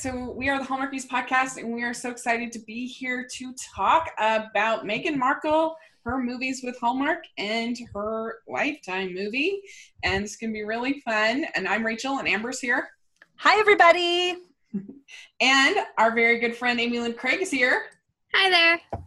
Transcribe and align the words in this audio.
So, 0.00 0.30
we 0.30 0.48
are 0.48 0.58
the 0.58 0.64
Hallmarkies 0.64 1.06
podcast, 1.06 1.58
and 1.58 1.74
we 1.74 1.82
are 1.82 1.92
so 1.92 2.10
excited 2.10 2.52
to 2.52 2.58
be 2.60 2.86
here 2.86 3.28
to 3.34 3.54
talk 3.74 4.10
about 4.16 4.86
Meghan 4.86 5.18
Markle, 5.18 5.76
her 6.06 6.16
movies 6.16 6.62
with 6.64 6.80
Hallmark, 6.80 7.24
and 7.36 7.76
her 7.92 8.38
Lifetime 8.48 9.12
movie. 9.12 9.60
And 10.02 10.24
it's 10.24 10.36
going 10.36 10.54
to 10.54 10.54
be 10.54 10.64
really 10.64 11.00
fun. 11.00 11.44
And 11.54 11.68
I'm 11.68 11.84
Rachel, 11.84 12.18
and 12.18 12.26
Amber's 12.26 12.60
here. 12.60 12.88
Hi, 13.36 13.60
everybody. 13.60 14.38
and 15.42 15.76
our 15.98 16.14
very 16.14 16.38
good 16.38 16.56
friend 16.56 16.80
Amy 16.80 16.98
Lynn 16.98 17.12
Craig 17.12 17.42
is 17.42 17.50
here. 17.50 17.90
Hi 18.32 18.48
there. 18.48 19.02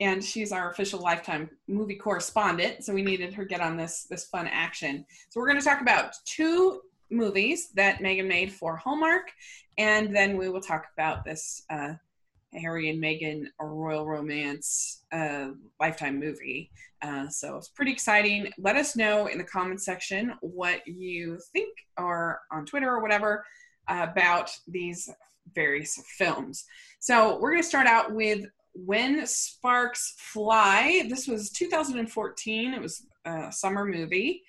And 0.00 0.22
she's 0.22 0.52
our 0.52 0.70
official 0.70 1.00
Lifetime 1.00 1.48
movie 1.66 1.96
correspondent, 1.96 2.84
so 2.84 2.92
we 2.92 3.00
needed 3.00 3.32
her 3.32 3.46
get 3.46 3.62
on 3.62 3.78
this 3.78 4.04
this 4.04 4.26
fun 4.26 4.46
action. 4.46 5.06
So 5.30 5.40
we're 5.40 5.46
going 5.46 5.60
to 5.60 5.64
talk 5.64 5.80
about 5.80 6.12
two 6.26 6.82
movies 7.10 7.70
that 7.74 8.00
Meghan 8.00 8.26
made 8.26 8.52
for 8.52 8.76
Hallmark, 8.76 9.30
and 9.78 10.14
then 10.14 10.36
we 10.36 10.48
will 10.48 10.60
talk 10.60 10.86
about 10.94 11.24
this 11.24 11.62
uh, 11.70 11.94
Harry 12.52 12.90
and 12.90 13.02
Meghan 13.02 13.44
a 13.60 13.66
royal 13.66 14.06
romance 14.06 15.02
uh, 15.12 15.50
lifetime 15.78 16.18
movie. 16.18 16.70
Uh, 17.02 17.28
so 17.28 17.56
it's 17.56 17.68
pretty 17.68 17.92
exciting. 17.92 18.50
Let 18.58 18.76
us 18.76 18.96
know 18.96 19.26
in 19.28 19.38
the 19.38 19.44
comment 19.44 19.82
section 19.82 20.34
what 20.40 20.86
you 20.86 21.38
think 21.52 21.70
or 21.96 22.40
on 22.52 22.66
Twitter 22.66 22.88
or 22.88 23.00
whatever 23.00 23.44
about 23.88 24.50
these 24.66 25.08
various 25.54 26.00
films. 26.18 26.64
So 26.98 27.38
we're 27.40 27.52
going 27.52 27.62
to 27.62 27.68
start 27.68 27.86
out 27.86 28.12
with 28.12 28.44
When 28.74 29.26
Sparks 29.26 30.14
Fly. 30.18 31.06
This 31.08 31.26
was 31.26 31.50
2014. 31.50 32.74
It 32.74 32.80
was 32.80 33.06
a 33.24 33.52
summer 33.52 33.84
movie. 33.84 34.42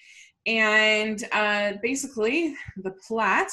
And 0.46 1.24
uh, 1.32 1.74
basically, 1.84 2.56
the 2.78 2.96
plot 3.08 3.52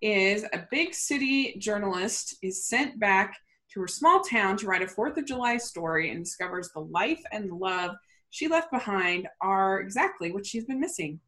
is 0.00 0.44
a 0.44 0.66
big 0.70 0.94
city 0.94 1.56
journalist 1.58 2.36
is 2.42 2.66
sent 2.66 2.98
back 2.98 3.36
to 3.72 3.80
her 3.80 3.88
small 3.88 4.20
town 4.20 4.56
to 4.58 4.66
write 4.66 4.82
a 4.82 4.88
Fourth 4.88 5.18
of 5.18 5.26
July 5.26 5.56
story 5.56 6.10
and 6.10 6.24
discovers 6.24 6.70
the 6.72 6.80
life 6.80 7.22
and 7.32 7.50
love 7.50 7.96
she 8.30 8.48
left 8.48 8.70
behind 8.70 9.28
are 9.40 9.80
exactly 9.80 10.32
what 10.32 10.44
she's 10.44 10.64
been 10.64 10.80
missing. 10.80 11.20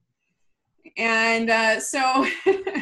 And 0.96 1.50
uh, 1.50 1.80
so, 1.80 2.26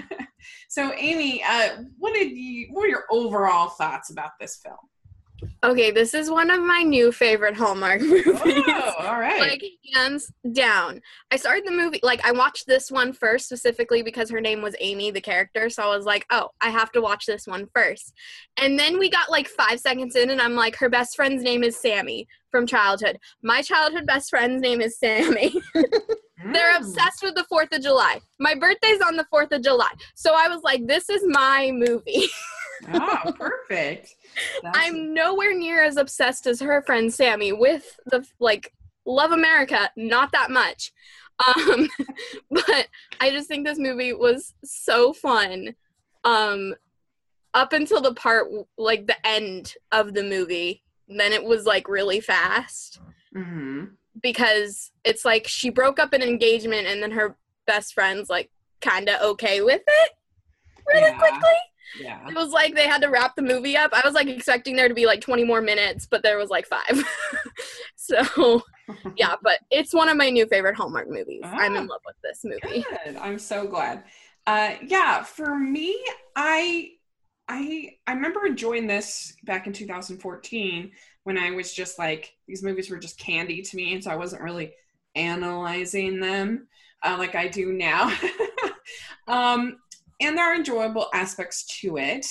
so 0.69 0.93
Amy, 0.97 1.43
uh, 1.43 1.83
what 1.99 2.15
did 2.15 2.37
you? 2.37 2.69
What 2.71 2.87
are 2.87 2.89
your 2.89 3.05
overall 3.11 3.71
thoughts 3.71 4.11
about 4.11 4.33
this 4.41 4.57
film? 4.57 4.77
Okay, 5.67 5.91
this 5.91 6.15
is 6.15 6.31
one 6.31 6.49
of 6.53 6.63
my 6.63 6.85
new 6.85 7.11
favorite 7.11 7.57
Hallmark 7.57 8.01
movies. 8.03 8.33
Oh, 8.37 8.95
all 9.01 9.19
right. 9.19 9.41
like 9.41 9.65
hands 9.93 10.33
down. 10.53 11.01
I 11.33 11.37
started 11.37 11.67
the 11.67 11.73
movie 11.73 11.99
like 12.05 12.25
I 12.25 12.31
watched 12.31 12.69
this 12.69 12.89
one 12.89 13.13
first 13.13 13.47
specifically 13.47 14.03
because 14.05 14.31
her 14.31 14.41
name 14.41 14.63
was 14.63 14.77
Amy, 14.79 15.11
the 15.11 15.21
character. 15.21 15.69
So 15.69 15.83
I 15.83 15.97
was 15.97 16.07
like, 16.07 16.25
oh, 16.31 16.51
I 16.61 16.71
have 16.71 16.93
to 16.93 17.01
watch 17.01 17.27
this 17.27 17.49
one 17.49 17.67
first. 17.75 18.15
And 18.57 18.79
then 18.79 18.97
we 18.97 19.11
got 19.11 19.29
like 19.29 19.49
five 19.49 19.81
seconds 19.81 20.15
in, 20.15 20.31
and 20.31 20.41
I'm 20.41 20.55
like, 20.55 20.77
her 20.77 20.89
best 20.89 21.17
friend's 21.17 21.43
name 21.43 21.65
is 21.65 21.77
Sammy 21.77 22.29
from 22.53 22.65
childhood. 22.65 23.19
My 23.43 23.61
childhood 23.61 24.07
best 24.07 24.31
friend's 24.31 24.63
name 24.63 24.81
is 24.81 24.97
Sammy. 24.97 25.53
They're 26.53 26.75
Mm. 26.75 26.79
obsessed 26.79 27.23
with 27.23 27.35
the 27.35 27.45
Fourth 27.45 27.73
of 27.73 27.83
July. 27.83 28.21
My 28.39 28.55
birthday's 28.55 29.01
on 29.01 29.17
the 29.17 29.27
Fourth 29.31 29.53
of 29.53 29.63
July, 29.63 29.91
so 30.15 30.35
I 30.35 30.49
was 30.49 30.63
like, 30.63 30.87
this 30.87 31.09
is 31.11 31.23
my 31.27 31.71
movie. 31.73 32.27
Oh, 32.93 33.33
perfect. 33.39 34.15
That's- 34.63 34.75
I'm 34.87 35.15
nowhere 35.15 35.55
near 35.57 35.83
as 35.83 35.97
obsessed 35.97 36.47
as 36.47 36.61
her 36.61 36.83
friend 36.83 37.11
Sammy 37.13 37.51
with 37.51 37.99
the 38.05 38.23
like 38.39 38.75
love 39.07 39.33
America, 39.33 39.91
not 39.97 40.31
that 40.33 40.51
much. 40.51 40.93
Um 41.47 41.89
but 42.51 42.89
I 43.19 43.31
just 43.31 43.49
think 43.49 43.65
this 43.67 43.79
movie 43.79 44.13
was 44.13 44.53
so 44.63 45.15
fun. 45.15 45.75
Um 46.23 46.75
up 47.55 47.73
until 47.73 48.03
the 48.03 48.13
part 48.13 48.49
like 48.77 49.07
the 49.07 49.27
end 49.27 49.73
of 49.91 50.13
the 50.13 50.23
movie, 50.23 50.83
then 51.09 51.33
it 51.33 51.43
was 51.45 51.65
like 51.65 51.89
really 51.89 52.21
fast 52.21 53.01
Mhm. 53.35 53.93
Because 54.23 54.91
it's 55.05 55.25
like 55.25 55.47
she 55.47 55.71
broke 55.71 55.99
up 55.99 56.13
an 56.13 56.23
engagement 56.23 56.87
and 56.87 57.03
then 57.03 57.11
her 57.13 57.37
best 57.67 57.95
friend's 57.95 58.29
like 58.31 58.51
kind 58.81 59.09
of 59.09 59.21
okay 59.23 59.61
with 59.63 59.83
it 59.87 60.11
really 60.87 61.01
Yeah. 61.11 61.19
quickly. 61.19 61.59
Yeah. 62.01 62.29
It 62.29 62.35
was 62.35 62.51
like 62.51 62.75
they 62.75 62.87
had 62.89 63.01
to 63.03 63.09
wrap 63.09 63.37
the 63.37 63.43
movie 63.43 63.77
up. 63.77 63.91
I 63.93 64.03
was 64.05 64.15
like 64.15 64.27
expecting 64.29 64.77
there 64.77 64.89
to 64.89 64.95
be 64.95 65.07
like 65.07 65.21
20 65.21 65.45
more 65.45 65.61
minutes, 65.63 66.07
but 66.11 66.23
there 66.23 66.37
was 66.37 66.51
like 66.51 66.67
five. 66.67 67.05
so, 67.97 68.63
yeah, 69.17 69.37
but 69.43 69.61
it's 69.71 69.95
one 69.95 70.09
of 70.09 70.17
my 70.17 70.29
new 70.31 70.47
favorite 70.47 70.77
Hallmark 70.77 71.09
movies. 71.09 71.43
I'm 71.45 71.77
in 71.77 71.85
Ah. 71.85 71.93
love 71.93 72.01
with 72.05 72.17
this 72.23 72.45
movie. 72.45 72.85
Good. 73.05 73.17
I'm 73.17 73.39
so 73.39 73.67
glad. 73.67 74.05
Uh, 74.47 74.75
yeah, 74.87 75.23
for 75.23 75.57
me, 75.59 75.99
I 76.35 76.91
I 77.49 77.97
I 78.07 78.13
remember 78.13 78.47
enjoying 78.47 78.87
this 78.87 79.35
back 79.45 79.67
in 79.67 79.73
2014 79.73 80.93
when 81.27 81.37
I 81.37 81.51
was 81.51 81.75
just 81.75 81.99
like 81.99 82.37
these 82.47 82.63
movies 82.63 82.89
were 82.89 82.99
just 82.99 83.19
candy 83.19 83.61
to 83.61 83.77
me, 83.77 83.95
and 83.95 84.05
so 84.05 84.13
I 84.13 84.17
wasn't 84.17 84.43
really 84.43 84.75
analyzing 85.17 86.21
them 86.21 86.69
uh, 87.03 87.17
like 87.19 87.35
I 87.35 87.49
do 87.49 87.73
now. 87.73 88.17
um, 89.27 89.79
and 90.21 90.39
there 90.39 90.45
are 90.45 90.55
enjoyable 90.55 91.09
aspects 91.13 91.67
to 91.81 91.99
it, 91.99 92.27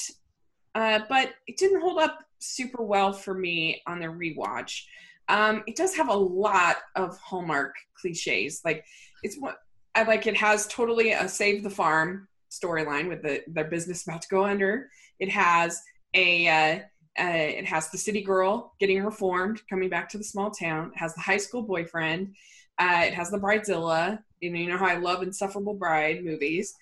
uh, 0.76 1.02
but 1.10 1.34
it 1.46 1.58
didn't 1.58 1.82
hold 1.82 2.00
up 2.00 2.20
super 2.40 2.84
well 2.84 3.12
for 3.12 3.34
me 3.34 3.82
on 3.86 4.00
the 4.00 4.06
rewatch. 4.06 4.84
Um, 5.28 5.66
it 5.68 5.76
does 5.76 5.94
have 5.98 6.08
a 6.08 6.16
lot 6.16 6.78
of 6.96 7.18
Hallmark 7.18 7.76
cliches, 8.00 8.62
like 8.64 8.86
it's 9.24 9.36
what 9.38 9.58
I 9.94 10.04
like 10.04 10.26
it 10.26 10.38
has 10.38 10.68
totally 10.68 11.12
a 11.12 11.28
save 11.28 11.64
the 11.64 11.70
farm 11.70 12.30
storyline 12.50 13.10
with 13.10 13.24
the 13.24 13.44
their 13.48 13.66
business 13.66 14.08
about 14.08 14.22
to 14.22 14.30
go 14.30 14.46
under. 14.46 14.90
It 15.20 15.30
has 15.32 15.82
a 16.14 16.48
uh, 16.48 16.80
uh, 17.20 17.24
it 17.60 17.66
has 17.66 17.90
the 17.90 17.98
city 17.98 18.22
girl 18.22 18.74
getting 18.80 19.04
reformed, 19.04 19.62
coming 19.70 19.90
back 19.90 20.10
to 20.10 20.18
the 20.18 20.24
small 20.24 20.52
town. 20.52 20.92
It 20.94 21.00
has 21.00 21.14
the 21.16 21.22
high 21.22 21.38
school 21.38 21.62
boyfriend. 21.62 22.36
Uh, 22.78 23.04
it 23.06 23.14
has 23.14 23.32
the 23.32 23.40
bridezilla. 23.40 24.20
You 24.42 24.52
know, 24.52 24.60
you 24.60 24.68
know 24.68 24.78
how 24.78 24.88
I 24.88 24.98
love 24.98 25.24
insufferable 25.24 25.74
bride 25.74 26.24
movies, 26.24 26.74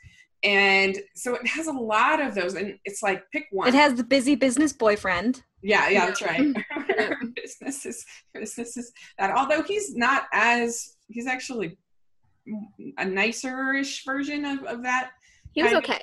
and 0.44 0.98
so 1.16 1.36
it 1.36 1.48
has 1.48 1.68
a 1.68 1.72
lot 1.72 2.20
of 2.20 2.36
those. 2.36 2.56
And 2.56 2.78
it's 2.84 3.04
like 3.04 3.24
pick 3.32 3.46
one. 3.52 3.68
It 3.68 3.76
has 3.76 3.96
the 3.96 4.04
busy 4.04 4.36
business 4.36 4.74
boyfriend. 4.74 5.44
Yeah, 5.62 5.88
yeah, 5.90 6.08
that's 6.08 6.22
right. 6.22 6.54
business 7.36 7.86
is 7.86 8.06
business 8.34 8.76
is 8.76 8.92
that. 9.18 9.32
Although 9.38 9.62
he's 9.62 9.96
not 9.96 10.24
as 10.34 10.96
he's 11.08 11.28
actually 11.28 11.78
a 12.98 13.06
nicer-ish 13.06 14.04
version 14.04 14.46
of, 14.46 14.64
of 14.64 14.84
that. 14.84 15.12
He 15.54 15.64
was 15.64 15.72
kind 15.72 15.86
of, 15.86 15.90
okay. 15.90 16.02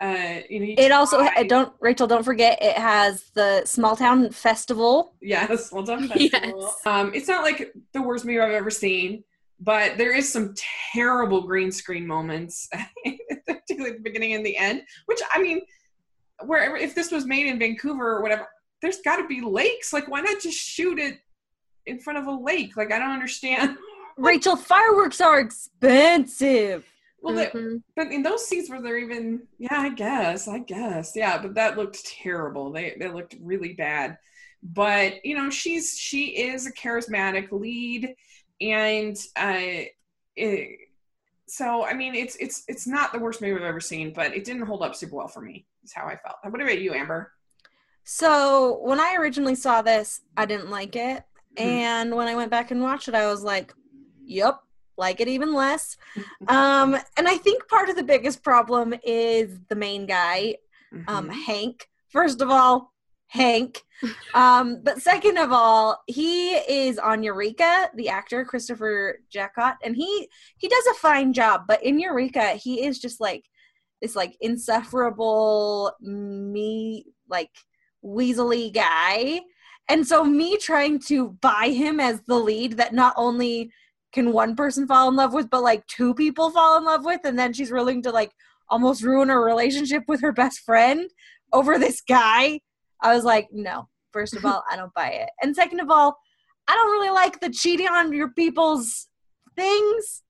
Uh, 0.00 0.40
you 0.50 0.60
know, 0.60 0.66
he 0.66 0.72
It 0.72 0.90
also 0.92 1.18
tried- 1.18 1.48
don't 1.48 1.72
Rachel. 1.80 2.06
Don't 2.06 2.24
forget 2.24 2.58
it 2.60 2.76
has 2.76 3.30
the 3.34 3.64
small 3.64 3.96
town 3.96 4.30
festival. 4.30 5.14
yes, 5.22 5.70
well 5.72 5.84
done. 5.84 6.10
Yes. 6.16 6.30
Festival. 6.32 6.74
Um, 6.86 7.12
it's 7.14 7.28
not 7.28 7.44
like 7.44 7.72
the 7.92 8.02
worst 8.02 8.24
movie 8.24 8.40
I've 8.40 8.52
ever 8.52 8.70
seen, 8.70 9.22
but 9.60 9.96
there 9.96 10.12
is 10.14 10.30
some 10.30 10.54
terrible 10.92 11.42
green 11.42 11.70
screen 11.70 12.06
moments, 12.06 12.68
particularly 13.46 13.90
at 13.92 13.96
the 13.98 14.02
beginning 14.02 14.34
and 14.34 14.44
the 14.44 14.56
end. 14.56 14.82
Which 15.06 15.20
I 15.32 15.40
mean, 15.40 15.60
wherever 16.44 16.76
if 16.76 16.94
this 16.94 17.10
was 17.12 17.24
made 17.24 17.46
in 17.46 17.58
Vancouver 17.58 18.16
or 18.16 18.22
whatever, 18.22 18.48
there's 18.82 19.00
got 19.02 19.16
to 19.16 19.26
be 19.28 19.40
lakes. 19.40 19.92
Like, 19.92 20.08
why 20.08 20.20
not 20.20 20.42
just 20.42 20.58
shoot 20.58 20.98
it 20.98 21.18
in 21.86 22.00
front 22.00 22.18
of 22.18 22.26
a 22.26 22.32
lake? 22.32 22.76
Like, 22.76 22.92
I 22.92 22.98
don't 22.98 23.10
understand. 23.12 23.76
Rachel, 24.16 24.56
fireworks 24.56 25.20
are 25.20 25.38
expensive. 25.40 26.84
Well, 27.24 27.34
they- 27.34 27.46
Mhm. 27.46 27.82
but 27.96 28.12
in 28.12 28.22
those 28.22 28.46
scenes 28.46 28.68
where 28.68 28.82
they're 28.82 28.98
even, 28.98 29.48
yeah, 29.58 29.80
I 29.80 29.88
guess, 29.88 30.46
I 30.46 30.58
guess, 30.58 31.12
yeah. 31.16 31.40
But 31.40 31.54
that 31.54 31.76
looked 31.78 32.04
terrible. 32.06 32.70
They 32.70 32.96
they 32.98 33.08
looked 33.08 33.34
really 33.40 33.72
bad. 33.72 34.18
But 34.62 35.24
you 35.24 35.34
know, 35.36 35.50
she's 35.50 35.96
she 35.98 36.26
is 36.48 36.66
a 36.66 36.72
charismatic 36.72 37.50
lead, 37.50 38.14
and 38.60 39.16
uh, 39.36 39.84
it, 40.36 40.78
so 41.46 41.84
I 41.84 41.94
mean, 41.94 42.14
it's 42.14 42.36
it's 42.36 42.64
it's 42.68 42.86
not 42.86 43.12
the 43.12 43.18
worst 43.18 43.40
movie 43.40 43.56
I've 43.56 43.62
ever 43.62 43.80
seen, 43.80 44.12
but 44.12 44.34
it 44.36 44.44
didn't 44.44 44.66
hold 44.66 44.82
up 44.82 44.94
super 44.94 45.16
well 45.16 45.28
for 45.28 45.40
me. 45.40 45.66
Is 45.82 45.92
how 45.92 46.06
I 46.06 46.16
felt. 46.16 46.36
What 46.42 46.60
about 46.60 46.80
you, 46.80 46.92
Amber? 46.94 47.32
So 48.04 48.80
when 48.82 49.00
I 49.00 49.16
originally 49.16 49.54
saw 49.54 49.80
this, 49.82 50.20
I 50.36 50.44
didn't 50.46 50.70
like 50.70 50.94
it, 50.96 51.24
Mhm. 51.56 51.60
and 51.62 52.14
when 52.14 52.28
I 52.28 52.34
went 52.34 52.50
back 52.50 52.70
and 52.70 52.82
watched 52.82 53.08
it, 53.08 53.14
I 53.14 53.26
was 53.26 53.42
like, 53.42 53.72
"Yep, 54.24 54.60
like 54.96 55.20
it 55.20 55.28
even 55.28 55.52
less." 55.54 55.96
um, 56.48 56.96
and 57.16 57.28
I 57.28 57.36
think 57.36 57.68
part 57.68 57.88
of 57.88 57.96
the 57.96 58.02
biggest 58.02 58.42
problem 58.42 58.94
is 59.04 59.58
the 59.68 59.76
main 59.76 60.06
guy, 60.06 60.56
um, 61.08 61.28
Mhm. 61.28 61.44
Hank. 61.46 61.88
First 62.08 62.40
of 62.40 62.50
all, 62.50 62.92
Hank. 63.28 63.82
Um, 64.34 64.80
but 64.82 65.00
second 65.00 65.38
of 65.38 65.50
all, 65.52 66.02
he 66.06 66.54
is 66.56 66.98
on 66.98 67.22
Eureka, 67.22 67.90
the 67.94 68.08
actor 68.10 68.44
Christopher 68.44 69.20
Jacot, 69.32 69.76
and 69.82 69.96
he 69.96 70.28
he 70.58 70.68
does 70.68 70.86
a 70.88 70.94
fine 70.94 71.32
job. 71.32 71.62
But 71.66 71.82
in 71.82 71.98
Eureka, 71.98 72.48
he 72.50 72.84
is 72.84 72.98
just 72.98 73.20
like 73.20 73.44
this 74.02 74.14
like 74.14 74.36
insufferable 74.40 75.92
me 76.00 77.06
like 77.28 77.50
weaselly 78.04 78.72
guy. 78.74 79.40
And 79.88 80.06
so 80.06 80.24
me 80.24 80.56
trying 80.58 80.98
to 81.06 81.30
buy 81.40 81.68
him 81.68 82.00
as 82.00 82.20
the 82.26 82.36
lead 82.36 82.72
that 82.78 82.92
not 82.92 83.14
only 83.16 83.70
can 84.14 84.32
one 84.32 84.56
person 84.56 84.86
fall 84.86 85.08
in 85.08 85.16
love 85.16 85.34
with, 85.34 85.50
but 85.50 85.62
like 85.62 85.86
two 85.88 86.14
people 86.14 86.50
fall 86.50 86.78
in 86.78 86.84
love 86.84 87.04
with, 87.04 87.20
and 87.24 87.38
then 87.38 87.52
she's 87.52 87.72
willing 87.72 88.00
to 88.02 88.10
like 88.10 88.32
almost 88.70 89.02
ruin 89.02 89.28
her 89.28 89.44
relationship 89.44 90.04
with 90.08 90.22
her 90.22 90.32
best 90.32 90.60
friend 90.60 91.10
over 91.52 91.78
this 91.78 92.00
guy. 92.00 92.60
I 93.02 93.14
was 93.14 93.24
like, 93.24 93.48
no. 93.52 93.88
First 94.12 94.36
of 94.36 94.44
all, 94.44 94.62
I 94.70 94.76
don't 94.76 94.94
buy 94.94 95.08
it. 95.08 95.28
And 95.42 95.54
second 95.54 95.80
of 95.80 95.90
all, 95.90 96.16
I 96.68 96.74
don't 96.74 96.92
really 96.92 97.10
like 97.10 97.40
the 97.40 97.50
cheating 97.50 97.88
on 97.88 98.12
your 98.12 98.30
people's 98.30 99.08
things. 99.56 100.22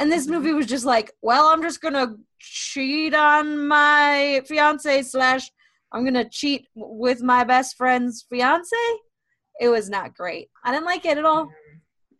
And 0.00 0.10
this 0.10 0.26
movie 0.26 0.52
was 0.52 0.66
just 0.66 0.84
like, 0.84 1.12
well, 1.22 1.46
I'm 1.46 1.62
just 1.62 1.80
gonna 1.80 2.16
cheat 2.40 3.14
on 3.14 3.66
my 3.68 4.42
fiance 4.46 5.02
slash 5.02 5.50
I'm 5.92 6.04
gonna 6.04 6.28
cheat 6.28 6.66
with 6.74 7.22
my 7.22 7.44
best 7.44 7.76
friend's 7.76 8.26
fiance. 8.28 8.76
It 9.60 9.68
was 9.68 9.88
not 9.88 10.14
great. 10.14 10.48
I 10.64 10.72
didn't 10.72 10.86
like 10.86 11.04
it 11.04 11.18
at 11.18 11.24
all. 11.24 11.48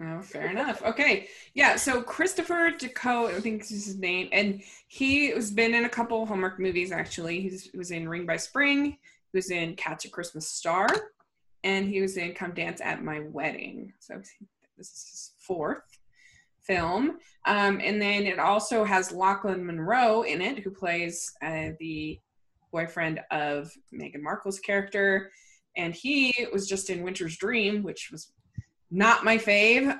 Oh, 0.00 0.20
fair 0.22 0.50
enough. 0.50 0.82
Okay. 0.82 1.28
Yeah. 1.54 1.74
So 1.74 2.02
Christopher 2.02 2.70
Jacot, 2.70 3.34
I 3.34 3.40
think 3.40 3.62
this 3.62 3.72
is 3.72 3.86
his 3.86 3.98
name, 3.98 4.28
and 4.30 4.62
he 4.86 5.30
has 5.30 5.50
been 5.50 5.74
in 5.74 5.86
a 5.86 5.88
couple 5.88 6.24
Hallmark 6.24 6.60
movies 6.60 6.92
actually. 6.92 7.40
He's, 7.40 7.64
he 7.64 7.76
was 7.76 7.90
in 7.90 8.08
Ring 8.08 8.24
by 8.24 8.36
Spring, 8.36 8.84
he 8.84 9.36
was 9.36 9.50
in 9.50 9.74
Catch 9.74 10.04
a 10.04 10.08
Christmas 10.08 10.48
Star, 10.48 10.86
and 11.64 11.88
he 11.88 12.00
was 12.00 12.16
in 12.16 12.32
Come 12.32 12.54
Dance 12.54 12.80
at 12.80 13.02
My 13.02 13.20
Wedding. 13.20 13.92
So 13.98 14.14
this 14.76 14.92
is 14.92 15.08
his 15.10 15.32
fourth 15.38 15.82
film. 16.60 17.18
Um, 17.44 17.80
and 17.82 18.00
then 18.00 18.24
it 18.24 18.38
also 18.38 18.84
has 18.84 19.10
Lochlyn 19.10 19.62
Munro 19.62 20.22
in 20.22 20.40
it, 20.40 20.60
who 20.60 20.70
plays 20.70 21.32
uh, 21.42 21.70
the 21.80 22.20
boyfriend 22.70 23.20
of 23.30 23.72
Meghan 23.92 24.20
Markle's 24.20 24.60
character. 24.60 25.32
And 25.76 25.94
he 25.94 26.32
was 26.52 26.68
just 26.68 26.90
in 26.90 27.02
Winter's 27.02 27.36
Dream, 27.36 27.82
which 27.82 28.10
was 28.12 28.32
not 28.90 29.24
my 29.24 29.36
fave. 29.36 29.96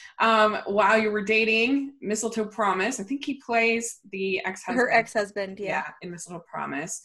um, 0.20 0.58
while 0.66 0.98
you 0.98 1.10
were 1.10 1.24
dating, 1.24 1.94
Mistletoe 2.00 2.44
Promise. 2.44 3.00
I 3.00 3.04
think 3.04 3.24
he 3.24 3.40
plays 3.44 4.00
the 4.10 4.40
ex-husband. 4.44 4.78
Her 4.78 4.92
ex-husband, 4.92 5.58
yeah. 5.58 5.66
yeah 5.66 5.84
in 6.02 6.10
Mistletoe 6.10 6.44
Promise. 6.50 7.00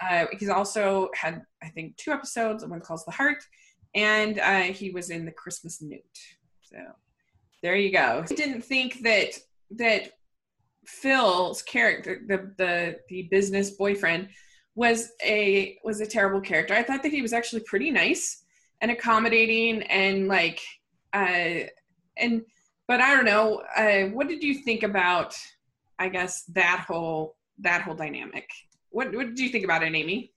Uh, 0.00 0.26
he's 0.38 0.48
also 0.48 1.08
had, 1.14 1.42
I 1.62 1.68
think, 1.68 1.96
two 1.96 2.12
episodes. 2.12 2.64
When 2.66 2.80
Calls 2.80 3.04
the 3.04 3.12
Heart, 3.12 3.42
and 3.94 4.38
uh, 4.38 4.60
he 4.60 4.90
was 4.90 5.10
in 5.10 5.24
The 5.24 5.32
Christmas 5.32 5.80
Note. 5.80 6.00
So 6.62 6.78
there 7.62 7.76
you 7.76 7.92
go. 7.92 8.24
I 8.30 8.34
didn't 8.34 8.62
think 8.62 9.02
that 9.02 9.38
that 9.72 10.12
Phil's 10.86 11.62
character, 11.62 12.20
the 12.26 12.52
the 12.58 12.96
the 13.08 13.28
business 13.30 13.70
boyfriend, 13.70 14.28
was 14.74 15.12
a 15.24 15.78
was 15.84 16.00
a 16.00 16.06
terrible 16.06 16.40
character. 16.40 16.74
I 16.74 16.82
thought 16.82 17.02
that 17.02 17.12
he 17.12 17.22
was 17.22 17.32
actually 17.32 17.62
pretty 17.62 17.90
nice 17.90 18.44
and 18.80 18.90
accommodating 18.90 19.82
and 19.84 20.28
like 20.28 20.60
uh 21.12 21.64
and 22.16 22.42
but 22.90 23.00
I 23.00 23.14
don't 23.14 23.24
know. 23.24 23.62
Uh, 23.76 24.10
what 24.12 24.26
did 24.26 24.42
you 24.42 24.52
think 24.52 24.82
about? 24.82 25.36
I 26.00 26.08
guess 26.08 26.42
that 26.54 26.84
whole 26.88 27.36
that 27.60 27.82
whole 27.82 27.94
dynamic. 27.94 28.48
What 28.90 29.14
what 29.14 29.26
did 29.26 29.38
you 29.38 29.48
think 29.48 29.64
about 29.64 29.84
it, 29.84 29.94
Amy? 29.94 30.32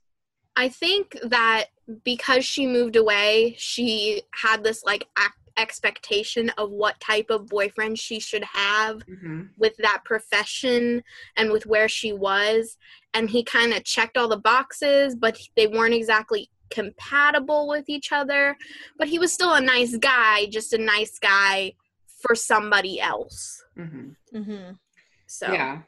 I 0.56 0.70
think 0.70 1.18
that 1.24 1.66
because 2.04 2.46
she 2.46 2.68
moved 2.68 2.96
away, 2.96 3.56
she 3.58 4.22
had 4.36 4.64
this 4.64 4.84
like 4.84 5.08
act 5.18 5.40
expectation 5.58 6.50
of 6.58 6.70
what 6.70 7.00
type 7.00 7.32
of 7.32 7.48
boyfriend 7.48 7.98
she 7.98 8.20
should 8.20 8.44
have 8.44 8.98
mm-hmm. 9.08 9.44
with 9.58 9.76
that 9.78 10.02
profession 10.04 11.04
and 11.38 11.52
with 11.52 11.66
where 11.66 11.88
she 11.88 12.12
was 12.12 12.78
and 13.14 13.30
he 13.30 13.44
kind 13.44 13.72
of 13.72 13.84
checked 13.84 14.18
all 14.18 14.28
the 14.28 14.36
boxes 14.36 15.16
but 15.16 15.40
they 15.56 15.68
weren't 15.68 15.94
exactly 15.94 16.50
compatible 16.74 17.68
with 17.68 17.88
each 17.88 18.12
other 18.12 18.58
but 18.98 19.08
he 19.08 19.20
was 19.20 19.32
still 19.32 19.54
a 19.54 19.62
nice 19.62 19.96
guy 19.98 20.46
just 20.48 20.74
a 20.74 20.78
nice 20.78 21.20
guy 21.20 21.72
for 22.22 22.36
somebody 22.36 23.00
else 23.00 23.64
mm-hmm. 23.78 24.10
Mm-hmm. 24.36 24.72
so 25.28 25.52
yeah 25.52 25.82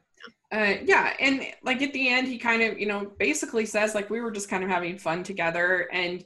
uh, 0.52 0.76
yeah 0.84 1.14
and 1.20 1.42
like 1.64 1.82
at 1.82 1.92
the 1.94 2.08
end 2.08 2.28
he 2.28 2.38
kind 2.38 2.62
of 2.62 2.80
you 2.80 2.86
know 2.86 3.12
basically 3.18 3.66
says 3.66 3.96
like 3.96 4.10
we 4.10 4.22
were 4.22 4.32
just 4.32 4.50
kind 4.50 4.64
of 4.64 4.70
having 4.70 4.98
fun 4.98 5.24
together 5.24 5.90
and 5.92 6.24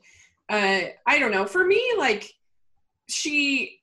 uh 0.50 0.82
i 1.08 1.18
don't 1.18 1.32
know 1.32 1.46
for 1.46 1.66
me 1.66 1.82
like 1.98 2.30
she 3.08 3.80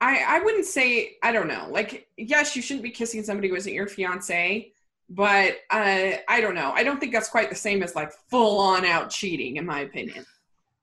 I 0.00 0.22
I 0.26 0.40
wouldn't 0.40 0.66
say 0.66 1.16
I 1.22 1.32
don't 1.32 1.48
know. 1.48 1.68
Like 1.70 2.08
yes, 2.18 2.54
you 2.54 2.60
shouldn't 2.60 2.82
be 2.82 2.90
kissing 2.90 3.22
somebody 3.22 3.48
who 3.48 3.54
isn't 3.54 3.72
your 3.72 3.86
fiance, 3.86 4.72
but 5.10 5.58
uh, 5.70 6.12
I 6.28 6.40
don't 6.40 6.54
know. 6.54 6.72
I 6.74 6.82
don't 6.82 6.98
think 6.98 7.12
that's 7.12 7.28
quite 7.28 7.50
the 7.50 7.56
same 7.56 7.82
as 7.82 7.94
like 7.94 8.12
full 8.30 8.58
on 8.58 8.84
out 8.84 9.10
cheating, 9.10 9.56
in 9.56 9.66
my 9.66 9.80
opinion. 9.80 10.24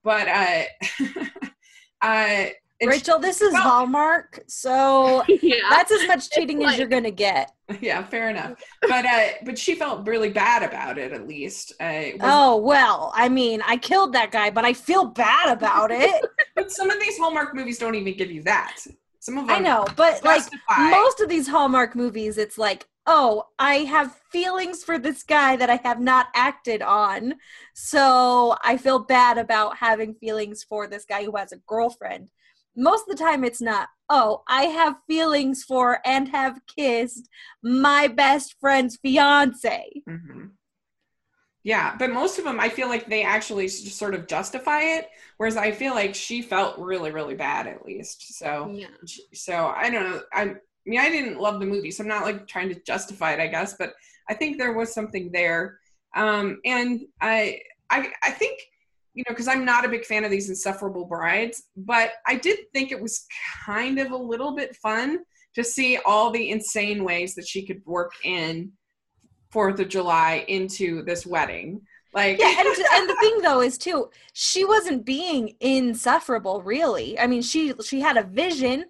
But 0.04 0.28
uh, 0.28 0.64
uh, 2.02 2.46
Rachel, 2.84 3.20
this 3.20 3.42
is 3.42 3.54
well, 3.54 3.62
Hallmark, 3.62 4.44
so 4.48 5.24
yeah. 5.42 5.56
that's 5.70 5.92
as 5.92 6.08
much 6.08 6.30
cheating 6.32 6.60
like, 6.60 6.74
as 6.74 6.80
you're 6.80 6.88
gonna 6.88 7.12
get. 7.12 7.52
Yeah, 7.80 8.04
fair 8.04 8.30
enough. 8.30 8.62
But 8.82 9.06
uh, 9.06 9.28
but 9.46 9.58
she 9.58 9.76
felt 9.76 10.06
really 10.06 10.30
bad 10.30 10.62
about 10.62 10.98
it, 10.98 11.14
at 11.14 11.26
least. 11.26 11.72
Uh, 11.80 12.04
oh 12.20 12.58
well, 12.58 13.14
I 13.16 13.30
mean, 13.30 13.62
I 13.66 13.78
killed 13.78 14.12
that 14.12 14.32
guy, 14.32 14.50
but 14.50 14.66
I 14.66 14.74
feel 14.74 15.06
bad 15.06 15.50
about 15.50 15.90
it. 15.90 16.26
but 16.54 16.70
some 16.70 16.90
of 16.90 17.00
these 17.00 17.18
Hallmark 17.18 17.56
movies 17.56 17.80
don't 17.80 17.96
even 17.96 18.18
give 18.18 18.30
you 18.30 18.44
that. 18.44 18.76
Some 19.20 19.38
of 19.38 19.48
them. 19.48 19.56
I 19.56 19.60
know, 19.60 19.86
but 19.96 20.22
justify. 20.22 20.58
like 20.80 20.92
most 20.92 21.22
of 21.22 21.30
these 21.30 21.48
Hallmark 21.48 21.96
movies, 21.96 22.38
it's 22.38 22.58
like, 22.58 22.88
oh, 23.06 23.46
I 23.58 23.78
have 23.80 24.20
feelings 24.32 24.84
for 24.84 25.00
this 25.00 25.24
guy 25.24 25.56
that 25.56 25.70
I 25.70 25.80
have 25.84 26.00
not 26.00 26.28
acted 26.36 26.82
on, 26.82 27.36
so 27.74 28.56
I 28.64 28.78
feel 28.78 29.00
bad 29.00 29.38
about 29.38 29.78
having 29.78 30.14
feelings 30.14 30.64
for 30.64 30.88
this 30.88 31.06
guy 31.06 31.24
who 31.24 31.36
has 31.36 31.52
a 31.52 31.58
girlfriend 31.68 32.30
most 32.76 33.08
of 33.08 33.18
the 33.18 33.24
time 33.24 33.44
it's 33.44 33.62
not 33.62 33.90
oh 34.10 34.42
i 34.48 34.64
have 34.64 34.96
feelings 35.08 35.64
for 35.64 36.00
and 36.06 36.30
have 36.30 36.60
kissed 36.68 37.28
my 37.64 38.08
best 38.08 38.56
friend's 38.60 38.98
fiance 38.98 40.02
mm-hmm. 40.08 40.46
yeah 41.64 41.96
but 41.98 42.12
most 42.12 42.40
of 42.40 42.46
them 42.46 42.60
i 42.60 42.70
feel 42.70 42.88
like 42.88 43.08
they 43.08 43.24
actually 43.24 43.68
sort 43.68 44.14
of 44.14 44.28
justify 44.28 44.82
it 44.82 45.10
whereas 45.38 45.58
i 45.58 45.72
feel 45.72 45.94
like 45.94 46.16
she 46.16 46.42
felt 46.42 46.78
really 46.80 47.12
really 47.12 47.36
bad 47.36 47.68
at 47.68 47.86
least 47.86 48.38
so 48.38 48.72
yeah. 48.74 48.88
so 49.34 49.74
i 49.76 49.90
don't 49.90 50.10
know 50.10 50.22
i 50.34 50.56
I 50.86 50.90
mean, 50.90 51.00
I 51.00 51.10
didn't 51.10 51.40
love 51.40 51.60
the 51.60 51.66
movie, 51.66 51.92
so 51.92 52.04
I'm 52.04 52.08
not 52.08 52.24
like 52.24 52.48
trying 52.48 52.70
to 52.70 52.82
justify 52.84 53.34
it, 53.34 53.40
I 53.40 53.48
guess, 53.48 53.76
but 53.78 53.94
I 54.30 54.34
think 54.34 54.58
there 54.58 54.74
was 54.74 54.94
something 54.94 55.32
there. 55.32 55.80
Um, 56.16 56.60
and 56.66 57.02
I, 57.22 57.60
I, 57.90 58.12
I 58.24 58.32
think 58.32 58.60
you 59.14 59.24
know, 59.28 59.34
because 59.34 59.48
I'm 59.48 59.66
not 59.66 59.86
a 59.86 59.90
big 59.90 60.06
fan 60.06 60.24
of 60.24 60.32
these 60.32 60.50
insufferable 60.50 61.06
brides, 61.06 61.64
but 61.76 62.12
I 62.26 62.36
did 62.36 62.60
think 62.74 62.92
it 62.92 63.02
was 63.02 63.26
kind 63.66 64.00
of 64.00 64.12
a 64.12 64.18
little 64.18 64.56
bit 64.56 64.76
fun 64.78 65.20
to 65.56 65.64
see 65.64 65.98
all 66.06 66.32
the 66.32 66.50
insane 66.50 67.04
ways 67.04 67.36
that 67.36 67.48
she 67.48 67.66
could 67.66 67.82
work 67.86 68.14
in 68.24 68.72
Fourth 69.52 69.80
of 69.80 69.90
July 69.90 70.46
into 70.48 71.04
this 71.04 71.26
wedding. 71.26 71.82
Like 72.14 72.40
yeah, 72.40 72.56
and, 72.58 72.68
and 72.68 73.10
the 73.10 73.18
thing 73.20 73.42
though 73.42 73.62
is 73.62 73.78
too, 73.78 74.10
she 74.34 74.66
wasn't 74.66 75.06
being 75.06 75.56
insufferable 75.60 76.62
really. 76.62 77.20
I 77.20 77.28
mean, 77.28 77.42
she 77.42 77.74
she 77.84 78.00
had 78.02 78.18
a 78.18 78.24
vision 78.24 78.86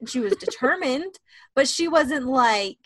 and 0.00 0.08
she 0.08 0.20
was 0.20 0.34
determined, 0.36 1.18
but 1.54 1.68
she 1.68 1.88
wasn't 1.88 2.26
like 2.26 2.78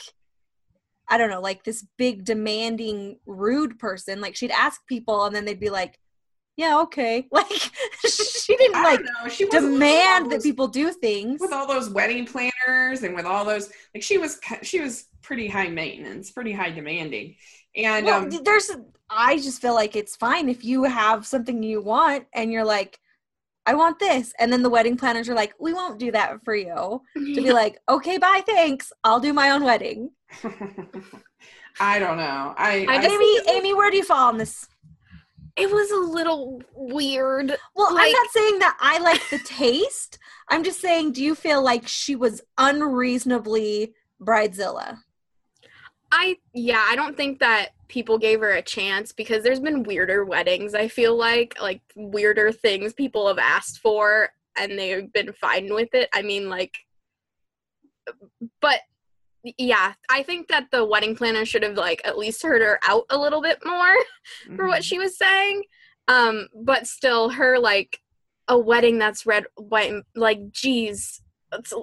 I 1.08 1.18
don't 1.18 1.30
know, 1.30 1.40
like 1.40 1.64
this 1.64 1.86
big 1.98 2.24
demanding 2.24 3.18
rude 3.26 3.78
person. 3.78 4.20
Like 4.20 4.36
she'd 4.36 4.50
ask 4.50 4.86
people 4.86 5.24
and 5.24 5.36
then 5.36 5.44
they'd 5.44 5.60
be 5.60 5.70
like, 5.70 5.98
yeah, 6.56 6.80
okay. 6.80 7.28
Like 7.32 7.50
she 8.08 8.56
didn't 8.56 8.82
like 8.82 9.00
she 9.30 9.46
demand 9.48 10.30
that 10.30 10.42
people 10.42 10.68
do 10.68 10.92
things 10.92 11.40
with 11.40 11.52
all 11.52 11.66
those 11.66 11.88
wedding 11.88 12.26
planners 12.26 13.02
and 13.02 13.14
with 13.14 13.24
all 13.24 13.44
those 13.44 13.70
like 13.94 14.02
she 14.02 14.18
was 14.18 14.38
she 14.62 14.80
was 14.80 15.06
pretty 15.22 15.48
high 15.48 15.68
maintenance, 15.68 16.30
pretty 16.30 16.52
high 16.52 16.70
demanding. 16.70 17.36
And 17.74 18.06
well, 18.06 18.22
um, 18.22 18.30
there's 18.44 18.70
I 19.10 19.36
just 19.36 19.60
feel 19.60 19.74
like 19.74 19.96
it's 19.96 20.16
fine 20.16 20.48
if 20.48 20.64
you 20.64 20.84
have 20.84 21.26
something 21.26 21.62
you 21.62 21.80
want 21.80 22.26
and 22.32 22.52
you're 22.52 22.64
like 22.64 22.98
I 23.66 23.74
want 23.74 23.98
this 23.98 24.32
and 24.38 24.52
then 24.52 24.62
the 24.62 24.70
wedding 24.70 24.96
planners 24.96 25.28
are 25.28 25.34
like 25.34 25.54
we 25.58 25.72
won't 25.72 25.98
do 25.98 26.12
that 26.12 26.44
for 26.44 26.54
you. 26.54 27.02
To 27.16 27.34
be 27.42 27.52
like, 27.52 27.78
"Okay, 27.88 28.18
bye, 28.18 28.42
thanks. 28.46 28.92
I'll 29.04 29.20
do 29.20 29.32
my 29.32 29.50
own 29.50 29.64
wedding." 29.64 30.10
I 31.80 31.98
don't 31.98 32.18
know. 32.18 32.54
I, 32.56 32.86
I 32.88 33.04
Amy, 33.04 33.58
Amy, 33.58 33.74
where 33.74 33.90
do 33.90 33.96
you 33.96 34.04
fall 34.04 34.28
on 34.28 34.38
this? 34.38 34.68
it 35.56 35.70
was 35.70 35.90
a 35.90 36.12
little 36.12 36.62
weird. 36.74 37.56
Well, 37.76 37.94
like, 37.94 38.06
I'm 38.06 38.12
not 38.12 38.30
saying 38.32 38.58
that 38.58 38.76
I 38.80 38.98
like 38.98 39.28
the 39.30 39.38
taste. 39.38 40.18
I'm 40.48 40.64
just 40.64 40.80
saying, 40.80 41.12
do 41.12 41.22
you 41.22 41.34
feel 41.34 41.62
like 41.62 41.86
she 41.86 42.16
was 42.16 42.42
unreasonably 42.58 43.94
bridezilla? 44.20 44.98
I 46.14 46.36
yeah, 46.52 46.86
I 46.88 46.96
don't 46.96 47.16
think 47.16 47.40
that 47.40 47.70
people 47.88 48.18
gave 48.18 48.40
her 48.40 48.52
a 48.52 48.62
chance 48.62 49.12
because 49.12 49.42
there's 49.42 49.60
been 49.60 49.82
weirder 49.82 50.24
weddings. 50.24 50.74
I 50.74 50.88
feel 50.88 51.16
like 51.16 51.60
like 51.60 51.82
weirder 51.96 52.52
things 52.52 52.92
people 52.92 53.26
have 53.28 53.38
asked 53.38 53.78
for 53.80 54.30
and 54.56 54.78
they've 54.78 55.12
been 55.12 55.32
fine 55.32 55.74
with 55.74 55.92
it. 55.92 56.08
I 56.14 56.22
mean, 56.22 56.48
like, 56.48 56.76
but 58.60 58.80
yeah 59.58 59.92
i 60.08 60.22
think 60.22 60.48
that 60.48 60.70
the 60.70 60.84
wedding 60.84 61.14
planner 61.14 61.44
should 61.44 61.62
have 61.62 61.76
like 61.76 62.00
at 62.04 62.16
least 62.16 62.42
heard 62.42 62.62
her 62.62 62.78
out 62.82 63.04
a 63.10 63.18
little 63.18 63.42
bit 63.42 63.58
more 63.64 63.76
mm-hmm. 63.76 64.56
for 64.56 64.66
what 64.66 64.76
mm-hmm. 64.76 64.82
she 64.82 64.98
was 64.98 65.18
saying 65.18 65.62
um 66.08 66.48
but 66.54 66.86
still 66.86 67.28
her 67.28 67.58
like 67.58 68.00
a 68.48 68.58
wedding 68.58 68.98
that's 68.98 69.26
red 69.26 69.44
white 69.56 69.92
like 70.14 70.50
geez 70.50 71.20
that's 71.54 71.72
a, 71.72 71.82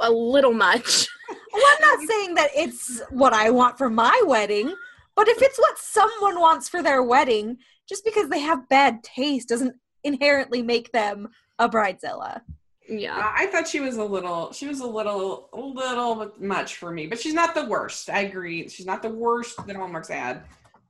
a 0.00 0.10
little 0.10 0.52
much. 0.52 1.08
Well, 1.54 1.62
I'm 1.66 1.98
not 1.98 2.08
saying 2.08 2.34
that 2.36 2.48
it's 2.56 3.02
what 3.10 3.34
I 3.34 3.50
want 3.50 3.76
for 3.76 3.90
my 3.90 4.22
wedding, 4.24 4.74
but 5.14 5.28
if 5.28 5.42
it's 5.42 5.58
what 5.58 5.78
someone 5.78 6.40
wants 6.40 6.66
for 6.66 6.82
their 6.82 7.02
wedding, 7.02 7.58
just 7.86 8.06
because 8.06 8.30
they 8.30 8.40
have 8.40 8.70
bad 8.70 9.02
taste 9.02 9.50
doesn't 9.50 9.74
inherently 10.02 10.62
make 10.62 10.92
them 10.92 11.28
a 11.58 11.68
bridezilla. 11.68 12.40
Yeah. 12.88 13.18
Uh, 13.18 13.32
I 13.34 13.46
thought 13.46 13.68
she 13.68 13.80
was 13.80 13.98
a 13.98 14.04
little, 14.04 14.50
she 14.52 14.66
was 14.66 14.80
a 14.80 14.86
little, 14.86 15.50
a 15.52 15.60
little 15.60 16.32
much 16.38 16.76
for 16.76 16.90
me, 16.90 17.06
but 17.06 17.20
she's 17.20 17.34
not 17.34 17.54
the 17.54 17.66
worst. 17.66 18.08
I 18.08 18.20
agree. 18.20 18.66
She's 18.70 18.86
not 18.86 19.02
the 19.02 19.10
worst 19.10 19.66
that 19.66 19.76
Hallmark's 19.76 20.08
had. 20.08 20.44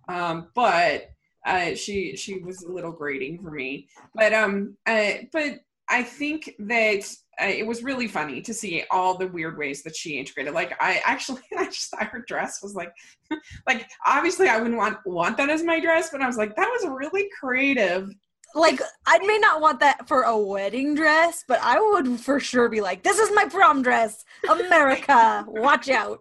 Um, 0.08 0.48
but 0.54 1.10
uh, 1.44 1.74
she 1.74 2.16
she 2.16 2.38
was 2.38 2.62
a 2.62 2.70
little 2.70 2.92
grating 2.92 3.42
for 3.42 3.50
me. 3.50 3.88
But 4.14 4.32
um, 4.32 4.76
uh, 4.86 5.12
but 5.32 5.60
I 5.92 6.02
think 6.02 6.54
that 6.58 7.04
uh, 7.40 7.44
it 7.44 7.66
was 7.66 7.82
really 7.82 8.08
funny 8.08 8.40
to 8.40 8.54
see 8.54 8.82
all 8.90 9.18
the 9.18 9.28
weird 9.28 9.58
ways 9.58 9.82
that 9.82 9.94
she 9.94 10.18
integrated. 10.18 10.54
Like 10.54 10.74
I 10.80 11.02
actually, 11.04 11.42
I 11.58 11.66
just 11.66 11.90
thought 11.90 12.08
her 12.08 12.24
dress 12.26 12.62
was 12.62 12.74
like, 12.74 12.92
like 13.66 13.88
obviously 14.06 14.48
I 14.48 14.56
wouldn't 14.56 14.78
want 14.78 14.96
want 15.04 15.36
that 15.36 15.50
as 15.50 15.62
my 15.62 15.80
dress, 15.80 16.08
but 16.10 16.22
I 16.22 16.26
was 16.26 16.38
like, 16.38 16.56
that 16.56 16.68
was 16.68 16.88
really 16.88 17.28
creative. 17.38 18.08
Like, 18.54 18.80
I 19.06 19.18
may 19.18 19.38
not 19.38 19.60
want 19.62 19.80
that 19.80 20.06
for 20.08 20.22
a 20.22 20.36
wedding 20.36 20.94
dress, 20.94 21.42
but 21.46 21.58
I 21.62 21.78
would 21.80 22.20
for 22.20 22.38
sure 22.38 22.68
be 22.68 22.82
like, 22.82 23.02
this 23.02 23.18
is 23.18 23.30
my 23.34 23.46
prom 23.46 23.82
dress. 23.82 24.24
America, 24.48 25.44
watch 25.48 25.88
out. 25.88 26.18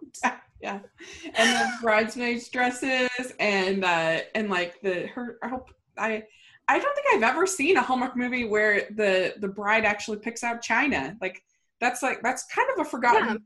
Yeah, 0.60 0.80
and 1.34 1.50
the 1.50 1.68
bridesmaids 1.82 2.48
dresses 2.48 3.10
and 3.40 3.84
uh 3.84 4.20
and 4.34 4.48
like 4.48 4.80
the 4.82 5.08
her 5.08 5.38
I 5.42 5.48
hope 5.48 5.70
I 5.98 6.24
I 6.72 6.78
don't 6.78 6.94
think 6.94 7.06
I've 7.14 7.22
ever 7.34 7.46
seen 7.46 7.76
a 7.76 7.82
Hallmark 7.82 8.16
movie 8.16 8.44
where 8.44 8.86
the 8.96 9.34
the 9.38 9.48
bride 9.48 9.84
actually 9.84 10.18
picks 10.18 10.42
out 10.42 10.62
China. 10.62 11.16
Like 11.20 11.42
that's 11.80 12.02
like 12.02 12.22
that's 12.22 12.44
kind 12.46 12.68
of 12.72 12.86
a 12.86 12.88
forgotten 12.88 13.28
Yeah. 13.28 13.36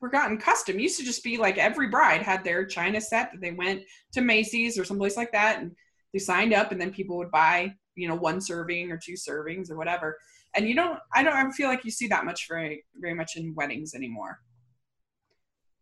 forgotten 0.00 0.38
custom. 0.38 0.76
It 0.78 0.82
used 0.82 0.98
to 0.98 1.04
just 1.04 1.22
be 1.22 1.36
like 1.36 1.58
every 1.58 1.88
bride 1.88 2.22
had 2.22 2.42
their 2.42 2.64
China 2.64 3.00
set 3.00 3.32
that 3.32 3.40
they 3.40 3.52
went 3.52 3.82
to 4.12 4.20
Macy's 4.22 4.78
or 4.78 4.84
someplace 4.84 5.16
like 5.16 5.32
that 5.32 5.60
and 5.60 5.72
they 6.12 6.18
signed 6.18 6.54
up 6.54 6.72
and 6.72 6.80
then 6.80 6.90
people 6.92 7.16
would 7.18 7.30
buy, 7.30 7.74
you 7.96 8.08
know, 8.08 8.14
one 8.14 8.40
serving 8.40 8.90
or 8.90 8.98
two 8.98 9.12
servings 9.14 9.70
or 9.70 9.76
whatever. 9.76 10.16
And 10.54 10.66
you 10.68 10.74
don't 10.74 10.98
I 11.14 11.22
don't 11.22 11.34
I 11.34 11.50
feel 11.50 11.68
like 11.68 11.84
you 11.84 11.90
see 11.90 12.08
that 12.08 12.24
much 12.24 12.46
very 12.48 12.84
very 12.96 13.14
much 13.14 13.36
in 13.36 13.54
weddings 13.54 13.94
anymore. 13.94 14.40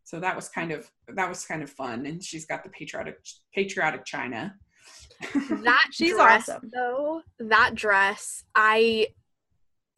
So 0.04 0.18
that 0.20 0.34
was 0.34 0.48
kind 0.48 0.72
of 0.72 0.90
that 1.14 1.28
was 1.28 1.44
kind 1.44 1.62
of 1.62 1.70
fun 1.70 2.06
and 2.06 2.22
she's 2.22 2.46
got 2.46 2.64
the 2.64 2.70
patriotic 2.70 3.18
patriotic 3.54 4.04
China. 4.04 4.54
That 5.62 5.86
She's 5.90 6.14
dress, 6.14 6.48
awesome. 6.48 6.70
though. 6.72 7.22
That 7.38 7.74
dress, 7.74 8.44
I 8.54 9.08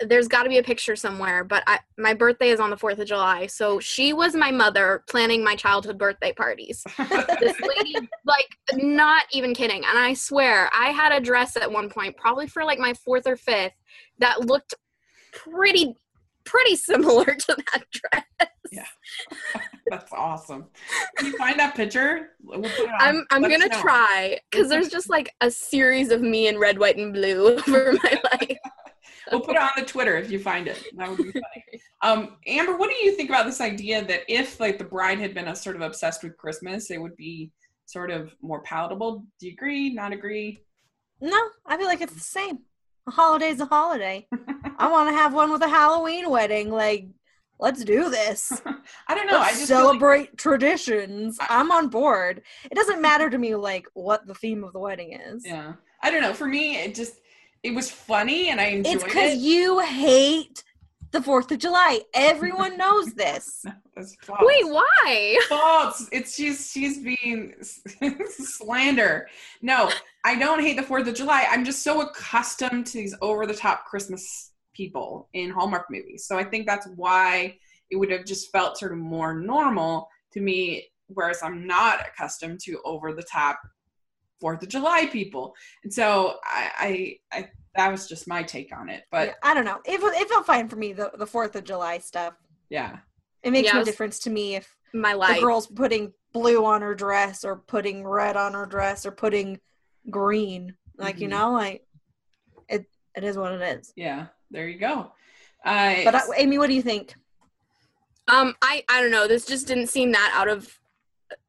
there's 0.00 0.28
got 0.28 0.44
to 0.44 0.48
be 0.48 0.58
a 0.58 0.62
picture 0.62 0.96
somewhere. 0.96 1.44
But 1.44 1.62
I, 1.66 1.78
my 1.98 2.14
birthday 2.14 2.48
is 2.48 2.60
on 2.60 2.70
the 2.70 2.76
Fourth 2.76 2.98
of 2.98 3.06
July, 3.06 3.46
so 3.46 3.80
she 3.80 4.12
was 4.12 4.34
my 4.34 4.50
mother 4.50 5.04
planning 5.08 5.44
my 5.44 5.54
childhood 5.54 5.98
birthday 5.98 6.32
parties. 6.32 6.84
This 6.98 7.60
lady, 7.60 7.94
like, 8.24 8.48
not 8.74 9.24
even 9.32 9.54
kidding. 9.54 9.84
And 9.84 9.98
I 9.98 10.14
swear, 10.14 10.70
I 10.72 10.88
had 10.88 11.12
a 11.12 11.20
dress 11.20 11.56
at 11.56 11.70
one 11.70 11.90
point, 11.90 12.16
probably 12.16 12.46
for 12.46 12.64
like 12.64 12.78
my 12.78 12.94
fourth 12.94 13.26
or 13.26 13.36
fifth, 13.36 13.74
that 14.18 14.40
looked 14.40 14.74
pretty, 15.32 15.94
pretty 16.44 16.76
similar 16.76 17.24
to 17.38 17.56
that 17.56 17.84
dress. 17.90 18.50
Yeah. 18.72 18.84
That's 19.90 20.12
awesome. 20.12 20.66
Can 21.16 21.26
you 21.26 21.36
find 21.36 21.58
that 21.58 21.74
picture? 21.74 22.30
We'll 22.42 22.62
put 22.62 22.72
it 22.72 22.88
on. 22.88 23.00
I'm 23.00 23.26
I'm 23.30 23.42
Let 23.42 23.50
gonna 23.50 23.80
try 23.80 24.38
because 24.50 24.68
there's 24.68 24.88
just 24.88 25.10
like 25.10 25.34
a 25.40 25.50
series 25.50 26.10
of 26.10 26.22
me 26.22 26.48
in 26.48 26.58
red, 26.58 26.78
white, 26.78 26.96
and 26.96 27.12
blue 27.12 27.54
over 27.68 27.92
my 28.02 28.20
life. 28.32 28.58
We'll 29.30 29.40
put 29.40 29.56
it 29.56 29.62
on 29.62 29.70
the 29.76 29.84
Twitter 29.84 30.16
if 30.16 30.30
you 30.30 30.38
find 30.38 30.66
it. 30.66 30.82
That 30.96 31.08
would 31.08 31.18
be 31.18 31.32
funny. 31.32 31.82
Um, 32.02 32.36
Amber, 32.46 32.76
what 32.76 32.90
do 32.90 32.96
you 32.96 33.16
think 33.16 33.28
about 33.28 33.46
this 33.46 33.60
idea 33.60 34.04
that 34.04 34.22
if 34.28 34.58
like 34.58 34.78
the 34.78 34.84
bride 34.84 35.18
had 35.18 35.34
been 35.34 35.48
a 35.48 35.56
sort 35.56 35.76
of 35.76 35.82
obsessed 35.82 36.22
with 36.22 36.36
Christmas, 36.36 36.90
it 36.90 37.00
would 37.00 37.16
be 37.16 37.52
sort 37.86 38.10
of 38.10 38.34
more 38.40 38.62
palatable? 38.62 39.24
Do 39.38 39.46
you 39.46 39.52
agree? 39.52 39.92
Not 39.92 40.12
agree? 40.12 40.64
No, 41.20 41.38
I 41.66 41.76
feel 41.76 41.86
like 41.86 42.00
it's 42.00 42.14
the 42.14 42.20
same. 42.20 42.60
A 43.10 43.12
holiday's 43.22 43.60
a 43.60 43.66
holiday. 43.66 44.26
I 44.78 44.90
want 44.90 45.08
to 45.08 45.14
have 45.14 45.34
one 45.34 45.50
with 45.52 45.62
a 45.62 45.68
Halloween 45.68 46.30
wedding. 46.30 46.70
Like, 46.70 47.06
let's 47.58 47.84
do 47.84 48.08
this. 48.10 48.62
I 49.08 49.14
don't 49.14 49.26
know. 49.26 49.38
I 49.38 49.46
Let's 49.46 49.58
just 49.58 49.68
feel 49.68 49.78
like- 49.78 49.84
celebrate 49.86 50.38
traditions. 50.38 51.36
I'm 51.48 51.70
on 51.72 51.88
board. 51.88 52.42
It 52.70 52.74
doesn't 52.74 53.02
matter 53.02 53.28
to 53.30 53.38
me 53.38 53.54
like 53.54 53.86
what 53.94 54.26
the 54.26 54.34
theme 54.34 54.64
of 54.64 54.72
the 54.72 54.78
wedding 54.80 55.12
is. 55.12 55.44
yeah. 55.46 55.74
I 56.02 56.10
don't 56.10 56.22
know. 56.22 56.32
For 56.32 56.46
me, 56.46 56.76
it 56.76 56.94
just 56.94 57.16
it 57.62 57.74
was 57.74 57.90
funny 57.90 58.48
and 58.48 58.58
I 58.60 58.66
enjoyed 58.66 58.94
It's 58.94 59.04
because 59.04 59.34
it. 59.34 59.38
you 59.40 59.80
hate 59.80 60.64
the 61.10 61.22
Fourth 61.22 61.50
of 61.50 61.58
July. 61.58 62.00
Everyone 62.14 62.76
knows 62.76 63.12
this. 63.14 63.64
That's 63.96 64.14
false. 64.22 64.40
Wait, 64.42 64.66
why? 64.66 65.40
false. 65.48 66.08
It's 66.12 66.34
she's 66.34 66.70
she's 66.70 66.98
being 66.98 67.54
slander. 68.30 69.28
No, 69.62 69.90
I 70.24 70.38
don't 70.38 70.60
hate 70.60 70.76
the 70.76 70.82
Fourth 70.82 71.08
of 71.08 71.14
July. 71.14 71.46
I'm 71.50 71.64
just 71.64 71.82
so 71.82 72.02
accustomed 72.02 72.86
to 72.86 72.98
these 72.98 73.16
over 73.20 73.46
the 73.46 73.54
top 73.54 73.86
Christmas 73.86 74.52
people 74.74 75.28
in 75.34 75.50
Hallmark 75.50 75.86
movies. 75.90 76.26
So 76.26 76.38
I 76.38 76.44
think 76.44 76.66
that's 76.66 76.88
why 76.96 77.56
it 77.90 77.96
would 77.96 78.10
have 78.10 78.24
just 78.24 78.52
felt 78.52 78.78
sort 78.78 78.92
of 78.92 78.98
more 78.98 79.34
normal 79.34 80.08
to 80.32 80.40
me. 80.40 80.86
Whereas 81.08 81.42
I'm 81.42 81.66
not 81.66 82.06
accustomed 82.06 82.60
to 82.60 82.78
over 82.84 83.12
the 83.12 83.24
top 83.24 83.58
Fourth 84.40 84.62
of 84.62 84.68
July 84.68 85.06
people, 85.06 85.54
and 85.84 85.92
so 85.92 86.36
I, 86.44 87.18
I, 87.32 87.38
I 87.38 87.50
that 87.76 87.90
was 87.92 88.08
just 88.08 88.26
my 88.26 88.42
take 88.42 88.74
on 88.76 88.88
it. 88.88 89.04
But 89.10 89.28
Yeah, 89.28 89.34
I 89.42 89.54
don't 89.54 89.64
know. 89.64 89.78
It, 89.84 90.00
it 90.02 90.28
felt 90.28 90.46
fine 90.46 90.68
for 90.68 90.76
me, 90.76 90.92
the, 90.92 91.10
the 91.16 91.26
Fourth 91.26 91.54
of 91.56 91.64
July 91.64 91.98
stuff. 91.98 92.34
yeah, 92.68 92.98
It 93.42 93.52
makes 93.52 93.66
Yeah, 93.66 93.74
no 93.74 93.78
was- 93.80 93.88
difference 93.88 94.18
to 94.20 94.30
me 94.30 94.56
if 94.56 94.74
My 94.92 95.14
the 95.14 95.40
girl's 95.40 95.66
putting 95.68 96.12
blue 96.32 96.64
on 96.64 96.82
her 96.82 96.94
dress 96.94 97.44
or 97.44 97.56
putting 97.56 98.04
red 98.06 98.36
on 98.36 98.54
her 98.54 98.66
dress 98.66 99.04
or 99.06 99.12
putting 99.12 99.60
green. 100.10 100.74
Like, 100.96 101.20
you 101.20 101.28
Mhm. 101.28 101.30
know, 101.30 101.52
like 101.52 101.84
it 102.68 102.86
it 103.14 103.24
is 103.24 103.36
what 103.36 103.52
it 103.52 103.62
is. 103.78 103.92
yeah, 103.94 104.26
there 104.50 104.68
you 104.68 104.78
go. 104.78 105.12
Uh, 105.64 105.96
But 106.04 106.14
uh, 106.14 106.22
Amy, 106.36 106.58
what 106.58 106.68
do 106.68 106.74
you 106.74 106.82
think? 106.82 107.14
Um, 108.28 108.54
I 108.62 108.84
I 108.88 109.00
don't 109.00 109.10
know. 109.10 109.28
This 109.28 109.44
just 109.46 109.66
didn't 109.66 109.88
seem 109.88 110.12
that 110.12 110.32
out 110.34 110.48
of 110.48 110.79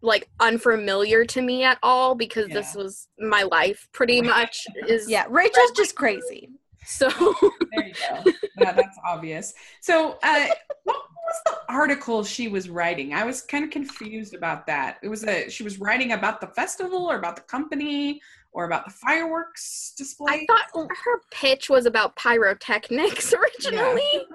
like 0.02 0.30
unfamiliar 0.40 1.26
to 1.26 1.42
me 1.42 1.64
at 1.64 1.78
all 1.84 2.16
because 2.16 2.48
this 2.50 2.76
was 2.76 3.08
my 3.20 3.44
life 3.44 3.88
pretty 3.92 4.22
much. 4.22 4.66
Is 4.88 5.10
Yeah, 5.10 5.26
Rachel's 5.30 5.72
just 5.72 5.96
crazy. 5.96 6.50
So 6.86 7.10
There 7.72 7.88
you 7.88 7.94
go. 7.94 8.32
Yeah, 8.58 8.72
that's 8.74 8.98
obvious. 9.06 9.54
So, 9.82 10.18
uh, 10.24 10.48
what 10.84 10.96
was 10.96 11.36
the 11.46 11.58
article 11.70 12.24
she 12.24 12.48
was 12.48 12.70
writing? 12.70 13.14
I 13.14 13.24
was 13.24 13.42
kind 13.42 13.64
of 13.64 13.70
confused 13.70 14.34
about 14.34 14.66
that. 14.68 14.98
It 15.04 15.08
was 15.08 15.24
a 15.24 15.50
she 15.50 15.64
was 15.64 15.80
writing 15.80 16.14
about 16.14 16.42
the 16.42 16.48
festival 16.48 17.10
or 17.10 17.18
about 17.18 17.36
the 17.36 17.44
company 17.44 18.22
or 18.52 18.66
about 18.66 18.86
the 18.86 18.92
fireworks 18.92 19.94
display. 19.98 20.34
I 20.34 20.46
thought 20.48 20.90
her 20.90 21.22
pitch 21.32 21.70
was 21.70 21.86
about 21.86 22.16
pyrotechnics 22.16 23.34
originally, 23.34 24.26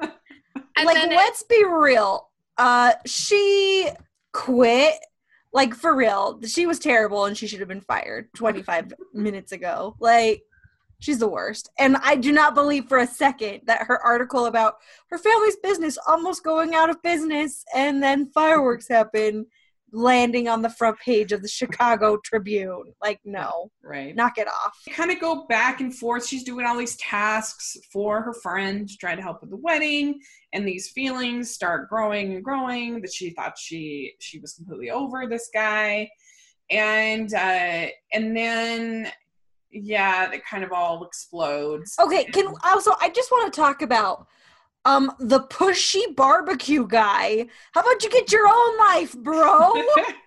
and 0.76 0.86
like, 0.86 0.94
then 0.94 1.10
let's 1.10 1.42
be 1.42 1.64
real. 1.64 2.30
Uh, 2.56 2.92
she 3.04 3.90
quit. 4.32 4.94
Like 5.56 5.75
for 5.75 5.94
real, 5.96 6.38
she 6.46 6.66
was 6.66 6.78
terrible, 6.78 7.25
and 7.25 7.34
she 7.34 7.46
should 7.46 7.60
have 7.60 7.68
been 7.68 7.80
fired 7.80 8.28
25 8.34 8.92
minutes 9.14 9.52
ago. 9.52 9.96
Like, 10.00 10.42
she's 10.98 11.18
the 11.18 11.28
worst. 11.28 11.70
And 11.78 11.96
I 12.02 12.16
do 12.16 12.30
not 12.30 12.54
believe 12.54 12.90
for 12.90 12.98
a 12.98 13.06
second 13.06 13.62
that 13.64 13.86
her 13.86 13.98
article 14.02 14.44
about 14.44 14.75
her 15.08 15.16
family's 15.16 15.56
business 15.56 15.96
almost 16.06 16.44
going 16.44 16.75
out 16.75 16.90
of 16.90 17.02
business, 17.02 17.64
and 17.75 18.02
then 18.02 18.30
fireworks 18.32 18.86
happen, 18.86 19.46
landing 19.93 20.49
on 20.49 20.62
the 20.62 20.71
front 20.71 20.99
page 20.99 21.33
of 21.33 21.43
the 21.43 21.49
Chicago 21.49 22.19
Tribune. 22.25 22.93
Like, 23.02 23.21
no, 23.25 23.71
right. 23.83 24.14
knock 24.14 24.38
it 24.38 24.49
off. 24.49 24.78
They 24.87 24.93
kind 24.93 25.11
of 25.11 25.21
go 25.21 25.47
back 25.47 25.81
and 25.81 25.95
forth. 25.95 26.26
She's 26.26 26.45
doing 26.45 26.66
all 26.66 26.76
these 26.76 26.97
tasks 26.97 27.76
for 27.93 28.23
her 28.23 28.35
friend 28.35 28.88
to 28.88 28.97
try 28.97 29.14
to 29.14 29.23
help 29.23 29.40
with 29.40 29.50
the 29.50 29.57
wedding, 29.57 30.21
and 30.52 30.66
these 30.66 30.90
feelings 30.90 31.50
start 31.50 31.88
growing 31.88 32.35
and 32.35 32.45
growing. 32.45 33.00
That 33.00 33.12
she 33.12 33.31
thought 33.31 33.59
she 33.59 34.14
she 34.21 34.38
was 34.38 34.55
completely 34.55 34.90
over 34.90 35.26
this 35.26 35.50
guy, 35.52 36.11
and 36.71 37.33
uh, 37.33 37.87
and 38.12 38.37
then 38.37 39.11
yeah, 39.71 40.31
it 40.33 40.45
kind 40.45 40.64
of 40.64 40.73
all 40.73 41.05
explodes. 41.05 41.95
Okay, 42.00 42.25
can 42.25 42.52
also 42.64 42.93
I 43.00 43.11
just 43.11 43.31
want 43.31 43.52
to 43.52 43.61
talk 43.61 43.83
about 43.83 44.26
um 44.87 45.12
the 45.19 45.40
pushy 45.40 46.05
barbecue 46.16 46.87
guy. 46.87 47.47
How 47.73 47.81
about 47.83 48.02
you 48.05 48.11
get 48.11 48.33
your 48.33 48.47
own 48.49 48.78
life, 48.78 49.12
bro? 49.19 49.73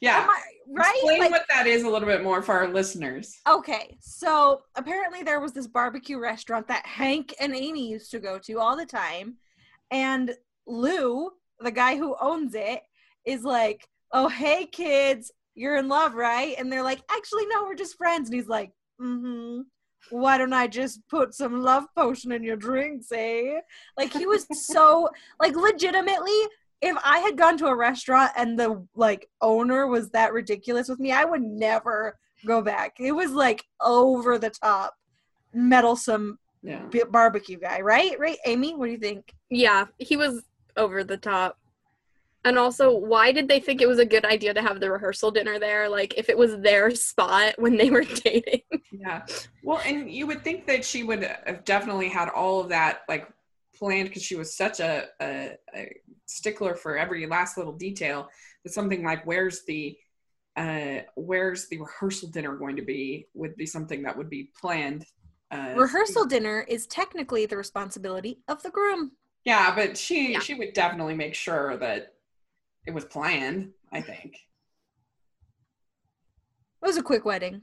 yeah. 0.00 0.26
I- 0.28 0.42
right? 0.68 0.94
Explain 0.96 1.18
Like, 1.20 1.30
what 1.30 1.44
that 1.50 1.66
is 1.66 1.82
a 1.82 1.88
little 1.88 2.08
bit 2.08 2.22
more 2.22 2.40
for 2.42 2.52
our 2.54 2.68
listeners. 2.68 3.38
okay, 3.48 3.96
so 4.00 4.62
apparently 4.76 5.22
there 5.22 5.40
was 5.40 5.52
this 5.52 5.66
barbecue 5.66 6.18
restaurant 6.18 6.66
that 6.68 6.86
Hank 6.86 7.34
and 7.40 7.54
Amy 7.54 7.90
used 7.90 8.10
to 8.12 8.18
go 8.18 8.38
to 8.38 8.58
all 8.60 8.76
the 8.76 8.86
time, 8.86 9.36
and 9.90 10.34
Lou, 10.66 11.30
the 11.60 11.70
guy 11.70 11.96
who 11.96 12.16
owns 12.20 12.54
it, 12.54 12.80
is 13.26 13.44
like, 13.44 13.86
"Oh, 14.12 14.28
hey 14.28 14.66
kids, 14.66 15.30
you're 15.54 15.76
in 15.76 15.88
love, 15.88 16.14
right?" 16.14 16.54
And 16.58 16.72
they're 16.72 16.82
like, 16.82 17.02
"Actually, 17.10 17.46
no, 17.46 17.64
we're 17.64 17.74
just 17.74 17.98
friends." 17.98 18.28
And 18.30 18.34
he's 18.38 18.48
like, 18.48 18.70
"Mm-hmm." 19.00 19.62
Why 20.10 20.38
don't 20.38 20.52
I 20.52 20.66
just 20.66 21.00
put 21.08 21.34
some 21.34 21.62
love 21.62 21.84
potion 21.96 22.32
in 22.32 22.42
your 22.42 22.56
drinks, 22.56 23.10
eh? 23.12 23.60
Like 23.96 24.12
he 24.12 24.26
was 24.26 24.46
so 24.66 25.08
like 25.40 25.56
legitimately 25.56 26.32
if 26.82 26.96
I 27.02 27.18
had 27.20 27.38
gone 27.38 27.56
to 27.58 27.66
a 27.68 27.76
restaurant 27.76 28.32
and 28.36 28.58
the 28.58 28.86
like 28.94 29.28
owner 29.40 29.86
was 29.86 30.10
that 30.10 30.32
ridiculous 30.34 30.88
with 30.88 31.00
me, 31.00 31.12
I 31.12 31.24
would 31.24 31.42
never 31.42 32.18
go 32.46 32.60
back. 32.60 32.96
It 33.00 33.12
was 33.12 33.30
like 33.32 33.64
over 33.80 34.38
the 34.38 34.50
top 34.50 34.94
meddlesome 35.54 36.38
Yeah. 36.62 36.84
b- 36.90 37.04
barbecue 37.08 37.58
guy, 37.58 37.80
right? 37.80 38.18
Right, 38.18 38.38
Amy? 38.44 38.74
What 38.74 38.86
do 38.86 38.92
you 38.92 38.98
think? 38.98 39.32
Yeah, 39.50 39.86
he 39.98 40.16
was 40.16 40.42
over 40.76 41.04
the 41.04 41.16
top. 41.16 41.58
And 42.44 42.58
also, 42.58 42.94
why 42.94 43.32
did 43.32 43.48
they 43.48 43.60
think 43.60 43.80
it 43.80 43.88
was 43.88 43.98
a 43.98 44.04
good 44.04 44.24
idea 44.24 44.52
to 44.52 44.60
have 44.62 44.80
the 44.80 44.90
rehearsal 44.90 45.30
dinner 45.30 45.58
there? 45.58 45.88
Like, 45.88 46.14
if 46.18 46.28
it 46.28 46.36
was 46.36 46.58
their 46.58 46.90
spot 46.94 47.54
when 47.58 47.76
they 47.76 47.90
were 47.90 48.04
dating. 48.04 48.60
Yeah. 48.90 49.22
Well, 49.62 49.80
and 49.84 50.10
you 50.10 50.26
would 50.26 50.44
think 50.44 50.66
that 50.66 50.84
she 50.84 51.02
would 51.02 51.22
have 51.46 51.64
definitely 51.64 52.08
had 52.08 52.28
all 52.28 52.60
of 52.60 52.68
that 52.68 53.00
like 53.08 53.28
planned 53.76 54.08
because 54.08 54.22
she 54.22 54.36
was 54.36 54.56
such 54.56 54.80
a, 54.80 55.06
a, 55.20 55.56
a 55.74 55.96
stickler 56.26 56.74
for 56.74 56.96
every 56.96 57.26
last 57.26 57.56
little 57.56 57.72
detail. 57.72 58.28
That 58.64 58.72
something 58.72 59.02
like 59.02 59.26
where's 59.26 59.64
the 59.66 59.96
uh 60.56 61.00
where's 61.16 61.68
the 61.68 61.78
rehearsal 61.78 62.30
dinner 62.30 62.56
going 62.56 62.76
to 62.76 62.82
be 62.82 63.26
would 63.34 63.56
be 63.56 63.66
something 63.66 64.02
that 64.02 64.16
would 64.16 64.30
be 64.30 64.50
planned. 64.60 65.04
Uh, 65.50 65.74
Rehearsal 65.76 66.26
dinner 66.26 66.64
is 66.68 66.86
technically 66.86 67.46
the 67.46 67.56
responsibility 67.56 68.38
of 68.48 68.62
the 68.62 68.70
groom. 68.70 69.12
Yeah, 69.44 69.74
but 69.74 69.98
she 69.98 70.32
Yeah. 70.32 70.38
she 70.40 70.54
would 70.54 70.72
definitely 70.72 71.14
make 71.14 71.34
sure 71.34 71.76
that 71.78 72.13
it 72.86 72.92
was 72.92 73.04
planned. 73.04 73.72
I 73.92 74.00
think. 74.00 74.34
It 76.82 76.86
was 76.86 76.96
a 76.96 77.02
quick 77.02 77.24
wedding. 77.24 77.62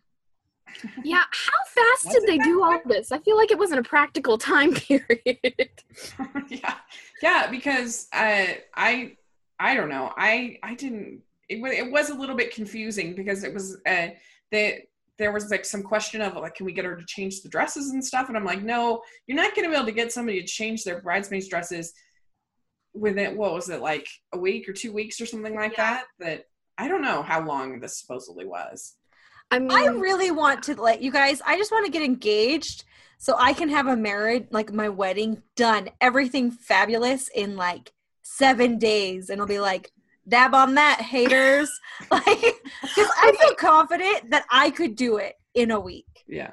Yeah, 1.03 1.23
how 1.29 1.63
fast 1.67 2.05
Was 2.05 2.13
did 2.13 2.23
they 2.27 2.37
that 2.37 2.45
do 2.45 2.63
all 2.63 2.79
this? 2.85 3.11
I 3.11 3.19
feel 3.19 3.35
like 3.35 3.51
it 3.51 3.59
wasn't 3.59 3.81
a 3.85 3.89
practical 3.89 4.37
time 4.37 4.73
period. 4.87 5.69
yeah 6.47 6.75
yeah 7.21 7.49
because 7.49 8.07
uh, 8.13 8.45
i 8.75 9.13
i 9.59 9.75
don't 9.75 9.89
know 9.89 10.11
i 10.17 10.57
i 10.63 10.73
didn't 10.75 11.21
it, 11.49 11.61
wa- 11.61 11.69
it 11.69 11.91
was 11.91 12.09
a 12.09 12.13
little 12.13 12.35
bit 12.35 12.53
confusing 12.53 13.15
because 13.15 13.43
it 13.43 13.53
was 13.53 13.77
uh 13.87 14.07
that 14.51 14.75
there 15.17 15.31
was 15.31 15.51
like 15.51 15.65
some 15.65 15.83
question 15.83 16.21
of 16.21 16.35
like 16.35 16.55
can 16.55 16.65
we 16.65 16.73
get 16.73 16.85
her 16.85 16.95
to 16.95 17.05
change 17.05 17.41
the 17.41 17.49
dresses 17.49 17.91
and 17.91 18.03
stuff 18.03 18.27
and 18.27 18.37
i'm 18.37 18.45
like 18.45 18.63
no 18.63 19.01
you're 19.27 19.37
not 19.37 19.55
going 19.55 19.63
to 19.63 19.69
be 19.69 19.75
able 19.75 19.85
to 19.85 19.91
get 19.91 20.11
somebody 20.11 20.41
to 20.41 20.47
change 20.47 20.83
their 20.83 21.01
bridesmaids 21.01 21.47
dresses 21.47 21.93
within 22.93 23.37
what 23.37 23.53
was 23.53 23.69
it 23.69 23.81
like 23.81 24.07
a 24.33 24.37
week 24.37 24.67
or 24.67 24.73
two 24.73 24.91
weeks 24.91 25.19
or 25.21 25.25
something 25.25 25.55
like 25.55 25.77
Yeah. 25.77 25.83
that 25.93 26.03
that 26.19 26.45
i 26.77 26.87
don't 26.87 27.01
know 27.01 27.21
how 27.21 27.45
long 27.45 27.79
this 27.79 27.99
supposedly 27.99 28.45
was 28.45 28.95
I 29.53 29.59
mean, 29.59 29.71
I 29.71 29.87
really 29.87 30.31
want 30.31 30.63
to 30.63 30.81
let 30.81 31.01
you 31.01 31.11
guys, 31.11 31.41
I 31.45 31.57
just 31.57 31.73
want 31.73 31.85
to 31.85 31.91
get 31.91 32.01
engaged 32.03 32.85
so 33.17 33.35
I 33.37 33.51
can 33.51 33.67
have 33.67 33.85
a 33.87 33.97
marriage, 33.97 34.47
like 34.49 34.71
my 34.71 34.87
wedding 34.87 35.43
done, 35.57 35.89
everything 35.99 36.51
fabulous 36.51 37.27
in 37.35 37.57
like 37.57 37.91
seven 38.21 38.77
days. 38.77 39.29
And 39.29 39.39
it'll 39.39 39.47
be 39.47 39.59
like, 39.59 39.91
dab 40.25 40.53
on 40.55 40.75
that, 40.75 41.01
haters. 41.01 41.69
like, 42.11 42.25
because 42.81 43.09
I 43.21 43.35
feel 43.41 43.55
confident 43.55 44.31
that 44.31 44.45
I 44.49 44.69
could 44.69 44.95
do 44.95 45.17
it 45.17 45.35
in 45.53 45.71
a 45.71 45.79
week. 45.81 46.23
yeah 46.27 46.51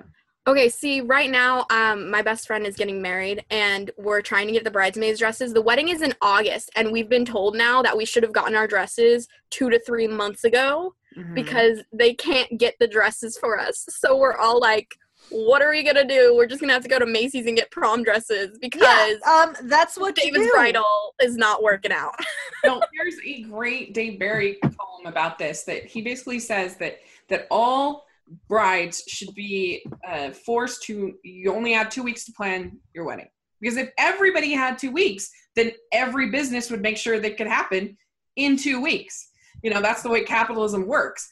Okay, 0.48 0.70
see, 0.70 1.02
right 1.02 1.30
now, 1.30 1.66
um, 1.68 2.10
my 2.10 2.22
best 2.22 2.46
friend 2.46 2.66
is 2.66 2.74
getting 2.74 3.02
married, 3.02 3.44
and 3.50 3.90
we're 3.98 4.22
trying 4.22 4.46
to 4.46 4.52
get 4.54 4.64
the 4.64 4.70
bridesmaids' 4.70 5.18
dresses. 5.18 5.52
The 5.52 5.60
wedding 5.60 5.88
is 5.90 6.00
in 6.00 6.14
August, 6.22 6.70
and 6.74 6.90
we've 6.90 7.10
been 7.10 7.26
told 7.26 7.54
now 7.54 7.82
that 7.82 7.94
we 7.94 8.06
should 8.06 8.22
have 8.22 8.32
gotten 8.32 8.54
our 8.54 8.66
dresses 8.66 9.28
two 9.50 9.68
to 9.68 9.78
three 9.80 10.06
months 10.08 10.44
ago 10.44 10.94
Mhm. 11.14 11.34
because 11.34 11.80
they 11.92 12.14
can't 12.14 12.56
get 12.58 12.76
the 12.80 12.88
dresses 12.88 13.36
for 13.36 13.60
us. 13.60 13.84
So 13.90 14.16
we're 14.16 14.38
all 14.38 14.58
like, 14.58 14.96
"What 15.28 15.60
are 15.60 15.68
we 15.68 15.82
gonna 15.82 16.08
do? 16.08 16.34
We're 16.34 16.46
just 16.46 16.62
gonna 16.62 16.72
have 16.72 16.82
to 16.84 16.88
go 16.88 16.98
to 16.98 17.04
Macy's 17.04 17.44
and 17.46 17.54
get 17.54 17.70
prom 17.70 18.02
dresses 18.02 18.58
because 18.58 18.80
Yeah, 18.80 19.16
um, 19.30 19.54
that's 19.64 19.98
what 19.98 20.14
David's 20.14 20.38
you 20.38 20.44
do. 20.46 20.52
bridal 20.52 21.14
is 21.20 21.36
not 21.36 21.62
working 21.62 21.92
out." 21.92 22.14
no, 22.64 22.80
there's 22.96 23.16
a 23.22 23.42
great 23.42 23.92
Dave 23.92 24.18
Barry 24.18 24.58
poem 24.62 25.04
about 25.04 25.38
this 25.38 25.64
that 25.64 25.84
he 25.84 26.00
basically 26.00 26.38
says 26.38 26.76
that 26.76 27.00
that 27.28 27.46
all 27.50 28.07
brides 28.48 29.02
should 29.08 29.34
be 29.34 29.84
uh, 30.06 30.30
forced 30.30 30.82
to 30.84 31.14
you 31.22 31.54
only 31.54 31.72
have 31.72 31.88
two 31.88 32.02
weeks 32.02 32.24
to 32.24 32.32
plan 32.32 32.78
your 32.94 33.04
wedding 33.04 33.28
because 33.60 33.76
if 33.76 33.90
everybody 33.98 34.52
had 34.52 34.78
two 34.78 34.92
weeks, 34.92 35.30
then 35.56 35.72
every 35.92 36.30
business 36.30 36.70
would 36.70 36.82
make 36.82 36.96
sure 36.96 37.18
that 37.18 37.36
could 37.36 37.46
happen 37.46 37.96
in 38.36 38.56
two 38.56 38.80
weeks. 38.80 39.30
You 39.62 39.70
know 39.70 39.82
that's 39.82 40.02
the 40.02 40.08
way 40.08 40.22
capitalism 40.22 40.86
works, 40.86 41.28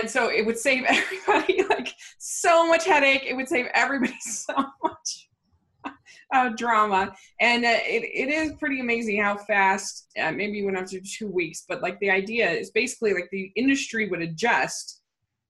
and 0.00 0.10
so 0.10 0.30
it 0.30 0.44
would 0.44 0.58
save 0.58 0.84
everybody 0.88 1.62
like 1.64 1.94
so 2.18 2.66
much 2.66 2.84
headache. 2.84 3.24
It 3.26 3.34
would 3.34 3.48
save 3.48 3.66
everybody 3.74 4.16
so 4.20 4.54
much 4.82 5.28
uh, 6.32 6.50
drama 6.50 7.14
and 7.40 7.64
uh, 7.64 7.78
it, 7.82 8.04
it 8.04 8.32
is 8.32 8.52
pretty 8.58 8.80
amazing 8.80 9.20
how 9.20 9.36
fast 9.36 10.06
uh, 10.20 10.30
maybe 10.30 10.58
you 10.58 10.64
went 10.64 10.86
to 10.86 11.00
two 11.00 11.28
weeks 11.28 11.64
but 11.68 11.82
like 11.82 11.98
the 12.00 12.10
idea 12.10 12.48
is 12.48 12.70
basically 12.70 13.12
like 13.12 13.28
the 13.32 13.50
industry 13.56 14.08
would 14.08 14.20
adjust 14.20 14.99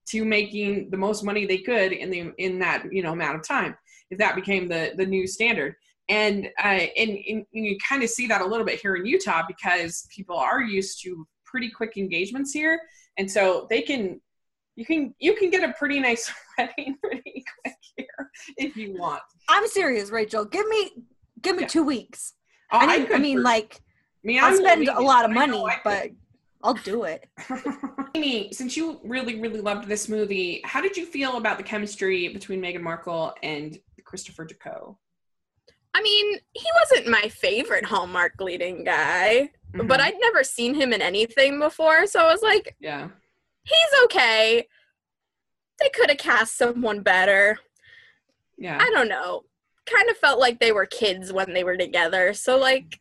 to 0.08 0.24
making 0.24 0.90
the 0.90 0.96
most 0.96 1.22
money 1.24 1.46
they 1.46 1.58
could 1.58 1.92
in 1.92 2.10
the 2.10 2.32
in 2.38 2.58
that 2.58 2.84
you 2.92 3.02
know 3.02 3.12
amount 3.12 3.36
of 3.36 3.46
time 3.46 3.76
if 4.10 4.18
that 4.18 4.34
became 4.34 4.68
the 4.68 4.92
the 4.96 5.06
new 5.06 5.26
standard 5.26 5.74
and 6.08 6.48
uh 6.62 6.86
and, 6.96 7.10
and 7.28 7.44
you 7.52 7.76
kind 7.86 8.02
of 8.02 8.08
see 8.10 8.26
that 8.26 8.40
a 8.40 8.46
little 8.46 8.66
bit 8.66 8.80
here 8.80 8.96
in 8.96 9.06
utah 9.06 9.42
because 9.46 10.06
people 10.14 10.36
are 10.36 10.62
used 10.62 11.02
to 11.02 11.26
pretty 11.44 11.70
quick 11.70 11.96
engagements 11.96 12.52
here 12.52 12.80
and 13.18 13.30
so 13.30 13.66
they 13.70 13.82
can 13.82 14.20
you 14.76 14.84
can 14.84 15.14
you 15.18 15.34
can 15.34 15.50
get 15.50 15.62
a 15.68 15.72
pretty 15.78 16.00
nice 16.00 16.32
wedding 16.58 16.96
pretty 17.02 17.44
quick 17.62 17.76
here 17.96 18.30
if 18.56 18.76
you 18.76 18.96
want 18.98 19.20
I'm 19.52 19.66
serious, 19.66 20.10
Rachel. 20.10 20.44
Give 20.44 20.64
me, 20.68 20.92
give 21.42 21.56
me 21.56 21.62
Yeah. 21.62 21.68
two 21.68 21.82
weeks. 21.82 22.34
Oh, 22.72 22.78
I, 22.78 22.84
I, 22.84 23.04
could 23.04 23.20
mean, 23.20 23.38
for- 23.38 23.42
like, 23.42 23.80
I 24.24 24.38
I'll 24.38 24.44
I'm 24.44 24.56
spend 24.56 24.86
a 24.88 25.00
lot 25.00 25.24
of 25.24 25.32
I 25.32 25.34
money, 25.34 25.60
I 25.60 25.80
but 25.82 26.10
I'll 26.62 26.75
do 26.75 27.05
it. 27.05 27.27
Amy, 28.14 28.53
since 28.53 28.77
you 28.77 29.01
really, 29.03 29.40
really 29.40 29.61
loved 29.61 29.88
this 29.88 30.09
movie, 30.09 30.61
how 30.64 30.81
did 30.81 30.96
you 30.96 31.07
feel 31.07 31.37
about 31.38 31.57
the 31.57 31.64
chemistry 31.64 32.29
between 32.29 32.61
Meghan 32.61 32.83
Markle 32.83 33.35
and 33.42 33.79
Christopher 34.05 34.44
Decaux? 34.44 34.96
I 35.94 36.03
mean, 36.03 36.38
he 36.53 36.66
wasn't 36.83 37.09
my 37.09 37.29
favorite 37.29 37.85
Hallmark 37.85 38.35
leading 38.40 38.85
guy, 38.85 39.51
but 39.73 39.87
Mhm. 39.87 40.01
I'd 40.01 40.20
never 40.20 40.44
seen 40.44 40.75
him 40.75 40.92
in 40.92 41.01
anything 41.03 41.59
before, 41.59 42.07
so 42.07 42.20
I 42.20 42.31
was 42.31 42.42
like, 42.42 42.77
yeah, 42.79 43.09
he's 43.64 44.01
okay. 44.05 44.68
They 45.81 45.88
could 45.88 46.11
have 46.11 46.18
cast 46.18 46.57
someone 46.59 47.01
better. 47.03 47.59
yeah, 48.59 48.79
I 48.81 48.90
don't 48.90 49.09
know. 49.09 49.44
Kind 49.87 50.11
of 50.11 50.16
felt 50.18 50.38
like 50.38 50.61
they 50.61 50.73
were 50.73 50.85
kids 50.87 51.33
when 51.33 51.55
they 51.55 51.64
were 51.64 51.77
together. 51.79 52.35
So 52.35 52.59
like, 52.59 53.01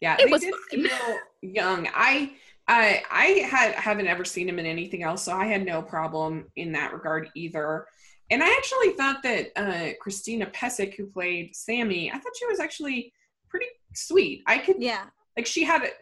yeah. 0.00 0.14
It 0.20 0.26
they 0.26 0.30
was 0.30 0.40
did 0.42 0.54
fine. 0.70 0.84
feel 0.88 1.18
young. 1.54 1.88
I, 1.94 2.32
I, 2.68 3.02
I 3.10 3.24
had 3.48 3.72
haven't 3.74 4.06
ever 4.08 4.24
seen 4.24 4.48
him 4.48 4.58
in 4.58 4.66
anything 4.66 5.02
else, 5.02 5.22
so 5.22 5.32
I 5.32 5.46
had 5.46 5.64
no 5.64 5.82
problem 5.82 6.46
in 6.56 6.72
that 6.72 6.92
regard 6.92 7.28
either. 7.34 7.86
And 8.30 8.42
I 8.42 8.48
actually 8.48 8.90
thought 8.94 9.22
that 9.22 9.48
uh, 9.56 9.92
Christina 10.00 10.46
Pesic, 10.46 10.94
who 10.94 11.06
played 11.06 11.54
Sammy, 11.54 12.10
I 12.10 12.14
thought 12.18 12.36
she 12.38 12.46
was 12.46 12.58
actually 12.58 13.12
pretty 13.48 13.66
sweet. 13.94 14.42
I 14.46 14.58
could 14.58 14.76
Yeah. 14.80 15.04
like 15.36 15.46
she 15.46 15.64
had 15.64 15.82
it 15.82 15.94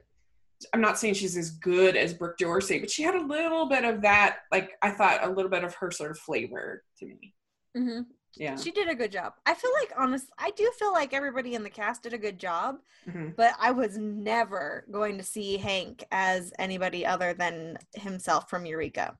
i'm 0.72 0.80
not 0.80 0.98
saying 0.98 1.12
she's 1.12 1.36
as 1.36 1.50
good 1.50 1.94
as 1.94 2.14
Brooke 2.14 2.38
D'Orsay 2.38 2.80
but 2.80 2.90
she 2.90 3.02
had 3.02 3.14
a 3.14 3.26
little 3.26 3.66
bit 3.68 3.84
of 3.84 4.00
that 4.02 4.38
like 4.50 4.70
i 4.80 4.90
thought 4.90 5.22
a 5.22 5.28
little 5.28 5.50
bit 5.50 5.62
of 5.62 5.74
her 5.74 5.90
sort 5.90 6.10
of 6.12 6.18
flavor 6.18 6.82
to 7.00 7.04
me 7.06 7.34
hmm 7.76 8.00
yeah 8.36 8.56
She 8.56 8.70
did 8.70 8.88
a 8.88 8.94
good 8.94 9.12
job. 9.12 9.34
I 9.46 9.54
feel 9.54 9.70
like, 9.80 9.92
honestly 9.96 10.30
I 10.38 10.50
do 10.52 10.70
feel 10.78 10.92
like 10.92 11.12
everybody 11.14 11.54
in 11.54 11.62
the 11.62 11.70
cast 11.70 12.02
did 12.02 12.12
a 12.14 12.18
good 12.18 12.38
job, 12.38 12.76
Mhm. 13.08 13.36
but 13.36 13.54
I 13.60 13.70
was 13.70 13.96
never 13.98 14.84
going 14.90 15.18
to 15.18 15.24
see 15.24 15.56
Hank 15.56 16.04
as 16.10 16.52
anybody 16.58 17.04
other 17.06 17.34
than 17.34 17.78
himself 17.94 18.48
from 18.50 18.66
Eureka. 18.66 19.16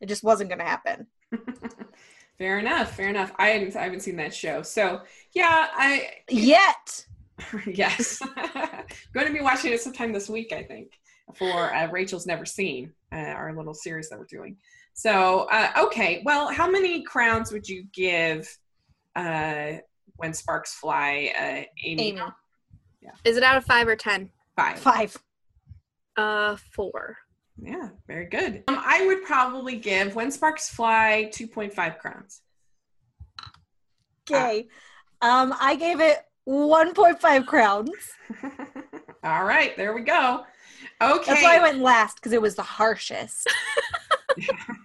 It 0.00 0.06
just 0.06 0.22
wasn't 0.24 0.50
going 0.50 0.58
to 0.60 0.64
happen. 0.64 1.06
fair 2.38 2.58
enough 2.58 2.96
fair 2.96 3.08
enough 3.08 3.32
i 3.38 3.48
haven't 3.50 3.76
i 3.76 3.82
haven't 3.84 4.00
seen 4.00 4.16
that 4.16 4.34
show 4.34 4.60
so 4.60 5.00
yeah 5.34 5.68
i 5.74 6.10
Yet. 6.28 7.06
yes 7.66 8.20
going 9.12 9.26
to 9.28 9.32
be 9.32 9.40
watching 9.40 9.72
it 9.72 9.80
sometime 9.80 10.12
this 10.12 10.28
week 10.28 10.52
i 10.52 10.62
think 10.62 10.90
for 11.36 11.72
uh, 11.74 11.88
rachel's 11.90 12.26
never 12.26 12.44
seen 12.44 12.92
uh, 13.12 13.16
our 13.16 13.54
little 13.56 13.74
series 13.74 14.08
that 14.08 14.18
we're 14.18 14.26
doing 14.26 14.56
so 14.94 15.46
uh, 15.50 15.70
okay 15.78 16.22
well 16.24 16.52
how 16.52 16.70
many 16.70 17.02
crowns 17.02 17.52
would 17.52 17.68
you 17.68 17.84
give 17.92 18.48
uh, 19.16 19.72
when 20.16 20.32
sparks 20.32 20.74
fly 20.74 21.32
uh, 21.38 21.62
amy, 21.84 22.10
Amy. 22.10 22.20
is 23.24 23.36
it 23.36 23.42
out 23.42 23.56
of 23.56 23.64
five 23.64 23.86
or 23.86 23.96
ten? 23.96 24.30
five 24.56 24.78
Five. 24.78 25.16
Uh, 26.16 26.56
four. 26.72 27.16
Yeah, 27.60 27.88
very 28.06 28.26
good. 28.26 28.64
Um, 28.68 28.80
I 28.84 29.06
would 29.06 29.24
probably 29.24 29.76
give 29.76 30.14
When 30.14 30.30
Sparks 30.30 30.68
Fly 30.68 31.30
2.5 31.32 31.98
crowns. 31.98 32.42
Okay. 34.30 34.66
Um, 35.22 35.54
I 35.60 35.76
gave 35.76 36.00
it 36.00 36.18
1.5 36.48 37.46
crowns. 37.46 37.90
All 39.24 39.44
right, 39.44 39.76
there 39.76 39.94
we 39.94 40.02
go. 40.02 40.44
Okay. 41.00 41.32
That's 41.32 41.42
why 41.42 41.56
I 41.56 41.62
went 41.62 41.80
last 41.80 42.16
because 42.16 42.32
it 42.32 42.42
was 42.42 42.54
the 42.56 42.62
harshest. 42.62 43.48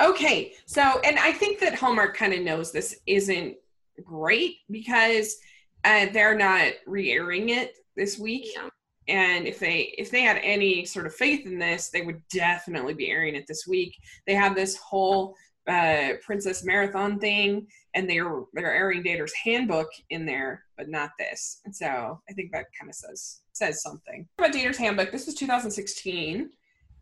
Okay, 0.00 0.52
so 0.66 1.00
and 1.04 1.18
I 1.18 1.32
think 1.32 1.60
that 1.60 1.74
Hallmark 1.74 2.16
kind 2.16 2.32
of 2.32 2.40
knows 2.40 2.72
this 2.72 3.00
isn't 3.06 3.56
great 4.02 4.56
because 4.70 5.36
uh, 5.84 6.06
they're 6.12 6.36
not 6.36 6.72
re-airing 6.86 7.50
it 7.50 7.76
this 7.96 8.18
week. 8.18 8.48
Yeah. 8.54 8.68
And 9.06 9.46
if 9.46 9.58
they 9.58 9.94
if 9.98 10.10
they 10.10 10.22
had 10.22 10.40
any 10.42 10.86
sort 10.86 11.06
of 11.06 11.14
faith 11.14 11.46
in 11.46 11.58
this, 11.58 11.90
they 11.90 12.02
would 12.02 12.22
definitely 12.32 12.94
be 12.94 13.10
airing 13.10 13.34
it 13.34 13.46
this 13.46 13.66
week. 13.66 13.94
They 14.26 14.34
have 14.34 14.54
this 14.54 14.76
whole 14.78 15.36
uh, 15.68 16.14
Princess 16.24 16.64
Marathon 16.64 17.18
thing, 17.18 17.66
and 17.94 18.08
they're 18.08 18.42
they're 18.54 18.74
airing 18.74 19.02
Dater's 19.02 19.34
Handbook 19.34 19.88
in 20.10 20.24
there, 20.24 20.64
but 20.76 20.88
not 20.88 21.10
this. 21.18 21.60
And 21.64 21.74
so 21.74 22.20
I 22.28 22.32
think 22.32 22.50
that 22.52 22.66
kind 22.78 22.90
of 22.90 22.94
says 22.94 23.40
says 23.52 23.82
something 23.82 24.26
about 24.38 24.52
Dater's 24.52 24.78
Handbook. 24.78 25.12
This 25.12 25.26
was 25.26 25.34
2016, 25.34 26.50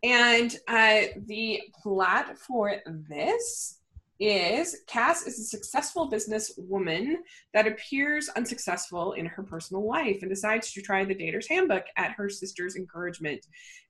and 0.03 0.57
uh, 0.67 1.01
the 1.27 1.61
plot 1.81 2.37
for 2.37 2.75
this 3.09 3.79
is 4.19 4.81
Cass 4.87 5.25
is 5.25 5.39
a 5.39 5.43
successful 5.43 6.09
businesswoman 6.09 7.15
that 7.53 7.67
appears 7.67 8.29
unsuccessful 8.29 9.13
in 9.13 9.25
her 9.25 9.43
personal 9.43 9.87
life 9.87 10.19
and 10.21 10.29
decides 10.29 10.71
to 10.71 10.81
try 10.81 11.03
the 11.03 11.15
dater's 11.15 11.47
handbook 11.47 11.83
at 11.97 12.11
her 12.11 12.29
sister's 12.29 12.75
encouragement 12.75 13.45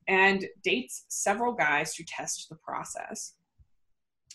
and 0.08 0.46
dates 0.64 1.06
several 1.10 1.54
guys 1.54 1.94
to 1.96 2.04
test 2.06 2.48
the 2.50 2.56
process. 2.56 3.34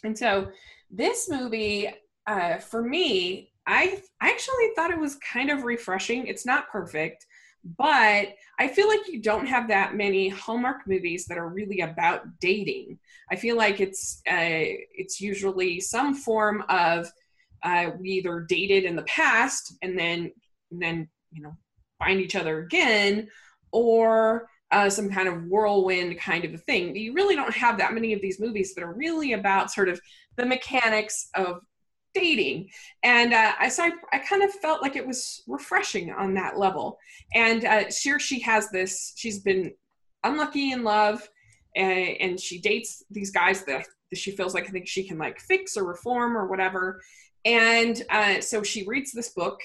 And 0.05 0.17
so 0.17 0.49
this 0.91 1.29
movie, 1.31 1.89
uh, 2.27 2.59
for 2.59 2.83
me, 2.83 3.53
I, 3.67 4.01
I 4.21 4.31
actually 4.31 4.71
thought 4.75 4.91
it 4.91 4.99
was 4.99 5.17
kind 5.17 5.51
of 5.51 5.65
refreshing. 5.65 6.27
It's 6.27 6.47
not 6.47 6.71
perfect, 6.71 7.27
but 7.77 8.35
I 8.59 8.69
feel 8.69 8.89
like 8.89 9.09
you 9.09 9.21
don't 9.21 9.47
have 9.47 9.69
that 9.69 9.95
many 9.95 10.29
Hallmark 10.29 10.87
movies 10.87 11.27
that 11.27 11.39
are 11.39 11.49
really 11.49 11.81
about 11.81 12.41
dating. 12.41 12.99
I 13.31 13.37
feel 13.37 13.57
like 13.57 13.81
it's 13.81 14.23
uh, 14.31 14.79
it's 14.95 15.21
usually 15.21 15.81
some 15.81 16.15
form 16.15 16.65
of 16.69 17.11
uh, 17.63 17.91
we 17.99 18.11
either 18.11 18.47
dated 18.49 18.85
in 18.85 18.97
the 18.97 19.03
past 19.03 19.75
and 19.83 19.99
then 19.99 20.33
and 20.71 20.81
then 20.81 21.09
you 21.33 21.43
know 21.43 21.57
find 21.99 22.21
each 22.21 22.37
other 22.37 22.61
again, 22.61 23.29
or 23.73 24.49
uh, 24.71 24.89
some 24.89 25.11
kind 25.11 25.29
of 25.29 25.45
whirlwind 25.45 26.19
kind 26.19 26.45
of 26.45 26.55
a 26.55 26.59
thing. 26.59 26.95
You 26.95 27.13
really 27.13 27.35
don't 27.35 27.55
have 27.55 27.79
that 27.79 27.95
many 27.95 28.13
of 28.13 28.23
these 28.23 28.41
movies 28.41 28.75
that 28.75 28.85
are 28.85 28.93
really 28.93 29.33
about 29.33 29.71
sort 29.71 29.89
of 29.89 30.01
the 30.37 30.47
mechanics 30.47 31.29
of 31.35 31.61
dating. 32.15 32.71
And 33.03 33.33
uh, 33.33 33.53
I, 33.59 33.69
so 33.69 33.85
I, 33.85 33.93
I 34.13 34.19
kind 34.19 34.43
of 34.43 34.53
felt 34.53 34.83
like 34.83 34.97
it 34.97 35.07
was 35.07 35.43
refreshing 35.47 36.13
on 36.13 36.35
that 36.35 36.59
level. 36.59 36.99
And 37.35 37.65
uh, 37.65 37.85
here 38.03 38.19
she 38.19 38.41
has 38.41 38.71
this 38.71 39.13
she's 39.17 39.41
been 39.41 39.73
unlucky 40.25 40.73
in 40.73 40.83
love 40.85 41.29
and, 41.77 42.17
and 42.21 42.41
she 42.41 42.61
dates 42.61 43.05
these 43.11 43.31
guys 43.31 43.65
that, 43.65 43.87
that 44.11 44.19
she 44.19 44.33
feels 44.33 44.53
like 44.53 44.65
i 44.65 44.71
think 44.71 44.89
she 44.89 45.05
can 45.05 45.17
like 45.17 45.39
fix 45.39 45.77
or 45.77 45.85
reform 45.85 46.37
or 46.37 46.47
whatever. 46.47 47.01
And 47.45 48.03
uh, 48.11 48.41
so 48.41 48.63
she 48.63 48.85
reads 48.87 49.13
this 49.13 49.31
book 49.31 49.61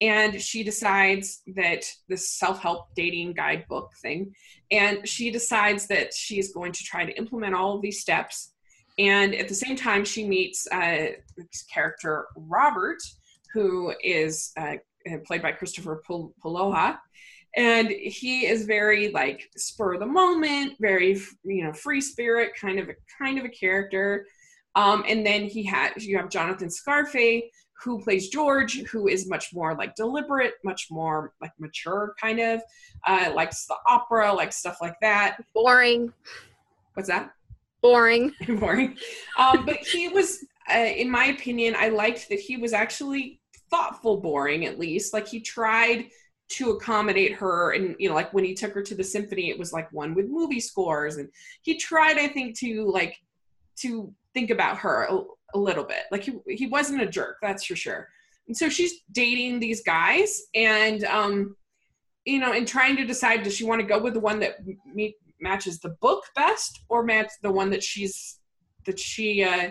and 0.00 0.40
she 0.40 0.62
decides 0.62 1.42
that 1.54 1.84
this 2.08 2.30
self-help 2.30 2.94
dating 2.94 3.34
guidebook 3.34 3.92
thing 4.00 4.34
and 4.70 5.06
she 5.06 5.30
decides 5.30 5.86
that 5.88 6.14
she's 6.14 6.52
going 6.52 6.72
to 6.72 6.84
try 6.84 7.04
to 7.04 7.12
implement 7.18 7.54
all 7.54 7.76
of 7.76 7.82
these 7.82 8.00
steps 8.00 8.52
and 9.00 9.34
at 9.34 9.48
the 9.48 9.54
same 9.54 9.76
time, 9.76 10.04
she 10.04 10.28
meets 10.28 10.68
uh, 10.70 11.12
this 11.36 11.64
character 11.72 12.26
Robert, 12.36 12.98
who 13.54 13.94
is 14.04 14.52
uh, 14.58 14.74
played 15.24 15.40
by 15.40 15.52
Kristoffer 15.52 16.02
Pul- 16.04 16.34
Polaha. 16.44 16.98
And 17.56 17.88
he 17.88 18.46
is 18.46 18.66
very 18.66 19.08
like 19.08 19.48
spur 19.56 19.94
of 19.94 20.00
the 20.00 20.06
moment, 20.06 20.74
very 20.80 21.20
you 21.44 21.64
know 21.64 21.72
free 21.72 22.00
spirit 22.00 22.52
kind 22.60 22.78
of 22.78 22.90
a 22.90 22.94
kind 23.20 23.38
of 23.38 23.46
a 23.46 23.48
character. 23.48 24.26
Um, 24.74 25.02
and 25.08 25.26
then 25.26 25.46
he 25.46 25.64
had 25.64 26.00
you 26.00 26.18
have 26.18 26.28
Jonathan 26.28 26.68
Scarfe, 26.68 27.44
who 27.82 28.02
plays 28.02 28.28
George, 28.28 28.82
who 28.82 29.08
is 29.08 29.28
much 29.28 29.52
more 29.54 29.74
like 29.74 29.94
deliberate, 29.94 30.54
much 30.62 30.88
more 30.90 31.32
like 31.40 31.52
mature, 31.58 32.14
kind 32.20 32.38
of 32.38 32.60
uh, 33.06 33.32
likes 33.34 33.66
the 33.66 33.76
opera, 33.88 34.32
like 34.32 34.52
stuff 34.52 34.76
like 34.82 34.96
that. 35.00 35.38
Boring. 35.54 36.12
What's 36.94 37.08
that? 37.08 37.32
Boring. 37.82 38.32
boring. 38.58 38.96
Um, 39.38 39.64
but 39.64 39.76
he 39.76 40.08
was, 40.08 40.44
uh, 40.72 40.78
in 40.78 41.10
my 41.10 41.26
opinion, 41.26 41.74
I 41.78 41.88
liked 41.88 42.28
that 42.28 42.40
he 42.40 42.56
was 42.56 42.72
actually 42.72 43.40
thoughtful, 43.70 44.20
boring 44.20 44.66
at 44.66 44.78
least. 44.78 45.14
Like 45.14 45.28
he 45.28 45.40
tried 45.40 46.06
to 46.50 46.70
accommodate 46.70 47.32
her, 47.34 47.72
and 47.72 47.94
you 47.98 48.08
know, 48.08 48.14
like 48.14 48.32
when 48.34 48.44
he 48.44 48.54
took 48.54 48.72
her 48.74 48.82
to 48.82 48.94
the 48.94 49.04
symphony, 49.04 49.50
it 49.50 49.58
was 49.58 49.72
like 49.72 49.90
one 49.92 50.14
with 50.14 50.28
movie 50.28 50.60
scores, 50.60 51.16
and 51.16 51.28
he 51.62 51.76
tried, 51.76 52.18
I 52.18 52.28
think, 52.28 52.58
to 52.58 52.90
like 52.90 53.16
to 53.80 54.12
think 54.34 54.50
about 54.50 54.78
her 54.78 55.04
a, 55.04 55.20
a 55.54 55.58
little 55.58 55.84
bit. 55.84 56.04
Like 56.10 56.24
he 56.24 56.32
he 56.48 56.66
wasn't 56.66 57.02
a 57.02 57.06
jerk, 57.06 57.36
that's 57.40 57.64
for 57.64 57.76
sure. 57.76 58.08
And 58.48 58.56
so 58.56 58.68
she's 58.68 59.02
dating 59.12 59.60
these 59.60 59.82
guys, 59.82 60.42
and 60.54 61.04
um, 61.04 61.56
you 62.24 62.40
know, 62.40 62.52
and 62.52 62.66
trying 62.66 62.96
to 62.96 63.04
decide 63.04 63.42
does 63.42 63.56
she 63.56 63.64
want 63.64 63.80
to 63.80 63.86
go 63.86 64.00
with 64.00 64.14
the 64.14 64.20
one 64.20 64.40
that 64.40 64.56
meet 64.92 65.14
matches 65.40 65.78
the 65.78 65.96
book 66.00 66.24
best 66.34 66.80
or 66.88 67.02
match 67.02 67.30
the 67.42 67.50
one 67.50 67.70
that 67.70 67.82
she's 67.82 68.38
that 68.86 68.98
she 68.98 69.44
uh, 69.44 69.70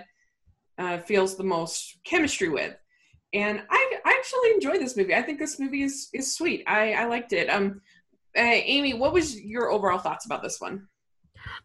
uh, 0.78 0.98
feels 1.00 1.36
the 1.36 1.44
most 1.44 1.98
chemistry 2.04 2.50
with. 2.50 2.76
And 3.34 3.62
I, 3.70 3.94
I 4.06 4.12
actually 4.12 4.52
enjoyed 4.52 4.82
this 4.82 4.98
movie. 4.98 5.16
I 5.16 5.22
think 5.22 5.40
this 5.40 5.60
movie 5.60 5.84
is 5.84 6.10
is 6.14 6.36
sweet. 6.36 6.64
I 6.68 6.94
i 6.94 7.06
liked 7.06 7.34
it. 7.34 7.50
Um 7.50 7.82
uh, 8.38 8.42
amy 8.42 8.94
what 8.94 9.12
was 9.12 9.42
your 9.42 9.72
overall 9.72 9.98
thoughts 9.98 10.26
about 10.26 10.44
this 10.44 10.62
one 10.62 10.88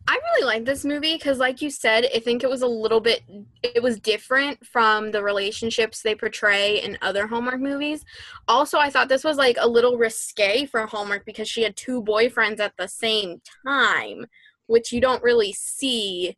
I 0.06 0.18
really 0.22 0.46
like 0.46 0.64
this 0.64 0.84
movie 0.84 1.14
because, 1.14 1.38
like 1.38 1.62
you 1.62 1.70
said, 1.70 2.06
I 2.14 2.18
think 2.18 2.42
it 2.44 2.50
was 2.50 2.62
a 2.62 2.66
little 2.66 3.00
bit, 3.00 3.22
it 3.62 3.82
was 3.82 3.98
different 3.98 4.64
from 4.66 5.10
the 5.10 5.22
relationships 5.22 6.02
they 6.02 6.14
portray 6.14 6.80
in 6.82 6.98
other 7.00 7.26
Hallmark 7.26 7.60
movies. 7.60 8.04
Also, 8.46 8.78
I 8.78 8.90
thought 8.90 9.08
this 9.08 9.24
was 9.24 9.37
like 9.37 9.56
a 9.58 9.68
little 9.68 9.96
risque 9.96 10.66
for 10.66 10.87
Hallmark 10.87 11.24
because 11.24 11.48
she 11.48 11.62
had 11.62 11.76
two 11.76 12.02
boyfriends 12.02 12.60
at 12.60 12.76
the 12.76 12.88
same 12.88 13.40
time, 13.66 14.26
which 14.66 14.92
you 14.92 15.00
don't 15.00 15.22
really 15.22 15.52
see. 15.52 16.37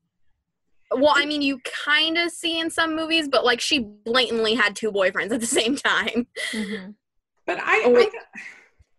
Well, 0.92 1.14
I 1.16 1.26
mean, 1.26 1.42
you 1.42 1.60
kind 1.84 2.16
of 2.16 2.30
see 2.30 2.60
in 2.60 2.70
some 2.70 2.94
movies, 2.94 3.28
but 3.28 3.44
like 3.44 3.60
she 3.60 3.80
blatantly 3.80 4.54
had 4.54 4.76
two 4.76 4.92
boyfriends 4.92 5.32
at 5.32 5.40
the 5.40 5.46
same 5.46 5.76
time. 5.76 6.28
Mm-hmm. 6.52 6.90
but 7.46 7.58
I, 7.60 7.82
Oh, 7.84 7.96
I 7.96 8.10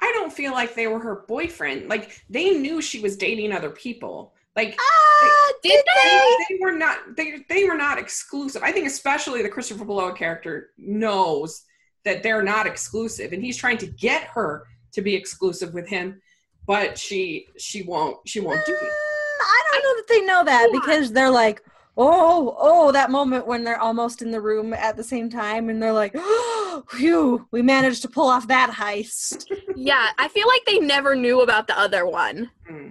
i 0.01 0.11
don't 0.13 0.33
feel 0.33 0.51
like 0.51 0.75
they 0.75 0.87
were 0.87 0.99
her 0.99 1.25
boyfriend 1.27 1.89
like 1.89 2.23
they 2.29 2.51
knew 2.57 2.81
she 2.81 2.99
was 2.99 3.17
dating 3.17 3.51
other 3.51 3.69
people 3.69 4.33
like 4.55 4.75
Ah, 4.79 5.51
Did 5.61 5.83
they, 5.85 6.35
they 6.49 6.57
were 6.59 6.71
not 6.71 7.15
they 7.15 7.45
they 7.47 7.63
were 7.65 7.77
not 7.77 7.99
exclusive. 7.99 8.63
I 8.63 8.71
think 8.71 8.87
especially 8.87 9.41
the 9.43 9.49
Christopher 9.49 9.85
Below 9.85 10.11
character 10.13 10.71
knows 10.77 11.63
that 12.05 12.23
they're 12.23 12.43
not 12.43 12.65
exclusive, 12.65 13.33
and 13.33 13.43
he's 13.43 13.57
trying 13.57 13.77
to 13.77 13.87
get 13.87 14.23
her 14.23 14.65
to 14.93 15.01
be 15.01 15.13
exclusive 15.13 15.73
with 15.73 15.87
him, 15.87 16.21
but 16.65 16.97
she 16.97 17.47
she 17.57 17.83
won't 17.83 18.17
she 18.27 18.39
won't 18.39 18.65
do 18.65 18.73
it. 18.73 18.81
Mm, 18.81 19.41
I 19.41 19.63
don't 19.71 19.83
know 19.83 19.95
that 19.95 20.07
they 20.09 20.21
know 20.25 20.43
that 20.43 20.69
because 20.71 21.11
they're 21.11 21.29
like, 21.29 21.61
oh, 21.97 22.55
oh, 22.59 22.91
that 22.91 23.09
moment 23.11 23.47
when 23.47 23.63
they're 23.63 23.81
almost 23.81 24.21
in 24.21 24.31
the 24.31 24.39
room 24.41 24.73
at 24.73 24.95
the 24.95 25.03
same 25.03 25.29
time 25.29 25.69
and 25.69 25.81
they're 25.81 25.91
like, 25.93 26.11
oh, 26.15 26.83
phew, 26.91 27.47
we 27.51 27.61
managed 27.61 28.01
to 28.03 28.07
pull 28.09 28.27
off 28.27 28.47
that 28.47 28.71
heist. 28.71 29.45
yeah, 29.75 30.09
I 30.17 30.27
feel 30.27 30.47
like 30.47 30.63
they 30.65 30.79
never 30.79 31.15
knew 31.15 31.41
about 31.41 31.67
the 31.67 31.77
other 31.77 32.05
one. 32.05 32.49
Hmm. 32.67 32.89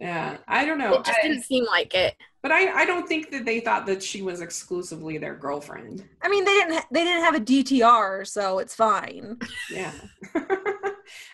Yeah, 0.00 0.38
I 0.48 0.64
don't 0.64 0.78
know, 0.78 0.94
It 0.94 1.04
just 1.04 1.18
I- 1.22 1.26
didn't 1.28 1.42
seem 1.44 1.64
like 1.66 1.94
it. 1.94 2.14
but 2.42 2.50
I 2.50 2.70
I 2.72 2.84
don't 2.86 3.06
think 3.06 3.30
that 3.32 3.44
they 3.44 3.60
thought 3.60 3.84
that 3.86 4.02
she 4.02 4.22
was 4.22 4.40
exclusively 4.40 5.18
their 5.18 5.34
girlfriend. 5.34 6.04
I 6.22 6.28
mean, 6.30 6.44
they 6.46 6.52
didn't. 6.52 6.72
Ha- 6.74 6.86
they 6.90 7.04
didn't 7.04 7.22
have 7.24 7.34
a 7.34 7.40
DTR, 7.40 8.26
so 8.26 8.60
it's 8.60 8.74
fine. 8.74 9.36
Yeah. 9.70 9.92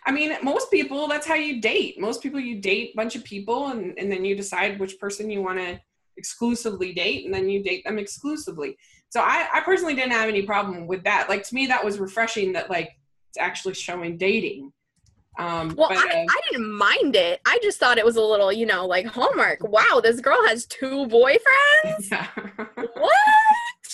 I 0.05 0.11
mean, 0.13 0.37
most 0.43 0.71
people, 0.71 1.07
that's 1.07 1.27
how 1.27 1.35
you 1.35 1.61
date. 1.61 2.01
Most 2.01 2.23
people, 2.23 2.41
you 2.41 2.61
date 2.61 2.91
a 2.95 2.97
bunch 2.97 3.15
of 3.15 3.23
people 3.25 3.69
and, 3.69 3.97
and 3.99 4.11
then 4.11 4.25
you 4.25 4.35
decide 4.35 4.81
which 4.81 4.99
person 4.99 5.31
you 5.31 5.43
want 5.43 5.59
to 5.59 5.79
exclusively 6.17 6.93
date 6.93 7.25
and 7.25 7.35
then 7.35 7.49
you 7.49 7.63
date 7.63 7.85
them 7.85 7.99
exclusively. 7.99 8.77
So 9.11 9.21
I, 9.21 9.49
I 9.53 9.61
personally 9.61 9.95
didn't 9.95 10.13
have 10.13 10.29
any 10.29 10.43
problem 10.43 10.87
with 10.87 11.05
that. 11.05 11.29
Like, 11.29 11.47
to 11.49 11.55
me, 11.55 11.67
that 11.67 11.85
was 11.85 11.99
refreshing 11.99 12.53
that, 12.55 12.69
like, 12.71 12.91
it's 13.31 13.39
actually 13.39 13.75
showing 13.75 14.17
dating. 14.19 14.73
Um, 15.39 15.75
Well, 15.77 15.89
but, 15.91 15.99
I, 15.99 16.23
uh, 16.23 16.27
I 16.29 16.41
didn't 16.51 16.73
mind 16.73 17.15
it. 17.15 17.41
I 17.47 17.59
just 17.63 17.79
thought 17.79 17.99
it 17.99 18.05
was 18.05 18.17
a 18.17 18.23
little, 18.23 18.53
you 18.53 18.67
know, 18.67 18.87
like 18.87 19.07
Hallmark. 19.07 19.59
Wow, 19.63 20.01
this 20.03 20.21
girl 20.21 20.39
has 20.47 20.67
two 20.67 21.07
boyfriends. 21.07 22.11
yeah. 22.11 22.29
What? 22.75 23.13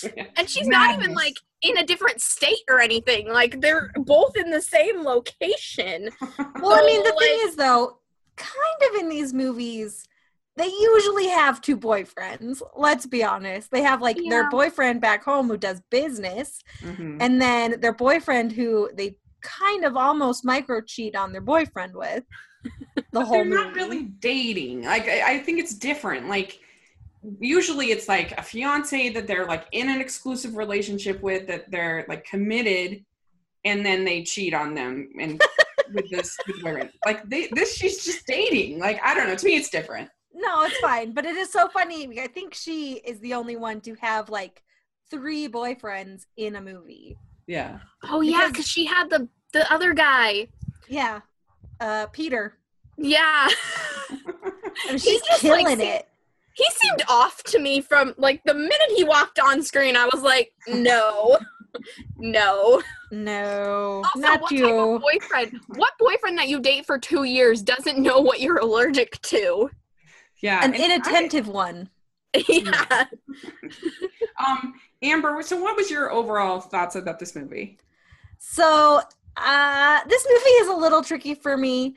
And 0.35 0.49
she's 0.49 0.67
not 0.67 0.99
even 0.99 1.13
like 1.13 1.35
in 1.61 1.77
a 1.77 1.85
different 1.85 2.19
state 2.19 2.65
or 2.69 2.81
anything. 2.81 3.29
Like 3.29 3.61
they're 3.61 3.89
both 3.95 4.35
in 4.35 4.49
the 4.49 4.61
same 4.61 5.01
location. 5.01 6.09
Well, 6.61 6.73
I 6.81 6.85
mean, 6.85 7.03
the 7.03 7.09
So, 7.09 7.19
thing 7.19 7.39
is, 7.47 7.55
though, 7.55 7.97
kind 8.35 8.89
of 8.89 9.01
in 9.01 9.09
these 9.09 9.33
movies, 9.33 10.05
they 10.55 10.67
usually 10.67 11.27
have 11.29 11.61
two 11.61 11.77
boyfriends. 11.77 12.61
Let's 12.75 13.05
be 13.05 13.23
honest. 13.23 13.71
They 13.71 13.81
have 13.81 14.01
like 14.01 14.17
their 14.29 14.49
boyfriend 14.49 15.01
back 15.01 15.23
home 15.23 15.47
who 15.47 15.57
does 15.57 15.81
business, 15.89 16.61
Mhm. 16.81 17.17
and 17.19 17.41
then 17.41 17.79
their 17.81 17.93
boyfriend 17.93 18.51
who 18.51 18.89
they 18.93 19.17
kind 19.41 19.83
of 19.83 19.97
almost 19.97 20.45
micro 20.45 20.79
cheat 20.81 21.15
on 21.15 21.31
their 21.31 21.41
boyfriend 21.41 21.95
with 21.95 22.23
the 23.11 23.25
whole 23.25 23.37
they're 23.37 23.45
movie. 23.45 23.63
not 23.63 23.75
really 23.75 24.03
dating. 24.03 24.83
Like, 24.83 25.07
I, 25.09 25.33
I 25.33 25.39
think 25.39 25.59
it's 25.59 25.73
different. 25.73 26.29
Like, 26.29 26.59
usually 27.39 27.87
it's 27.91 28.07
like 28.07 28.37
a 28.37 28.41
fiance 28.43 29.09
that 29.09 29.27
they're 29.27 29.45
like 29.45 29.65
in 29.71 29.89
an 29.89 29.99
exclusive 30.01 30.55
relationship 30.57 31.21
with 31.21 31.47
that 31.47 31.69
they're 31.71 32.05
like 32.09 32.25
committed 32.25 33.03
and 33.65 33.85
then 33.85 34.03
they 34.03 34.23
cheat 34.23 34.53
on 34.53 34.73
them 34.75 35.09
and 35.19 35.41
with 35.93 36.09
this 36.09 36.35
with 36.47 36.61
women 36.63 36.89
like 37.05 37.23
they 37.29 37.47
this 37.53 37.75
she's 37.77 38.03
just 38.03 38.25
dating 38.27 38.77
like 38.77 38.99
i 39.03 39.13
don't 39.15 39.27
know 39.27 39.35
to 39.35 39.45
me 39.45 39.55
it's 39.55 39.69
different 39.69 40.09
No, 40.33 40.63
it's 40.63 40.77
fine. 40.79 41.11
But 41.13 41.25
it 41.25 41.35
is 41.35 41.51
so 41.51 41.67
funny. 41.69 42.19
I 42.19 42.27
think 42.27 42.53
she 42.53 42.93
is 43.05 43.19
the 43.19 43.33
only 43.35 43.55
one 43.55 43.81
to 43.81 43.93
have 44.01 44.29
like 44.29 44.63
three 45.11 45.47
boyfriends 45.47 46.25
in 46.37 46.55
a 46.55 46.61
movie. 46.61 47.17
yeah 47.47 47.79
Oh 48.09 48.21
yeah, 48.21 48.37
Because- 48.37 48.51
because 48.51 48.67
she 48.67 48.85
had 48.85 49.09
the 49.09 49.27
the 49.51 49.71
other 49.71 49.93
guy. 49.93 50.47
Yeah. 50.89 51.21
Uh 51.79 52.07
Peter. 52.07 52.57
Yeah. 52.97 53.47
And 54.89 54.93
He's 54.99 55.03
she's 55.03 55.21
just, 55.27 55.41
killing 55.41 55.67
se- 55.67 55.87
it. 55.97 56.07
he 56.55 56.65
seemed 56.81 57.03
off 57.07 57.43
to 57.43 57.59
me 57.59 57.79
from 57.79 58.15
like 58.17 58.41
the 58.43 58.53
minute 58.55 58.91
he 58.95 59.03
walked 59.03 59.39
on 59.39 59.61
screen. 59.61 59.95
I 59.95 60.09
was 60.11 60.23
like, 60.23 60.51
no, 60.67 61.37
no. 62.17 62.81
No. 63.11 64.01
Also, 64.03 64.19
not 64.19 64.41
what 64.41 64.51
you. 64.51 64.63
type 64.63 64.73
of 64.73 65.01
boyfriend? 65.01 65.59
What 65.75 65.93
boyfriend 65.99 66.37
that 66.39 66.47
you 66.49 66.59
date 66.59 66.87
for 66.87 66.97
two 66.97 67.23
years 67.23 67.61
doesn't 67.61 67.99
know 67.99 68.19
what 68.19 68.41
you're 68.41 68.57
allergic 68.57 69.21
to? 69.23 69.69
Yeah 70.43 70.63
An 70.63 70.75
and 70.75 70.81
I- 70.83 70.85
inattentive 70.85 71.47
one. 71.47 71.89
yeah. 72.47 73.05
um 74.47 74.73
amber 75.01 75.41
so 75.43 75.59
what 75.61 75.75
was 75.75 75.89
your 75.91 76.11
overall 76.11 76.59
thoughts 76.59 76.95
about 76.95 77.17
this 77.19 77.35
movie 77.35 77.77
So 78.37 79.01
uh 79.37 79.99
this 80.07 80.27
movie 80.29 80.55
is 80.61 80.67
a 80.67 80.73
little 80.75 81.01
tricky 81.03 81.33
for 81.35 81.57
me. 81.57 81.95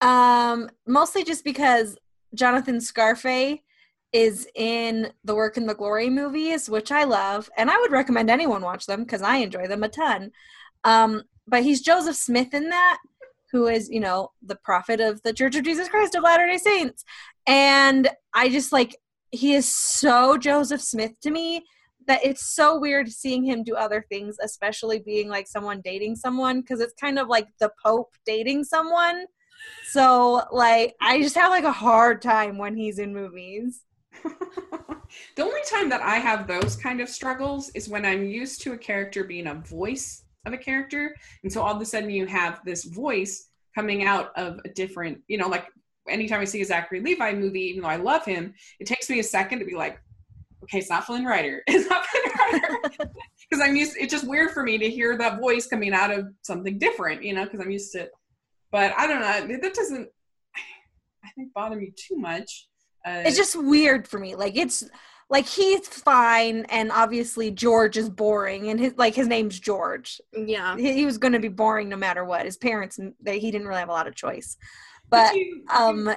Um 0.00 0.70
mostly 0.86 1.24
just 1.24 1.42
because 1.44 1.96
Jonathan 2.34 2.78
Scarfe 2.78 3.60
is 4.12 4.46
in 4.54 5.10
the 5.24 5.34
Work 5.34 5.56
and 5.56 5.68
the 5.68 5.74
Glory 5.74 6.08
movies, 6.10 6.70
which 6.70 6.90
I 6.92 7.04
love, 7.04 7.50
and 7.56 7.70
I 7.70 7.76
would 7.78 7.92
recommend 7.92 8.30
anyone 8.30 8.62
watch 8.62 8.86
them 8.86 9.02
because 9.02 9.20
I 9.22 9.36
enjoy 9.38 9.66
them 9.66 9.82
a 9.82 9.88
ton. 9.88 10.30
Um, 10.84 11.22
but 11.46 11.62
he's 11.64 11.80
Joseph 11.82 12.16
Smith 12.16 12.54
in 12.54 12.68
that, 12.70 12.98
who 13.52 13.66
is, 13.66 13.88
you 13.90 14.00
know, 14.00 14.30
the 14.42 14.56
prophet 14.56 15.00
of 15.00 15.22
the 15.22 15.32
Church 15.32 15.56
of 15.56 15.64
Jesus 15.64 15.88
Christ 15.88 16.14
of 16.14 16.22
Latter 16.22 16.46
day 16.46 16.56
Saints. 16.58 17.04
And 17.46 18.08
I 18.34 18.48
just 18.48 18.72
like, 18.72 18.96
he 19.30 19.54
is 19.54 19.74
so 19.74 20.36
Joseph 20.36 20.80
Smith 20.80 21.12
to 21.22 21.30
me 21.30 21.64
that 22.06 22.24
it's 22.24 22.54
so 22.54 22.78
weird 22.78 23.10
seeing 23.10 23.44
him 23.44 23.62
do 23.62 23.74
other 23.74 24.04
things, 24.08 24.36
especially 24.42 25.00
being 25.00 25.28
like 25.28 25.46
someone 25.46 25.80
dating 25.82 26.16
someone, 26.16 26.60
because 26.60 26.80
it's 26.80 26.94
kind 26.94 27.18
of 27.18 27.28
like 27.28 27.48
the 27.58 27.70
Pope 27.84 28.14
dating 28.24 28.64
someone. 28.64 29.26
So, 29.88 30.42
like, 30.52 30.94
I 31.00 31.20
just 31.20 31.34
have 31.34 31.50
like 31.50 31.64
a 31.64 31.72
hard 31.72 32.22
time 32.22 32.58
when 32.58 32.76
he's 32.76 32.98
in 32.98 33.12
movies. 33.12 33.82
the 34.22 35.42
only 35.42 35.60
time 35.68 35.88
that 35.88 36.02
I 36.02 36.16
have 36.16 36.46
those 36.46 36.76
kind 36.76 37.00
of 37.00 37.08
struggles 37.08 37.70
is 37.70 37.88
when 37.88 38.04
I'm 38.04 38.24
used 38.24 38.62
to 38.62 38.72
a 38.72 38.78
character 38.78 39.24
being 39.24 39.48
a 39.48 39.54
voice 39.54 40.24
of 40.44 40.52
a 40.52 40.58
character. 40.58 41.14
And 41.42 41.52
so 41.52 41.62
all 41.62 41.74
of 41.74 41.82
a 41.82 41.86
sudden 41.86 42.10
you 42.10 42.26
have 42.26 42.60
this 42.64 42.84
voice 42.84 43.48
coming 43.74 44.04
out 44.04 44.30
of 44.36 44.60
a 44.64 44.68
different, 44.68 45.20
you 45.28 45.38
know, 45.38 45.48
like 45.48 45.66
anytime 46.08 46.40
I 46.40 46.44
see 46.44 46.60
a 46.62 46.64
Zachary 46.64 47.00
Levi 47.00 47.32
movie, 47.34 47.60
even 47.62 47.82
though 47.82 47.88
I 47.88 47.96
love 47.96 48.24
him, 48.24 48.54
it 48.80 48.86
takes 48.86 49.08
me 49.10 49.18
a 49.18 49.24
second 49.24 49.58
to 49.60 49.64
be 49.64 49.74
like, 49.74 50.00
okay, 50.62 50.78
it's 50.78 50.90
not 50.90 51.04
Flynn 51.04 51.24
Rider. 51.24 51.62
It's 51.68 51.88
not 51.88 52.04
Flynn 52.06 52.32
Rider. 52.38 53.10
Because 53.48 53.64
I'm 53.64 53.76
used, 53.76 53.96
it's 53.96 54.12
just 54.12 54.26
weird 54.26 54.50
for 54.50 54.64
me 54.64 54.76
to 54.76 54.90
hear 54.90 55.16
that 55.18 55.38
voice 55.38 55.68
coming 55.68 55.92
out 55.92 56.10
of 56.10 56.26
something 56.42 56.80
different, 56.80 57.22
you 57.22 57.32
know, 57.32 57.44
because 57.44 57.60
I'm 57.60 57.70
used 57.70 57.92
to, 57.92 58.10
but 58.72 58.92
I 58.98 59.06
don't 59.06 59.20
know, 59.20 59.56
that 59.58 59.72
doesn't, 59.72 60.08
I 61.24 61.28
think, 61.36 61.52
bother 61.52 61.76
me 61.76 61.92
too 61.94 62.16
much. 62.16 62.66
Uh, 63.06 63.22
It's 63.24 63.36
just 63.36 63.54
weird 63.54 64.08
for 64.08 64.18
me. 64.18 64.34
Like, 64.34 64.56
it's 64.56 64.82
like 65.28 65.46
he's 65.46 65.86
fine, 65.88 66.66
and 66.70 66.92
obviously 66.92 67.50
George 67.50 67.96
is 67.96 68.08
boring, 68.08 68.68
and 68.68 68.78
his 68.78 68.94
like 68.96 69.14
his 69.14 69.26
name's 69.26 69.58
George. 69.58 70.20
Yeah. 70.32 70.76
He, 70.76 70.92
he 70.92 71.04
was 71.04 71.18
going 71.18 71.32
to 71.32 71.40
be 71.40 71.48
boring 71.48 71.88
no 71.88 71.96
matter 71.96 72.24
what. 72.24 72.44
His 72.44 72.56
parents, 72.56 72.98
they, 73.20 73.38
he 73.38 73.50
didn't 73.50 73.66
really 73.66 73.80
have 73.80 73.88
a 73.88 73.92
lot 73.92 74.06
of 74.06 74.14
choice. 74.14 74.56
But 75.10 75.34
you- 75.34 75.64
um, 75.70 76.14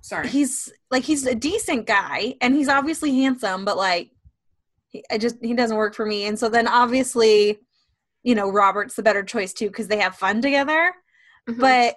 sorry. 0.00 0.28
he's 0.28 0.72
like 0.90 1.04
he's 1.04 1.26
a 1.26 1.34
decent 1.34 1.86
guy 1.86 2.34
and 2.40 2.54
he's 2.54 2.68
obviously 2.68 3.14
handsome 3.22 3.64
but 3.64 3.76
like 3.76 4.10
he, 4.88 5.02
i 5.10 5.16
just 5.18 5.36
he 5.42 5.54
doesn't 5.54 5.76
work 5.76 5.94
for 5.94 6.04
me 6.06 6.24
and 6.26 6.38
so 6.38 6.48
then 6.48 6.68
obviously 6.68 7.58
you 8.22 8.34
know 8.34 8.50
robert's 8.50 8.94
the 8.96 9.02
better 9.02 9.22
choice 9.22 9.52
too 9.54 9.66
because 9.68 9.88
they 9.88 9.98
have 9.98 10.14
fun 10.16 10.40
together 10.42 10.92
Mhm. 11.48 11.58
but 11.58 11.96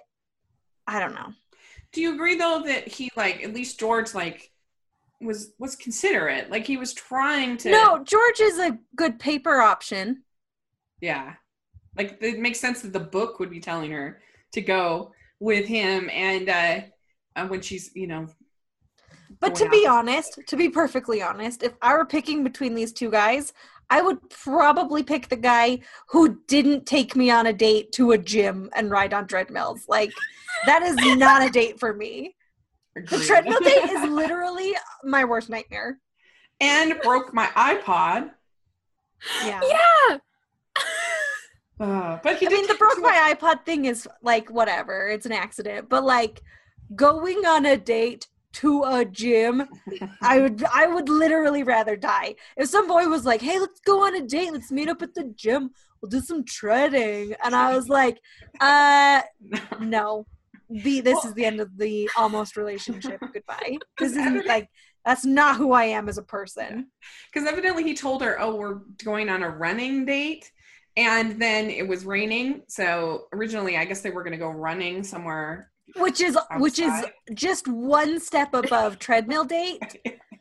i 0.86 0.98
don't 1.00 1.14
know 1.14 1.32
Do 1.92 2.00
you 2.00 2.14
agree 2.14 2.36
though 2.36 2.62
that 2.66 2.88
he 2.88 3.10
like 3.16 3.42
at 3.44 3.52
least 3.54 3.78
George 3.78 4.14
like 4.14 4.50
was 5.20 5.52
was 5.58 5.74
considerate? 5.76 6.48
Like 6.50 6.66
he 6.66 6.76
was 6.76 6.92
trying 6.94 7.56
to 7.58 7.70
no 7.70 8.02
george 8.04 8.40
is 8.40 8.58
a 8.58 8.78
good 8.96 9.18
paper 9.18 9.60
option 9.60 10.22
Yeah. 11.00 11.34
Like 11.96 12.18
it 12.20 12.38
makes 12.38 12.60
sense 12.60 12.82
that 12.82 12.92
the 12.92 13.00
book 13.00 13.38
would 13.40 13.50
be 13.50 13.60
telling 13.60 13.90
her 13.90 14.20
to 14.52 14.60
go 14.60 15.12
with 15.40 15.66
him 15.66 16.10
and 16.12 16.48
uh, 16.48 16.80
uh 17.36 17.46
when 17.46 17.60
she's, 17.60 17.90
you 17.94 18.06
know, 18.06 18.26
but 19.40 19.54
to 19.54 19.64
going 19.64 19.70
be 19.70 19.86
honest 19.86 20.40
to 20.46 20.56
be 20.56 20.68
perfectly 20.68 21.22
honest 21.22 21.62
if 21.62 21.74
i 21.82 21.94
were 21.94 22.06
picking 22.06 22.42
between 22.42 22.74
these 22.74 22.92
two 22.92 23.10
guys 23.10 23.52
i 23.90 24.00
would 24.00 24.18
probably 24.30 25.02
pick 25.02 25.28
the 25.28 25.36
guy 25.36 25.78
who 26.08 26.40
didn't 26.48 26.86
take 26.86 27.14
me 27.14 27.30
on 27.30 27.46
a 27.46 27.52
date 27.52 27.92
to 27.92 28.12
a 28.12 28.18
gym 28.18 28.70
and 28.74 28.90
ride 28.90 29.14
on 29.14 29.26
treadmills 29.26 29.84
like 29.88 30.10
that 30.66 30.82
is 30.82 30.96
not 31.18 31.46
a 31.46 31.50
date 31.50 31.78
for 31.78 31.92
me 31.94 32.34
The 32.94 33.18
treadmill 33.18 33.60
date 33.60 33.90
is 33.90 34.10
literally 34.10 34.74
my 35.04 35.24
worst 35.24 35.48
nightmare. 35.48 36.00
and 36.60 36.98
broke 37.02 37.32
my 37.32 37.46
iPod. 37.48 38.30
Yeah. 39.46 39.60
Yeah. 39.62 40.18
Uh, 41.80 42.18
but 42.22 42.38
he 42.38 42.46
I 42.46 42.50
mean, 42.50 42.66
the 42.66 42.74
broke 42.74 42.98
my 43.00 43.34
iPod 43.34 43.64
thing 43.64 43.84
is 43.84 44.08
like 44.22 44.50
whatever. 44.50 45.08
It's 45.08 45.26
an 45.26 45.32
accident. 45.32 45.88
But 45.88 46.04
like 46.04 46.42
going 46.94 47.46
on 47.46 47.66
a 47.66 47.76
date 47.76 48.26
to 48.54 48.82
a 48.84 49.04
gym, 49.04 49.68
I 50.20 50.40
would 50.42 50.64
I 50.72 50.86
would 50.86 51.08
literally 51.08 51.62
rather 51.62 51.96
die. 51.96 52.34
If 52.56 52.68
some 52.68 52.88
boy 52.88 53.06
was 53.06 53.24
like, 53.24 53.40
"Hey, 53.40 53.58
let's 53.58 53.80
go 53.80 54.04
on 54.04 54.16
a 54.16 54.22
date. 54.22 54.52
Let's 54.52 54.72
meet 54.72 54.88
up 54.88 55.02
at 55.02 55.14
the 55.14 55.32
gym. 55.36 55.70
We'll 56.00 56.10
do 56.10 56.20
some 56.20 56.44
treading," 56.44 57.34
and 57.44 57.54
I 57.54 57.74
was 57.74 57.88
like, 57.88 58.18
"Uh, 58.60 59.22
no. 59.80 60.26
The 60.70 61.00
this 61.00 61.24
is 61.24 61.32
the 61.32 61.46
end 61.46 61.60
of 61.60 61.78
the 61.78 62.10
almost 62.16 62.56
relationship. 62.56 63.20
Goodbye. 63.32 63.78
This 63.98 64.12
isn't 64.12 64.46
like 64.46 64.68
that's 65.04 65.24
not 65.24 65.56
who 65.56 65.72
I 65.72 65.84
am 65.84 66.08
as 66.08 66.18
a 66.18 66.22
person." 66.22 66.88
Because 67.32 67.48
evidently 67.48 67.84
he 67.84 67.94
told 67.94 68.22
her, 68.22 68.38
"Oh, 68.40 68.56
we're 68.56 68.80
going 69.04 69.28
on 69.30 69.42
a 69.42 69.48
running 69.48 70.04
date," 70.04 70.50
and 70.98 71.40
then 71.40 71.70
it 71.70 71.86
was 71.88 72.04
raining. 72.04 72.62
So 72.68 73.28
originally, 73.32 73.76
I 73.78 73.84
guess 73.86 74.00
they 74.02 74.10
were 74.10 74.22
going 74.22 74.32
to 74.32 74.38
go 74.38 74.50
running 74.50 75.02
somewhere. 75.02 75.70
which 75.96 76.20
is 76.20 76.36
which 76.58 76.78
is 76.78 76.92
just 77.32 77.66
one 77.68 78.20
step 78.20 78.52
above 78.52 78.98
treadmill 79.06 79.44
date 79.44 79.80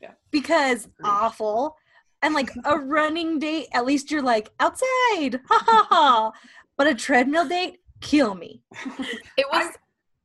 Yeah. 0.01 0.11
because 0.29 0.89
awful 1.05 1.77
and 2.21 2.33
like 2.33 2.49
a 2.65 2.77
running 2.97 3.39
date 3.39 3.67
at 3.73 3.85
least 3.85 4.11
you're 4.11 4.21
like 4.35 4.49
outside 4.59 5.39
ha 5.49 5.57
ha 5.69 5.87
ha 5.89 6.31
but 6.77 6.85
a 6.87 6.93
treadmill 6.93 7.47
date 7.47 7.77
kill 8.01 8.35
me 8.35 8.61
It 9.37 9.45
was 9.53 9.67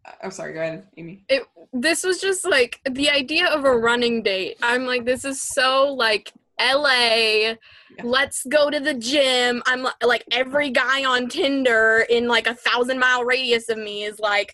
uh, 0.04 0.10
I'm 0.24 0.32
sorry. 0.32 0.52
Go 0.54 0.60
ahead, 0.60 0.88
Amy. 0.96 1.24
It. 1.28 1.44
this 1.72 2.02
was 2.02 2.20
just 2.20 2.44
like 2.44 2.80
the 2.90 3.08
idea 3.08 3.46
of 3.46 3.64
a 3.64 3.78
running 3.88 4.24
date. 4.24 4.56
I'm 4.60 4.84
like, 4.84 5.04
this 5.04 5.24
is 5.24 5.40
so 5.40 5.94
like 5.94 6.32
LA. 6.60 7.54
Let's 8.02 8.44
go 8.46 8.70
to 8.70 8.80
the 8.80 8.94
gym. 8.94 9.62
I'm 9.66 9.86
like 10.04 10.24
every 10.30 10.70
guy 10.70 11.04
on 11.04 11.28
Tinder 11.28 12.06
in 12.08 12.28
like 12.28 12.46
a 12.46 12.54
thousand 12.54 12.98
mile 12.98 13.24
radius 13.24 13.68
of 13.68 13.78
me 13.78 14.04
is 14.04 14.18
like, 14.18 14.52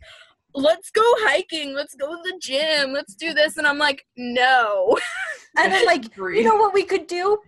let's 0.54 0.90
go 0.90 1.02
hiking. 1.18 1.74
Let's 1.74 1.94
go 1.94 2.08
to 2.08 2.22
the 2.22 2.38
gym. 2.40 2.92
Let's 2.92 3.14
do 3.14 3.34
this. 3.34 3.56
And 3.56 3.66
I'm 3.66 3.78
like, 3.78 4.04
no. 4.16 4.98
and 5.56 5.72
then 5.72 5.86
like 5.86 6.16
you 6.16 6.44
know 6.44 6.56
what 6.56 6.74
we 6.74 6.84
could 6.84 7.06
do 7.06 7.38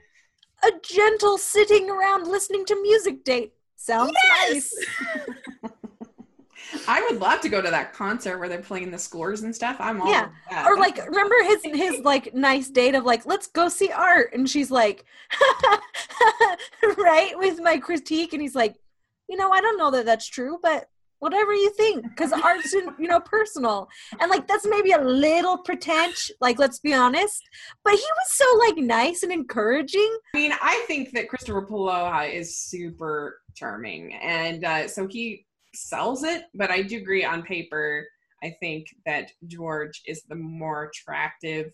a 0.63 0.71
gentle 0.83 1.39
sitting 1.39 1.89
around 1.91 2.27
listening 2.27 2.65
to 2.67 2.81
music 2.83 3.25
date 3.25 3.53
sounds 3.77 4.13
nice 4.49 4.73
I 6.87 7.01
would 7.11 7.21
love 7.21 7.41
to 7.43 7.49
go 7.49 7.61
to 7.61 7.71
that 7.71 7.93
concert 7.93 8.39
where 8.39 8.49
they're 8.49 8.61
playing 8.61 8.91
the 8.91 8.99
scores 8.99 9.43
and 9.43 9.55
stuff. 9.55 9.77
I'm 9.81 10.01
all 10.01 10.11
Yeah. 10.11 10.29
or 10.67 10.77
like 10.77 10.99
remember 11.05 11.35
his 11.45 11.63
his 11.65 12.01
like 12.01 12.35
nice 12.35 12.69
date 12.71 12.95
of 12.95 13.05
like 13.05 13.27
let's 13.27 13.47
go 13.47 13.69
see 13.69 13.91
art 13.91 14.33
and 14.35 14.49
she's 14.49 14.71
like 14.71 15.05
right 16.97 17.33
with 17.39 17.61
my 17.61 17.79
critique 17.79 18.33
and 18.33 18.43
he's 18.43 18.55
like 18.55 18.77
you 19.29 19.37
know 19.37 19.51
i 19.51 19.61
don't 19.61 19.79
know 19.79 19.91
that 19.91 20.05
that's 20.07 20.27
true 20.27 20.59
but 20.63 20.89
whatever 21.19 21.53
you 21.53 21.71
think 21.75 22.03
because 22.09 22.33
art's 22.33 22.73
you 22.73 23.07
know 23.09 23.21
personal 23.21 23.89
and 24.21 24.31
like 24.31 24.47
that's 24.49 24.67
maybe 24.67 24.93
a 24.93 25.01
little 25.01 25.59
pretentious 25.59 26.31
like 26.41 26.59
let's 26.59 26.79
be 26.79 26.95
honest 26.95 27.43
but 27.85 27.93
he 27.93 27.99
was 27.99 28.29
so 28.33 28.45
like 28.59 28.77
nice 28.79 29.23
and 29.23 29.31
encouraging 29.33 30.17
I 30.35 30.39
mean, 30.39 30.53
I 30.63 30.83
think 30.87 31.13
that 31.13 31.29
Kristoffer 31.29 31.69
Polaha 31.69 32.33
is 32.33 32.57
super 32.57 33.41
charming, 33.55 34.15
and 34.15 34.65
uh, 34.65 34.89
so 34.89 35.07
he 35.07 35.45
sells 35.75 36.25
it. 36.25 36.45
But 36.55 36.71
I 36.71 36.83
do 36.83 36.99
agree 36.99 37.25
on 37.25 37.43
paper. 37.43 38.07
I 38.43 38.57
think 38.61 38.89
that 39.07 39.31
George 39.47 40.03
is 40.07 40.23
the 40.23 40.35
more 40.35 40.85
attractive 40.85 41.73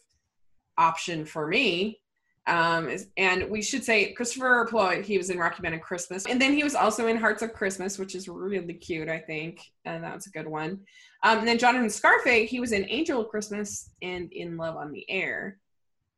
option 0.79 1.25
for 1.25 1.47
me. 1.47 2.01
Um, 2.49 2.89
and 3.17 3.51
we 3.51 3.61
should 3.61 3.83
say 3.83 4.13
Christopher 4.13 4.67
Ploy, 4.71 5.03
he 5.03 5.19
was 5.19 5.31
in 5.31 5.39
Rocky 5.39 5.63
Mountain 5.63 5.81
Christmas. 5.81 6.27
And 6.27 6.41
then 6.41 6.53
he 6.53 6.63
was 6.63 6.77
also 6.77 7.09
in 7.09 7.17
Hearts 7.17 7.43
of 7.43 7.53
Christmas, 7.53 7.99
which 7.99 8.15
is 8.15 8.29
really 8.29 8.75
cute, 8.75 9.09
I 9.09 9.19
think. 9.19 9.61
And 9.85 10.03
that's 10.03 10.29
a 10.29 10.31
good 10.31 10.47
one. 10.47 10.81
Um, 11.25 11.39
and 11.39 11.49
then 11.49 11.59
Jonathan 11.59 11.89
Scarfe, 11.89 12.47
he 12.47 12.61
was 12.61 12.71
in 12.71 12.87
Angel 12.89 13.21
of 13.21 13.29
Christmas 13.29 13.91
and 14.01 14.33
In 14.33 14.57
Love 14.57 14.77
on 14.77 14.93
the 14.93 15.09
Air. 15.11 15.59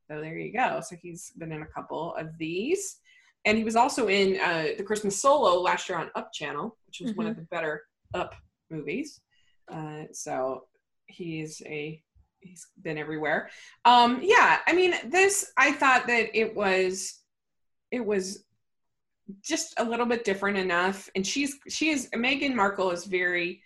So 0.06 0.20
there 0.20 0.36
you 0.36 0.52
go. 0.52 0.80
So 0.86 0.96
he's 1.00 1.32
been 1.38 1.52
in 1.52 1.62
a 1.62 1.66
couple 1.66 2.14
of 2.16 2.36
these. 2.38 2.96
And 3.44 3.56
he 3.56 3.64
was 3.64 3.76
also 3.76 4.08
in 4.08 4.38
uh, 4.40 4.68
the 4.76 4.84
Christmas 4.84 5.20
Solo 5.20 5.60
last 5.60 5.88
year 5.88 5.98
on 5.98 6.10
Up 6.14 6.32
Channel, 6.32 6.76
which 6.86 7.00
was 7.00 7.10
mm-hmm. 7.10 7.18
one 7.18 7.26
of 7.28 7.36
the 7.36 7.42
better 7.42 7.82
Up 8.14 8.34
movies. 8.70 9.20
Uh, 9.72 10.04
so 10.12 10.64
he's 11.06 11.62
a 11.66 12.02
he's 12.40 12.66
been 12.82 12.98
everywhere. 12.98 13.50
Um, 13.84 14.20
yeah, 14.22 14.58
I 14.66 14.72
mean, 14.72 14.94
this 15.06 15.52
I 15.56 15.72
thought 15.72 16.06
that 16.06 16.28
it 16.34 16.54
was 16.54 17.20
it 17.90 18.04
was 18.04 18.44
just 19.42 19.74
a 19.78 19.84
little 19.84 20.06
bit 20.06 20.24
different 20.24 20.56
enough, 20.56 21.08
and 21.14 21.26
she's 21.26 21.56
she 21.68 21.90
is 21.90 22.08
Meghan 22.14 22.54
Markle 22.54 22.90
is 22.90 23.04
very 23.04 23.62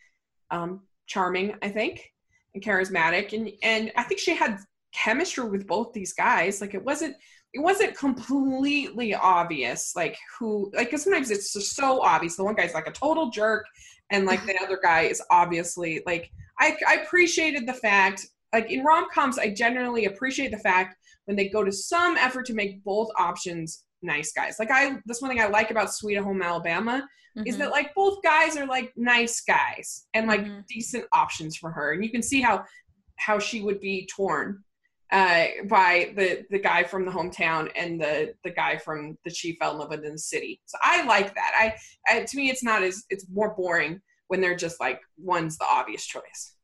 um, 0.50 0.82
charming, 1.06 1.54
I 1.62 1.68
think, 1.68 2.12
and 2.54 2.62
charismatic, 2.62 3.32
and 3.32 3.50
and 3.62 3.92
I 3.96 4.02
think 4.04 4.20
she 4.20 4.34
had 4.34 4.58
chemistry 4.92 5.48
with 5.48 5.66
both 5.66 5.92
these 5.92 6.12
guys. 6.12 6.60
Like 6.60 6.74
it 6.74 6.84
wasn't 6.84 7.16
it 7.54 7.60
wasn't 7.60 7.96
completely 7.96 9.14
obvious 9.14 9.92
like 9.94 10.16
who 10.38 10.70
like 10.74 10.88
because 10.88 11.04
sometimes 11.04 11.30
it's 11.30 11.52
just 11.52 11.76
so 11.76 12.00
obvious 12.00 12.36
the 12.36 12.44
one 12.44 12.54
guy's 12.54 12.74
like 12.74 12.86
a 12.86 12.92
total 12.92 13.30
jerk 13.30 13.66
and 14.10 14.26
like 14.26 14.44
the 14.46 14.56
other 14.62 14.78
guy 14.82 15.02
is 15.02 15.22
obviously 15.30 16.02
like 16.06 16.30
I, 16.58 16.76
I 16.86 16.94
appreciated 16.96 17.66
the 17.66 17.74
fact 17.74 18.26
like 18.52 18.70
in 18.70 18.84
rom-coms 18.84 19.38
i 19.38 19.50
generally 19.50 20.06
appreciate 20.06 20.50
the 20.50 20.58
fact 20.58 20.96
when 21.26 21.36
they 21.36 21.48
go 21.48 21.62
to 21.62 21.72
some 21.72 22.16
effort 22.16 22.46
to 22.46 22.54
make 22.54 22.82
both 22.84 23.08
options 23.18 23.84
nice 24.02 24.32
guys 24.32 24.56
like 24.58 24.70
i 24.70 24.98
that's 25.06 25.20
one 25.20 25.30
thing 25.30 25.40
i 25.40 25.46
like 25.46 25.70
about 25.70 25.92
sweet 25.92 26.16
home 26.16 26.42
alabama 26.42 27.06
mm-hmm. 27.36 27.46
is 27.46 27.58
that 27.58 27.70
like 27.70 27.94
both 27.94 28.22
guys 28.22 28.56
are 28.56 28.66
like 28.66 28.92
nice 28.96 29.42
guys 29.42 30.06
and 30.14 30.26
like 30.26 30.40
mm-hmm. 30.40 30.60
decent 30.68 31.04
options 31.12 31.56
for 31.56 31.70
her 31.70 31.92
and 31.92 32.04
you 32.04 32.10
can 32.10 32.22
see 32.22 32.40
how 32.40 32.64
how 33.16 33.38
she 33.38 33.60
would 33.60 33.80
be 33.80 34.08
torn 34.14 34.62
uh, 35.12 35.44
by 35.68 36.12
the 36.16 36.44
the 36.50 36.58
guy 36.58 36.82
from 36.82 37.04
the 37.04 37.12
hometown 37.12 37.70
and 37.76 38.00
the 38.00 38.34
the 38.44 38.50
guy 38.50 38.78
from 38.78 39.18
the 39.24 39.30
chief 39.30 39.56
fell 39.60 39.72
in 39.72 39.78
love 39.78 39.90
with 39.90 40.04
in 40.04 40.12
the 40.12 40.18
city. 40.18 40.60
So 40.64 40.78
I 40.82 41.04
like 41.04 41.34
that. 41.34 41.52
I, 41.54 41.74
I 42.08 42.24
to 42.24 42.36
me 42.36 42.48
it's 42.48 42.64
not 42.64 42.82
as 42.82 43.04
it's 43.10 43.26
more 43.30 43.54
boring 43.54 44.00
when 44.28 44.40
they're 44.40 44.56
just 44.56 44.80
like 44.80 45.00
one's 45.18 45.58
the 45.58 45.66
obvious 45.70 46.06
choice. 46.06 46.54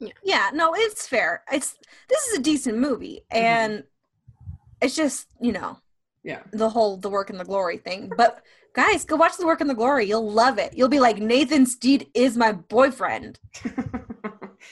Yeah. 0.00 0.08
yeah, 0.24 0.50
no, 0.52 0.74
it's 0.74 1.06
fair. 1.06 1.44
It's 1.52 1.76
this 2.08 2.26
is 2.26 2.38
a 2.38 2.42
decent 2.42 2.76
movie, 2.76 3.24
mm-hmm. 3.32 3.44
and 3.44 3.72
mm-hmm. 3.74 4.54
it's 4.80 4.96
just 4.96 5.28
you 5.40 5.52
know, 5.52 5.78
yeah, 6.24 6.40
the 6.52 6.68
whole 6.68 6.96
the 6.96 7.08
work 7.08 7.30
and 7.30 7.38
the 7.38 7.44
glory 7.44 7.76
thing. 7.76 8.10
But 8.16 8.42
guys, 8.74 9.04
go 9.04 9.14
watch 9.14 9.36
the 9.36 9.46
work 9.46 9.60
and 9.60 9.70
the 9.70 9.74
glory. 9.74 10.06
You'll 10.06 10.28
love 10.28 10.58
it. 10.58 10.76
You'll 10.76 10.88
be 10.88 10.98
like 10.98 11.18
Nathan 11.18 11.66
Steed 11.66 12.08
is 12.14 12.36
my 12.36 12.50
boyfriend. 12.50 13.38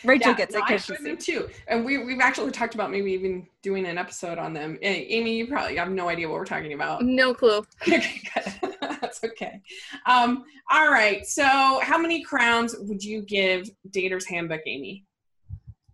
Rachel 0.04 0.30
yeah, 0.30 0.36
gets 0.36 0.54
no, 0.54 0.60
it 0.60 0.64
because 0.66 0.86
them 0.86 1.16
too. 1.16 1.48
And 1.68 1.84
we 1.84 1.98
we've 1.98 2.20
actually 2.20 2.50
talked 2.50 2.74
about 2.74 2.90
maybe 2.90 3.12
even 3.12 3.46
doing 3.62 3.86
an 3.86 3.98
episode 3.98 4.38
on 4.38 4.52
them. 4.52 4.78
Amy, 4.82 5.36
you 5.36 5.46
probably 5.46 5.76
have 5.76 5.90
no 5.90 6.08
idea 6.08 6.28
what 6.28 6.34
we're 6.34 6.44
talking 6.44 6.72
about. 6.72 7.02
No 7.20 7.34
clue. 7.34 7.58
okay, 7.82 8.22
good. 8.34 8.76
That's 8.80 9.22
okay. 9.24 9.60
Um, 10.06 10.44
all 10.70 10.90
right. 10.90 11.26
So, 11.26 11.44
how 11.82 11.98
many 11.98 12.22
crowns 12.22 12.74
would 12.78 13.02
you 13.02 13.22
give 13.22 13.68
Dater's 13.90 14.26
Handbook, 14.26 14.62
Amy? 14.64 15.04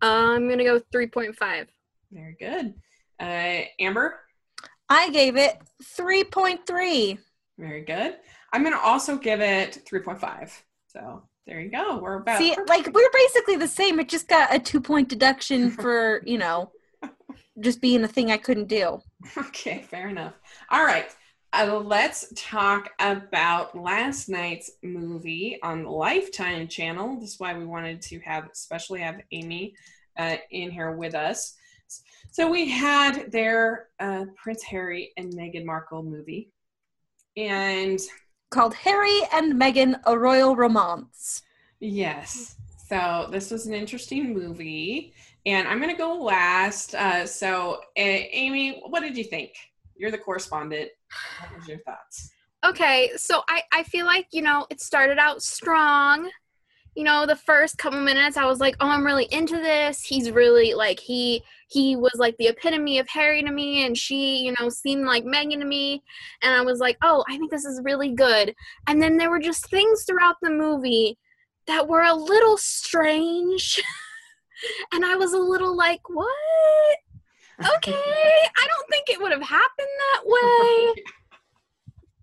I'm 0.02 0.48
gonna 0.48 0.64
go 0.64 0.80
three 0.92 1.06
point 1.06 1.36
five. 1.36 1.68
Very 2.12 2.36
good. 2.38 2.74
Uh, 3.18 3.62
Amber. 3.80 4.20
I 4.88 5.10
gave 5.10 5.36
it 5.36 5.58
three 5.82 6.22
point 6.22 6.66
three. 6.66 7.18
Very 7.58 7.82
good. 7.84 8.16
I'm 8.52 8.62
gonna 8.62 8.78
also 8.78 9.16
give 9.16 9.40
it 9.40 9.82
three 9.86 10.00
point 10.00 10.20
five. 10.20 10.52
So 10.86 11.22
there 11.46 11.60
you 11.60 11.70
go. 11.70 11.98
We're 11.98 12.16
about 12.16 12.38
see, 12.38 12.50
perfect. 12.50 12.68
like 12.68 12.92
we're 12.92 13.10
basically 13.12 13.56
the 13.56 13.68
same. 13.68 14.00
It 14.00 14.08
just 14.08 14.28
got 14.28 14.54
a 14.54 14.58
two 14.58 14.80
point 14.80 15.08
deduction 15.08 15.70
for 15.82 16.22
you 16.26 16.38
know, 16.38 16.72
just 17.60 17.80
being 17.80 18.04
a 18.04 18.08
thing 18.08 18.30
I 18.30 18.36
couldn't 18.36 18.68
do. 18.68 19.00
Okay, 19.36 19.86
fair 19.90 20.08
enough. 20.08 20.34
All 20.70 20.84
right. 20.84 21.14
Uh, 21.52 21.80
let's 21.82 22.32
talk 22.36 22.90
about 22.98 23.78
last 23.78 24.28
night's 24.28 24.72
movie 24.82 25.58
on 25.62 25.84
the 25.84 25.90
Lifetime 25.90 26.68
channel. 26.68 27.18
This 27.18 27.34
is 27.34 27.40
why 27.40 27.56
we 27.56 27.64
wanted 27.64 28.02
to 28.02 28.20
have, 28.20 28.48
especially 28.52 29.00
have 29.00 29.20
Amy 29.32 29.74
uh, 30.18 30.36
in 30.50 30.70
here 30.70 30.92
with 30.92 31.14
us. 31.14 31.54
So 32.30 32.50
we 32.50 32.68
had 32.68 33.30
their 33.32 33.88
uh, 34.00 34.26
Prince 34.36 34.62
Harry 34.64 35.12
and 35.16 35.32
Meghan 35.32 35.64
Markle 35.64 36.02
movie, 36.02 36.50
and 37.36 38.00
called 38.56 38.74
Harry 38.74 39.20
and 39.34 39.60
Meghan: 39.60 40.00
A 40.06 40.18
Royal 40.18 40.56
Romance. 40.56 41.42
Yes. 41.78 42.56
So 42.88 43.28
this 43.30 43.50
was 43.50 43.66
an 43.66 43.74
interesting 43.74 44.32
movie, 44.32 45.12
and 45.44 45.68
I'm 45.68 45.78
going 45.78 45.94
to 45.94 45.96
go 45.96 46.14
last. 46.14 46.94
Uh, 46.94 47.26
so, 47.26 47.82
Amy, 47.96 48.80
what 48.86 49.00
did 49.00 49.14
you 49.14 49.24
think? 49.24 49.50
You're 49.94 50.10
the 50.10 50.16
correspondent. 50.16 50.88
What 51.40 51.58
was 51.58 51.68
your 51.68 51.80
thoughts? 51.80 52.30
Okay, 52.64 53.10
so 53.16 53.42
I 53.46 53.62
I 53.74 53.82
feel 53.82 54.06
like 54.06 54.28
you 54.32 54.40
know 54.40 54.66
it 54.70 54.80
started 54.80 55.18
out 55.18 55.42
strong 55.42 56.30
you 56.94 57.04
know 57.04 57.26
the 57.26 57.36
first 57.36 57.76
couple 57.76 58.00
minutes 58.00 58.38
i 58.38 58.46
was 58.46 58.58
like 58.58 58.74
oh 58.80 58.88
i'm 58.88 59.04
really 59.04 59.26
into 59.30 59.56
this 59.56 60.02
he's 60.02 60.30
really 60.30 60.72
like 60.72 60.98
he 60.98 61.42
he 61.68 61.96
was 61.96 62.14
like 62.16 62.36
the 62.38 62.46
epitome 62.48 62.98
of 62.98 63.08
harry 63.08 63.42
to 63.42 63.50
me 63.50 63.84
and 63.84 63.98
she 63.98 64.38
you 64.38 64.54
know 64.58 64.68
seemed 64.68 65.04
like 65.04 65.24
Meghan 65.24 65.58
to 65.58 65.64
me. 65.64 66.02
And 66.42 66.54
i 66.54 66.62
was 66.62 66.80
like 66.80 66.96
oh 67.02 67.24
i 67.28 67.36
think 67.36 67.50
this 67.50 67.64
is 67.64 67.80
really 67.84 68.12
good. 68.12 68.54
And 68.86 69.00
then 69.02 69.16
there 69.16 69.30
were 69.30 69.40
just 69.40 69.68
things 69.68 70.04
throughout 70.04 70.36
the 70.42 70.50
movie 70.50 71.18
that 71.66 71.88
were 71.88 72.02
a 72.02 72.14
little 72.14 72.56
strange. 72.56 73.82
And 74.90 75.04
i 75.04 75.14
was 75.16 75.34
a 75.34 75.38
little 75.38 75.76
like 75.76 76.00
what? 76.08 76.34
Okay. 77.60 77.92
I 77.92 78.66
don't 78.66 78.88
think 78.90 79.08
it 79.08 79.20
would 79.20 79.32
have 79.32 79.42
happened 79.42 79.88
that 79.98 80.22
way. 80.26 81.02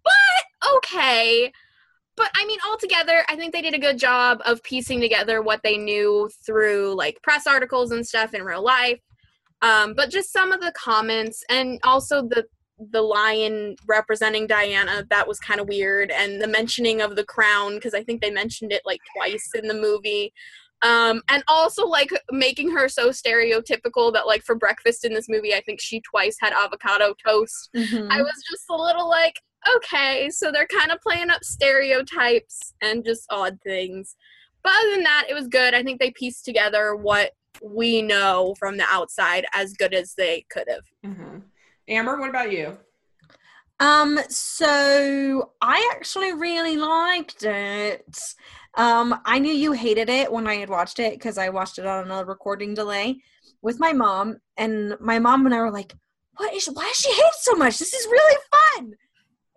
But 0.04 0.74
okay. 0.78 1.52
But 2.16 2.30
I 2.36 2.46
mean, 2.46 2.60
altogether, 2.68 3.24
I 3.28 3.36
think 3.36 3.54
they 3.54 3.62
did 3.62 3.74
a 3.74 3.80
good 3.80 3.98
job 3.98 4.40
of 4.46 4.62
piecing 4.62 5.02
together 5.02 5.42
what 5.42 5.62
they 5.64 5.78
knew 5.78 6.30
through 6.46 6.94
like 6.96 7.20
press 7.24 7.48
articles 7.48 7.92
and 7.92 8.06
stuff 8.06 8.34
in 8.34 8.44
real 8.44 8.64
life. 8.64 9.00
Um, 9.64 9.94
but 9.96 10.12
just 10.12 10.32
some 10.32 10.52
of 10.52 10.62
the 10.62 10.74
comments 10.74 11.44
and 11.50 11.80
also 11.84 12.22
the 12.22 12.46
the 12.92 13.02
lion 13.02 13.76
representing 13.88 14.48
Diana 14.48 15.06
that 15.10 15.28
was 15.28 15.40
kind 15.40 15.60
of 15.60 15.68
weird, 15.68 16.12
and 16.12 16.42
the 16.42 16.48
mentioning 16.48 17.02
of 17.02 17.16
the 17.16 17.24
crown 17.24 17.76
because 17.76 17.94
I 17.94 18.04
think 18.04 18.22
they 18.22 18.32
mentioned 18.32 18.72
it 18.72 18.82
like 18.86 19.00
twice 19.16 19.50
in 19.56 19.68
the 19.68 19.74
movie. 19.74 20.34
Um, 20.82 21.22
and 21.30 21.46
also 21.48 21.86
like 21.88 22.10
making 22.30 22.72
her 22.72 22.90
so 22.90 23.10
stereotypical 23.10 24.12
that 24.12 24.28
like 24.28 24.44
for 24.44 24.54
breakfast 24.54 25.06
in 25.06 25.14
this 25.14 25.30
movie, 25.30 25.54
I 25.54 25.62
think 25.62 25.80
she 25.80 26.02
twice 26.02 26.36
had 26.42 26.52
avocado 26.52 27.16
toast. 27.26 27.70
Mm-hmm. 27.74 28.12
I 28.12 28.22
was 28.22 28.44
just 28.52 28.66
a 28.70 28.76
little 28.76 29.08
like, 29.08 29.40
okay, 29.78 30.30
so 30.30 30.52
they're 30.52 30.68
kind 30.68 30.92
of 30.92 31.00
playing 31.00 31.30
up 31.30 31.42
stereotypes 31.42 32.74
and 32.82 33.06
just 33.06 33.26
odd 33.30 33.60
things. 33.64 34.18
But 34.62 34.74
other 34.78 34.96
than 34.96 35.04
that, 35.04 35.28
it 35.30 35.34
was 35.34 35.48
good. 35.48 35.74
I 35.74 35.84
think 35.84 36.02
they 36.02 36.12
pieced 36.12 36.44
together 36.44 36.98
what 36.98 37.32
we 37.62 38.02
know 38.02 38.56
from 38.58 38.78
the 38.78 38.86
outside 38.90 39.46
as 39.54 39.74
good 39.74 39.94
as 39.94 40.14
they 40.16 40.46
could 40.50 40.68
have. 40.68 40.86
Mm-hmm. 41.06 41.40
Amber, 41.88 42.20
what 42.20 42.30
about 42.30 42.52
you? 42.52 42.78
Um, 43.80 44.20
so 44.30 45.52
I 45.62 45.92
actually 45.94 46.34
really 46.34 46.78
liked 46.78 47.44
it. 47.44 48.20
Um, 48.76 49.20
I 49.26 49.40
knew 49.40 49.54
you 49.54 49.74
hated 49.74 50.10
it 50.10 50.32
when 50.32 50.48
I 50.48 50.56
had 50.56 50.70
watched 50.70 51.00
it 51.00 51.14
because 51.14 51.38
I 51.38 51.50
watched 51.50 51.80
it 51.80 51.86
on 51.86 52.10
a 52.10 52.24
recording 52.24 52.74
delay 52.74 53.20
with 53.62 53.80
my 53.80 53.94
mom, 53.94 54.38
and 54.58 54.98
my 55.00 55.20
mom 55.20 55.46
and 55.46 55.54
I 55.54 55.60
were 55.60 55.72
like, 55.72 55.94
"What 56.38 56.54
is? 56.54 56.68
Why 56.68 56.84
does 56.84 56.98
she 56.98 57.12
hate 57.12 57.34
so 57.40 57.56
much? 57.56 57.78
This 57.78 57.94
is 57.94 58.06
really 58.08 58.38
fun." 58.52 58.94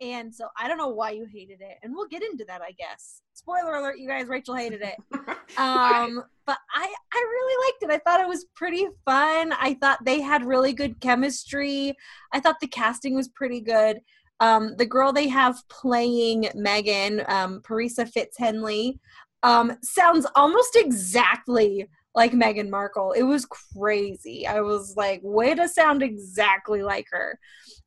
And 0.01 0.35
so 0.35 0.49
I 0.59 0.69
don't 0.69 0.79
know 0.79 0.89
why 0.89 1.13
you 1.13 1.25
hated 1.25 1.61
it, 1.61 1.79
and 1.83 1.95
we'll 1.95 2.09
get 2.09 2.23
into 2.23 2.45
that, 2.47 2.61
I 2.61 2.73
guess. 2.73 3.23
Spoiler 3.33 3.77
alert, 3.77 3.99
you 3.99 4.09
guys, 4.09 4.27
Rachel 4.29 4.55
hated 4.55 4.83
it. 4.83 4.97
Um, 5.59 6.23
but 6.45 6.59
I 6.75 6.95
I 7.15 7.19
really 7.19 7.67
liked 7.67 7.83
it. 7.85 7.91
I 7.91 7.99
thought 7.99 8.21
it 8.21 8.29
was 8.29 8.47
pretty 8.57 8.89
fun. 9.05 9.53
I 9.53 9.79
thought 9.81 10.05
they 10.05 10.21
had 10.21 10.45
really 10.45 10.73
good 10.73 11.01
chemistry. 11.01 11.95
I 12.33 12.41
thought 12.41 12.57
the 12.61 12.67
casting 12.67 13.15
was 13.15 13.29
pretty 13.29 13.61
good. 13.61 14.01
Um, 14.41 14.75
the 14.77 14.85
girl 14.85 15.13
they 15.13 15.29
have 15.29 15.57
playing 15.69 16.49
Meghan, 16.57 17.27
um, 17.31 17.63
Parisa 17.63 18.07
Fitz-Henley, 18.07 18.99
um, 19.43 19.79
sounds 19.83 20.27
almost 20.35 20.77
exactly 20.77 21.89
like 22.17 22.33
Meghan 22.33 22.71
Markle. 22.71 23.13
It 23.13 23.23
was 23.23 23.47
crazy. 23.47 24.47
I 24.47 24.63
was 24.63 24.97
like, 24.97 25.21
way 25.23 25.55
to 25.55 25.69
sound 25.69 26.03
exactly 26.03 26.83
like 26.83 27.07
her. 27.11 27.39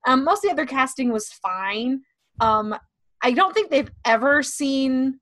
Um, 0.08 0.24
most 0.24 0.46
of 0.46 0.50
the 0.50 0.54
other 0.54 0.68
casting 0.68 1.12
was 1.12 1.34
fine. 1.34 2.04
Um, 2.40 2.76
I 3.22 3.32
don't 3.32 3.54
think 3.54 3.70
they've 3.70 3.92
ever 4.06 4.44
seen 4.44 5.20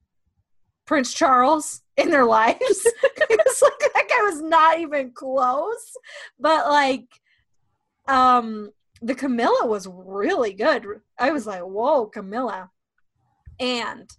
Prince 0.86 1.14
Charles 1.14 1.82
in 1.96 2.12
their 2.12 2.26
lives. 2.26 2.60
it 2.60 3.42
was 3.46 3.62
like 3.62 3.94
that 3.94 4.08
guy 4.10 4.24
was 4.24 4.42
not 4.42 4.80
even 4.80 5.12
close. 5.14 5.94
But 6.40 6.68
like 6.68 7.06
um 8.08 8.70
the 9.02 9.16
Camilla 9.16 9.66
was 9.66 9.88
really 9.88 10.54
good. 10.54 10.86
I 11.20 11.32
was 11.32 11.46
like, 11.46 11.62
whoa, 11.62 12.08
Camilla. 12.08 12.72
And 13.60 14.10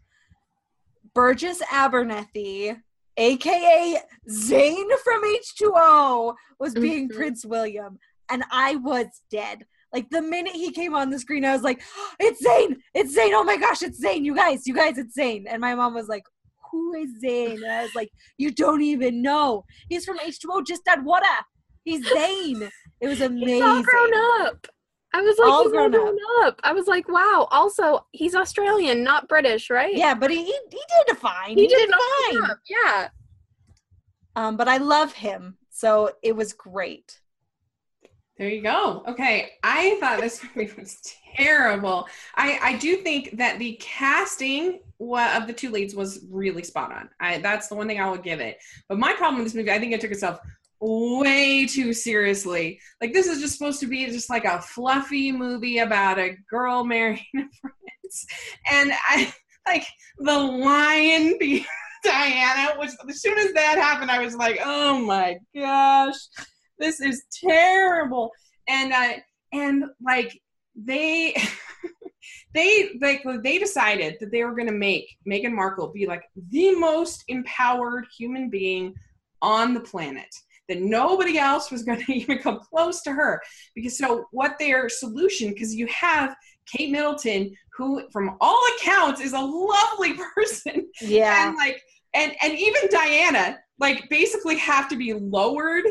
Burgess 1.15 1.63
Abernethy, 1.73 2.77
aka 3.19 3.99
Zane 4.31 4.91
from 5.05 5.23
H2O, 5.25 6.35
was 6.59 6.75
being 6.75 7.09
Mhm. 7.09 7.15
Prince 7.17 7.45
William. 7.45 7.99
And 8.31 8.45
I 8.51 8.77
was 8.77 9.07
dead. 9.31 9.67
Like 9.93 10.11
the 10.11 10.21
minute 10.23 10.53
he 10.53 10.71
came 10.71 10.95
on 10.95 11.11
the 11.11 11.19
screen, 11.19 11.45
I 11.45 11.53
was 11.53 11.63
like, 11.63 11.83
it's 12.21 12.43
Zane! 12.43 12.77
It's 12.95 13.15
Zane! 13.15 13.33
Oh 13.35 13.43
my 13.45 13.57
gosh, 13.57 13.83
it's 13.83 13.99
Zane! 13.99 14.25
You 14.25 14.35
guys, 14.35 14.67
you 14.67 14.75
guys, 14.75 14.99
it's 14.99 15.15
Zane. 15.15 15.47
And 15.49 15.61
my 15.63 15.75
mom 15.75 15.95
was 15.95 16.09
like, 16.09 16.25
who 16.71 16.93
is 16.95 17.09
Zane? 17.21 17.63
And 17.63 17.73
I 17.73 17.83
was 17.85 17.95
like, 17.95 18.11
you 18.37 18.51
don't 18.51 18.83
even 18.83 19.23
know. 19.23 19.65
He's 19.89 20.05
from 20.05 20.19
H2O, 20.19 20.67
just 20.67 20.83
had 20.87 21.05
water. 21.05 21.25
He's 21.85 22.07
Zane. 22.07 22.69
It 23.01 23.09
was 23.09 23.23
amazing. 23.23 23.49
He's 23.55 23.63
all 23.63 23.83
grown 23.83 24.11
up. 24.43 24.67
I 25.15 25.23
was 25.23 25.39
like, 25.39 25.49
All 25.49 25.63
he's 25.63 25.73
grown 25.73 25.95
all 25.95 26.01
grown 26.01 26.19
up. 26.43 26.61
I 26.65 26.73
was 26.73 26.87
like, 26.87 27.09
wow. 27.09 27.49
Also, 27.51 28.05
he's 28.13 28.35
Australian, 28.35 29.03
not 29.03 29.29
British, 29.29 29.71
right? 29.71 29.95
Yeah, 29.95 30.15
but 30.15 30.31
he 30.31 30.45
he, 30.45 30.53
he 30.71 30.81
did 31.07 31.17
fine. 31.17 31.57
he, 31.57 31.63
He, 31.63 31.69
did 31.69 31.89
did 31.89 31.95
fine. 31.95 32.57
Yeah. 32.69 33.09
Um, 34.37 34.57
but 34.57 34.69
I 34.69 34.77
love 34.77 35.13
him, 35.15 35.57
so 35.71 36.13
it 36.23 36.37
was 36.37 36.53
great. 36.53 37.21
There 38.37 38.49
you 38.49 38.63
go. 38.63 39.03
Okay, 39.09 39.51
I 39.65 39.97
thought 39.99 40.21
this 40.21 40.45
movie 40.55 40.73
was 40.79 41.01
terrible. 41.37 42.07
I 42.37 42.59
I 42.63 42.77
do 42.77 42.97
think 42.97 43.37
that 43.39 43.59
the 43.59 43.77
casting 43.81 44.81
of 45.01 45.47
the 45.47 45.53
two 45.53 45.71
leads 45.71 45.95
was 45.95 46.25
really 46.31 46.63
spot 46.63 46.93
on. 46.93 47.09
I 47.19 47.39
that's 47.39 47.69
the 47.69 47.75
one 47.75 47.89
thing 47.89 48.01
I 48.01 48.09
will 48.09 48.19
give 48.19 48.41
it. 48.41 48.59
But 48.89 48.99
my 48.99 49.13
problem 49.15 49.37
with 49.37 49.47
this 49.47 49.55
movie, 49.55 49.73
I 49.73 49.79
think 49.79 49.93
it 49.93 50.01
took 50.01 50.11
itself 50.13 50.39
way 50.81 51.67
too 51.67 51.93
seriously. 51.93 52.81
Like 53.01 53.13
this 53.13 53.27
is 53.27 53.41
just 53.41 53.57
supposed 53.57 53.81
to 53.81 53.87
be 53.87 54.07
just 54.07 54.31
like 54.31 54.45
a 54.45 54.61
fluffy 54.61 55.33
movie 55.33 55.79
about 55.79 56.19
a 56.19 56.37
girl 56.51 56.85
marrying 56.85 57.25
a 57.37 57.43
prince, 57.61 58.27
and 58.71 58.93
I 59.09 59.33
like 59.67 59.87
the 60.19 60.39
lion 60.39 61.37
being 61.41 61.65
Diana. 62.05 62.79
Which 62.79 62.91
as 63.09 63.21
soon 63.21 63.39
as 63.39 63.53
that 63.55 63.79
happened, 63.79 64.11
I 64.11 64.23
was 64.25 64.37
like, 64.37 64.59
oh 64.65 64.99
my 64.99 65.39
gosh 65.55 66.17
this 66.79 67.01
is 67.01 67.25
terrible 67.45 68.31
and 68.69 68.93
uh 68.93 69.15
and 69.53 69.85
like 70.05 70.41
they 70.77 71.35
they 72.55 72.91
like 73.01 73.23
they 73.43 73.59
decided 73.59 74.17
that 74.21 74.31
they 74.31 74.45
were 74.45 74.55
going 74.55 74.69
to 74.69 74.73
make 74.73 75.17
Meghan 75.29 75.53
Markle 75.53 75.89
be 75.89 76.07
like 76.07 76.23
the 76.51 76.75
most 76.77 77.25
empowered 77.29 78.07
human 78.17 78.51
being 78.51 78.95
on 79.43 79.75
the 79.75 79.81
planet 79.81 80.35
that 80.69 80.81
nobody 80.81 81.39
else 81.39 81.71
was 81.71 81.83
going 81.83 82.01
to 82.05 82.13
even 82.13 82.39
come 82.39 82.61
close 82.61 83.03
to 83.03 83.13
her. 83.13 83.41
Because 83.75 83.99
so 83.99 84.27
what 84.31 84.59
their 84.59 84.89
solution 84.89 85.51
because 85.51 85.75
you 85.75 85.87
have 85.89 86.35
Kate 86.67 86.91
Middleton 86.91 87.55
who 87.77 88.03
from 88.13 88.37
all 88.41 88.61
accounts 88.77 89.21
is 89.21 89.33
a 89.33 89.41
lovely 89.41 90.15
person. 90.35 90.89
Yeah, 91.01 91.49
and 91.49 91.57
like 91.57 91.81
and 92.15 92.35
and 92.43 92.55
even 92.55 92.83
Diana 92.91 93.59
like 93.79 94.09
basically 94.11 94.57
have 94.57 94.89
to 94.89 94.97
be 94.97 95.15
lowered 95.15 95.85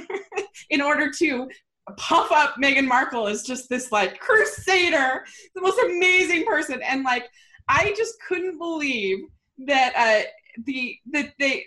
in 0.70 0.82
order 0.82 1.10
to 1.10 1.48
puff 1.96 2.30
up 2.30 2.54
Meghan 2.62 2.86
Markle 2.86 3.26
as 3.26 3.42
just 3.42 3.68
this 3.68 3.90
like 3.90 4.20
crusader, 4.20 5.24
the 5.54 5.60
most 5.62 5.78
amazing 5.84 6.44
person, 6.44 6.80
and 6.82 7.02
like 7.02 7.28
I 7.68 7.94
just 7.96 8.14
couldn't 8.28 8.58
believe 8.58 9.18
that 9.66 9.94
uh 9.96 10.28
the 10.66 10.98
that 11.12 11.32
they 11.38 11.64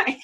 like 0.00 0.20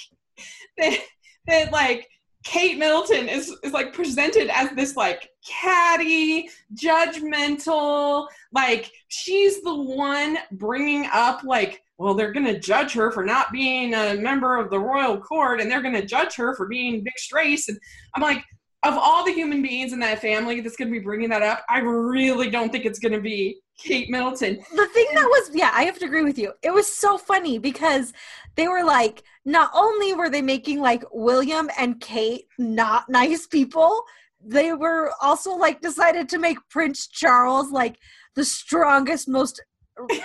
that 0.79 0.99
that 1.47 1.73
like 1.73 2.09
Kate 2.45 2.79
Middleton 2.79 3.29
is 3.29 3.55
is 3.63 3.73
like 3.73 3.93
presented 3.93 4.49
as 4.49 4.71
this 4.71 4.97
like 4.97 5.29
catty, 5.47 6.49
judgmental, 6.75 8.27
like 8.53 8.91
she's 9.09 9.63
the 9.63 9.75
one 9.75 10.39
bringing 10.53 11.07
up 11.13 11.45
like 11.45 11.83
well 11.99 12.15
they're 12.15 12.33
going 12.33 12.47
to 12.47 12.59
judge 12.59 12.93
her 12.93 13.13
for 13.13 13.25
not 13.25 13.53
being 13.53 13.95
a 13.95 14.15
member 14.15 14.59
of 14.59 14.71
the 14.71 14.79
royal 14.79 15.19
court 15.19 15.61
and 15.61 15.71
they're 15.71 15.83
going 15.83 15.95
to 15.95 16.05
judge 16.05 16.35
her 16.35 16.55
for 16.57 16.67
being 16.67 17.05
Vic 17.05 17.15
Strace 17.17 17.69
and 17.69 17.79
I'm 18.15 18.23
like 18.23 18.45
of 18.85 18.95
all 18.95 19.25
the 19.25 19.33
human 19.33 19.63
beings 19.63 19.93
in 19.93 20.01
that 20.01 20.21
family 20.21 20.61
that's 20.61 20.75
going 20.75 20.89
to 20.89 20.99
be 20.99 21.05
bringing 21.05 21.29
that 21.29 21.43
up 21.43 21.65
I 21.69 21.79
really 21.79 22.51
don't 22.51 22.73
think 22.73 22.85
it's 22.85 22.99
going 22.99 23.13
to 23.13 23.21
be 23.21 23.62
Kate 23.79 24.11
Middleton 24.11 24.57
the 24.75 24.87
thing 24.89 25.07
that 25.15 25.27
was 25.27 25.51
yeah, 25.55 25.71
I 25.75 25.85
have 25.85 25.99
to 25.99 26.05
agree 26.05 26.23
with 26.23 26.39
you. 26.39 26.53
It 26.63 26.73
was 26.73 26.87
so 26.87 27.19
funny 27.19 27.59
because 27.59 28.13
they 28.55 28.69
were 28.69 28.85
like, 28.85 29.23
not 29.45 29.71
only 29.75 30.13
were 30.13 30.31
they 30.31 30.43
making 30.43 30.81
like 30.81 31.05
William 31.11 31.71
and 31.79 32.01
Kate 32.01 32.47
not 32.59 33.09
nice 33.09 33.47
people, 33.47 34.05
they 34.45 34.73
were 34.73 35.13
also 35.21 35.53
like 35.53 35.81
decided 35.81 36.29
to 36.31 36.39
make 36.39 36.59
Prince 36.69 37.07
Charles 37.09 37.71
like 37.71 37.97
the 38.35 38.45
strongest, 38.45 39.29
most 39.29 39.63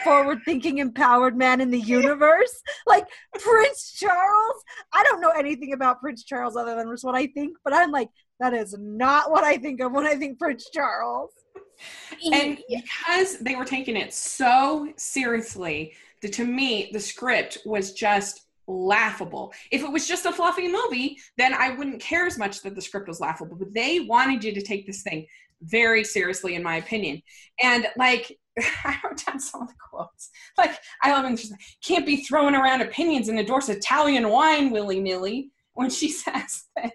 forward 0.04 0.40
thinking, 0.46 0.78
empowered 0.80 1.38
man 1.38 1.62
in 1.62 1.72
the 1.72 1.80
universe. 1.80 2.62
Like 2.86 3.08
Prince 3.40 3.94
Charles. 3.94 4.64
I 4.94 5.04
don't 5.04 5.22
know 5.22 5.32
anything 5.32 5.74
about 5.74 6.00
Prince 6.00 6.24
Charles 6.24 6.56
other 6.56 6.76
than 6.76 6.90
just 6.90 7.04
what 7.04 7.16
I 7.16 7.28
think, 7.28 7.58
but 7.64 7.74
I'm 7.74 7.92
like, 7.92 8.10
that 8.40 8.54
is 8.54 8.76
not 8.80 9.32
what 9.32 9.44
I 9.44 9.58
think 9.58 9.82
of 9.82 9.92
when 9.92 10.06
I 10.06 10.16
think 10.16 10.40
Prince 10.40 10.70
Charles. 10.74 11.32
And 12.34 12.60
because 12.70 13.40
they 13.40 13.56
were 13.56 13.66
taking 13.66 13.96
it 13.98 14.14
so 14.14 14.88
seriously 14.96 15.94
the, 16.22 16.30
to 16.30 16.46
me 16.46 16.90
the 16.94 17.00
script 17.00 17.60
was 17.66 17.94
just 17.94 18.42
laughable. 18.70 19.54
If 19.72 19.82
it 19.82 19.90
was 19.90 20.10
just 20.10 20.26
a 20.26 20.32
fluffy 20.32 20.68
movie 20.68 21.18
then 21.38 21.54
i 21.54 21.72
wouldn't 21.72 22.02
care 22.02 22.26
as 22.26 22.38
much 22.38 22.62
that 22.62 22.76
the 22.76 22.82
script 22.82 23.08
was 23.08 23.20
laughable 23.20 23.56
but 23.56 23.74
they 23.74 24.02
wanted 24.02 24.44
you 24.44 24.54
to 24.54 24.62
take 24.62 24.86
this 24.86 25.04
thing 25.04 25.26
very 25.62 26.04
seriously 26.04 26.56
in 26.56 26.64
my 26.64 26.76
opinion. 26.78 27.22
And 27.64 27.88
like 27.98 28.38
i 28.84 28.98
wrote 29.04 29.26
down 29.26 29.40
some 29.40 29.62
of 29.62 29.68
the 29.70 29.74
quotes. 29.90 30.30
Like 30.58 30.78
i 31.02 31.12
love 31.12 31.24
them 31.24 31.38
she's 31.38 31.54
can't 31.84 32.06
be 32.06 32.18
throwing 32.18 32.56
around 32.56 32.82
opinions 32.82 33.30
and 33.30 33.40
endorse 33.40 33.70
italian 33.70 34.30
wine 34.30 34.72
willy-nilly 34.72 35.52
when 35.78 35.90
she 35.90 36.10
says 36.24 36.66
that. 36.76 36.92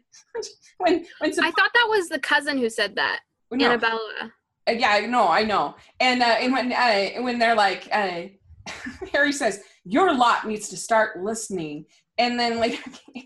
When 0.78 1.06
when 1.20 1.32
I 1.40 1.50
thought 1.52 1.70
that 1.72 1.86
was 1.88 2.08
the 2.08 2.18
cousin 2.18 2.58
who 2.58 2.68
said 2.68 2.96
that. 2.96 3.20
no, 3.50 3.66
Annabella. 3.66 4.32
Uh, 4.68 4.72
yeah, 4.72 5.06
no, 5.06 5.28
I 5.28 5.44
know. 5.44 5.74
And 6.00 6.22
uh, 6.22 6.36
and 6.40 6.52
when 6.52 6.72
uh, 6.72 7.22
when 7.22 7.38
they're 7.38 7.56
like, 7.56 7.88
uh, 7.92 8.22
Harry 9.12 9.32
says, 9.32 9.62
"Your 9.84 10.14
lot 10.14 10.46
needs 10.46 10.68
to 10.68 10.76
start 10.76 11.22
listening," 11.22 11.86
and 12.18 12.38
then 12.38 12.60
later, 12.60 12.82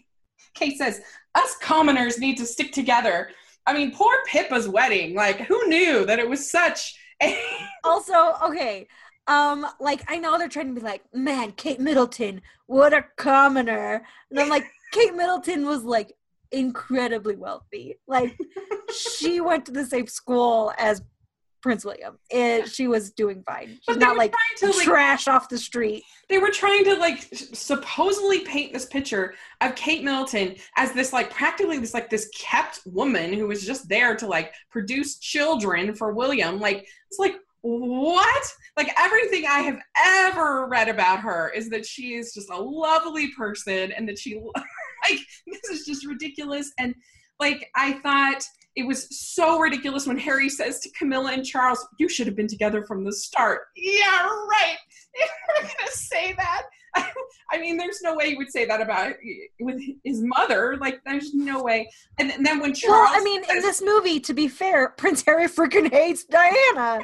Kate 0.55 0.79
says, 0.79 1.01
"Us 1.35 1.57
commoners 1.61 2.19
need 2.19 2.37
to 2.39 2.47
stick 2.47 2.73
together." 2.73 3.31
I 3.67 3.75
mean, 3.75 3.93
poor 3.93 4.15
Pippa's 4.27 4.69
wedding. 4.69 5.15
Like, 5.15 5.41
who 5.41 5.67
knew 5.67 6.07
that 6.07 6.19
it 6.19 6.29
was 6.29 6.51
such 6.51 6.97
a 7.23 7.39
also 7.85 8.35
okay 8.43 8.87
um 9.27 9.67
like 9.81 10.03
i 10.09 10.19
know 10.19 10.37
they're 10.37 10.49
trying 10.49 10.69
to 10.69 10.79
be 10.79 10.87
like 10.87 11.03
man 11.15 11.51
kate 11.53 11.81
middleton 11.81 12.43
what 12.67 12.93
a 12.93 13.05
commoner 13.17 14.05
and 14.31 14.39
i'm 14.39 14.49
like 14.49 14.67
kate 14.93 15.15
middleton 15.15 15.65
was 15.65 15.83
like 15.83 16.13
incredibly 16.53 17.37
wealthy 17.37 17.97
like 18.07 18.39
she 18.95 19.41
went 19.41 19.65
to 19.65 19.73
the 19.73 19.85
same 19.85 20.07
school 20.07 20.73
as 20.79 21.03
prince 21.67 21.85
william 21.85 22.19
and 22.33 22.69
she 22.69 22.87
was 22.87 23.11
doing 23.13 23.43
fine 23.47 23.79
she's 23.89 23.97
not 23.97 24.13
were 24.13 24.19
like 24.19 24.33
trying 24.33 24.73
to 24.73 24.79
like 24.79 24.87
trash 24.87 25.29
off 25.29 25.49
the 25.49 25.59
street 25.59 26.05
they 26.29 26.39
were 26.39 26.51
trying 26.51 26.85
to 26.85 26.97
like 26.97 27.29
supposedly 27.33 28.41
paint 28.41 28.73
this 28.73 28.87
picture 28.87 29.35
of 29.61 29.75
Kate 29.77 30.03
Middleton 30.03 30.57
as 30.77 30.93
this 30.93 31.13
like 31.13 31.31
practically 31.31 31.79
this 31.79 31.95
like 31.95 32.11
this 32.11 32.29
kept 32.35 32.81
woman 32.85 33.33
who 33.33 33.47
was 33.47 33.65
just 33.65 33.89
there 33.89 34.17
to 34.17 34.27
like 34.27 34.53
produce 34.71 35.19
children 35.19 35.95
for 35.95 36.13
William. 36.13 36.59
Like 36.59 36.87
it's 37.09 37.19
like 37.19 37.37
what? 37.63 38.45
Like 38.77 38.93
everything 38.99 39.45
I 39.47 39.61
have 39.61 39.81
ever 39.97 40.67
read 40.67 40.89
about 40.89 41.21
her 41.21 41.51
is 41.51 41.69
that 41.71 41.87
she 41.87 42.15
is 42.15 42.35
just 42.35 42.51
a 42.51 42.61
lovely 42.61 43.31
person 43.33 43.93
and 43.93 44.09
that 44.09 44.19
she 44.19 44.35
like 45.09 45.21
this 45.47 45.71
is 45.71 45.87
just 45.87 46.07
ridiculous 46.07 46.73
and 46.79 46.95
like 47.39 47.71
I 47.77 47.95
thought 48.01 48.43
it 48.77 48.87
was 48.87 49.19
so 49.19 49.59
ridiculous 49.59 50.07
when 50.07 50.19
Harry 50.19 50.49
says 50.49 50.81
to 50.81 50.91
Camilla 50.91 51.33
and 51.33 51.45
Charles, 51.45 51.87
"You 51.99 52.09
should 52.09 52.27
have 52.27 52.37
been 52.37 52.49
together 52.49 52.85
from 52.85 53.05
the 53.05 53.13
start." 53.13 53.63
Yeah, 53.77 54.29
right. 54.51 54.77
If 55.19 55.31
we're 55.49 55.63
gonna 55.63 55.91
say 55.93 56.35
that, 56.35 56.65
I 57.51 57.59
mean, 57.59 57.79
there's 57.79 58.03
no 58.03 58.15
way 58.15 58.29
he 58.29 58.37
would 58.37 58.51
say 58.51 58.67
that 58.67 58.83
about 58.83 59.15
with 59.59 59.81
his 60.05 60.21
mother. 60.21 60.77
Like, 60.79 61.01
there's 61.07 61.33
no 61.33 61.63
way. 61.63 61.89
And, 62.19 62.31
then 62.45 62.61
when 62.61 62.75
Charles, 62.75 63.11
well 63.11 63.21
i 63.21 63.25
mean 63.25 63.43
in 63.49 63.63
this 63.63 63.81
movie 63.81 64.21
to 64.21 64.35
be 64.35 64.47
fair 64.47 64.89
prince 64.99 65.25
harry 65.25 65.47
freaking 65.47 65.91
hates 65.91 66.25
diana 66.25 67.03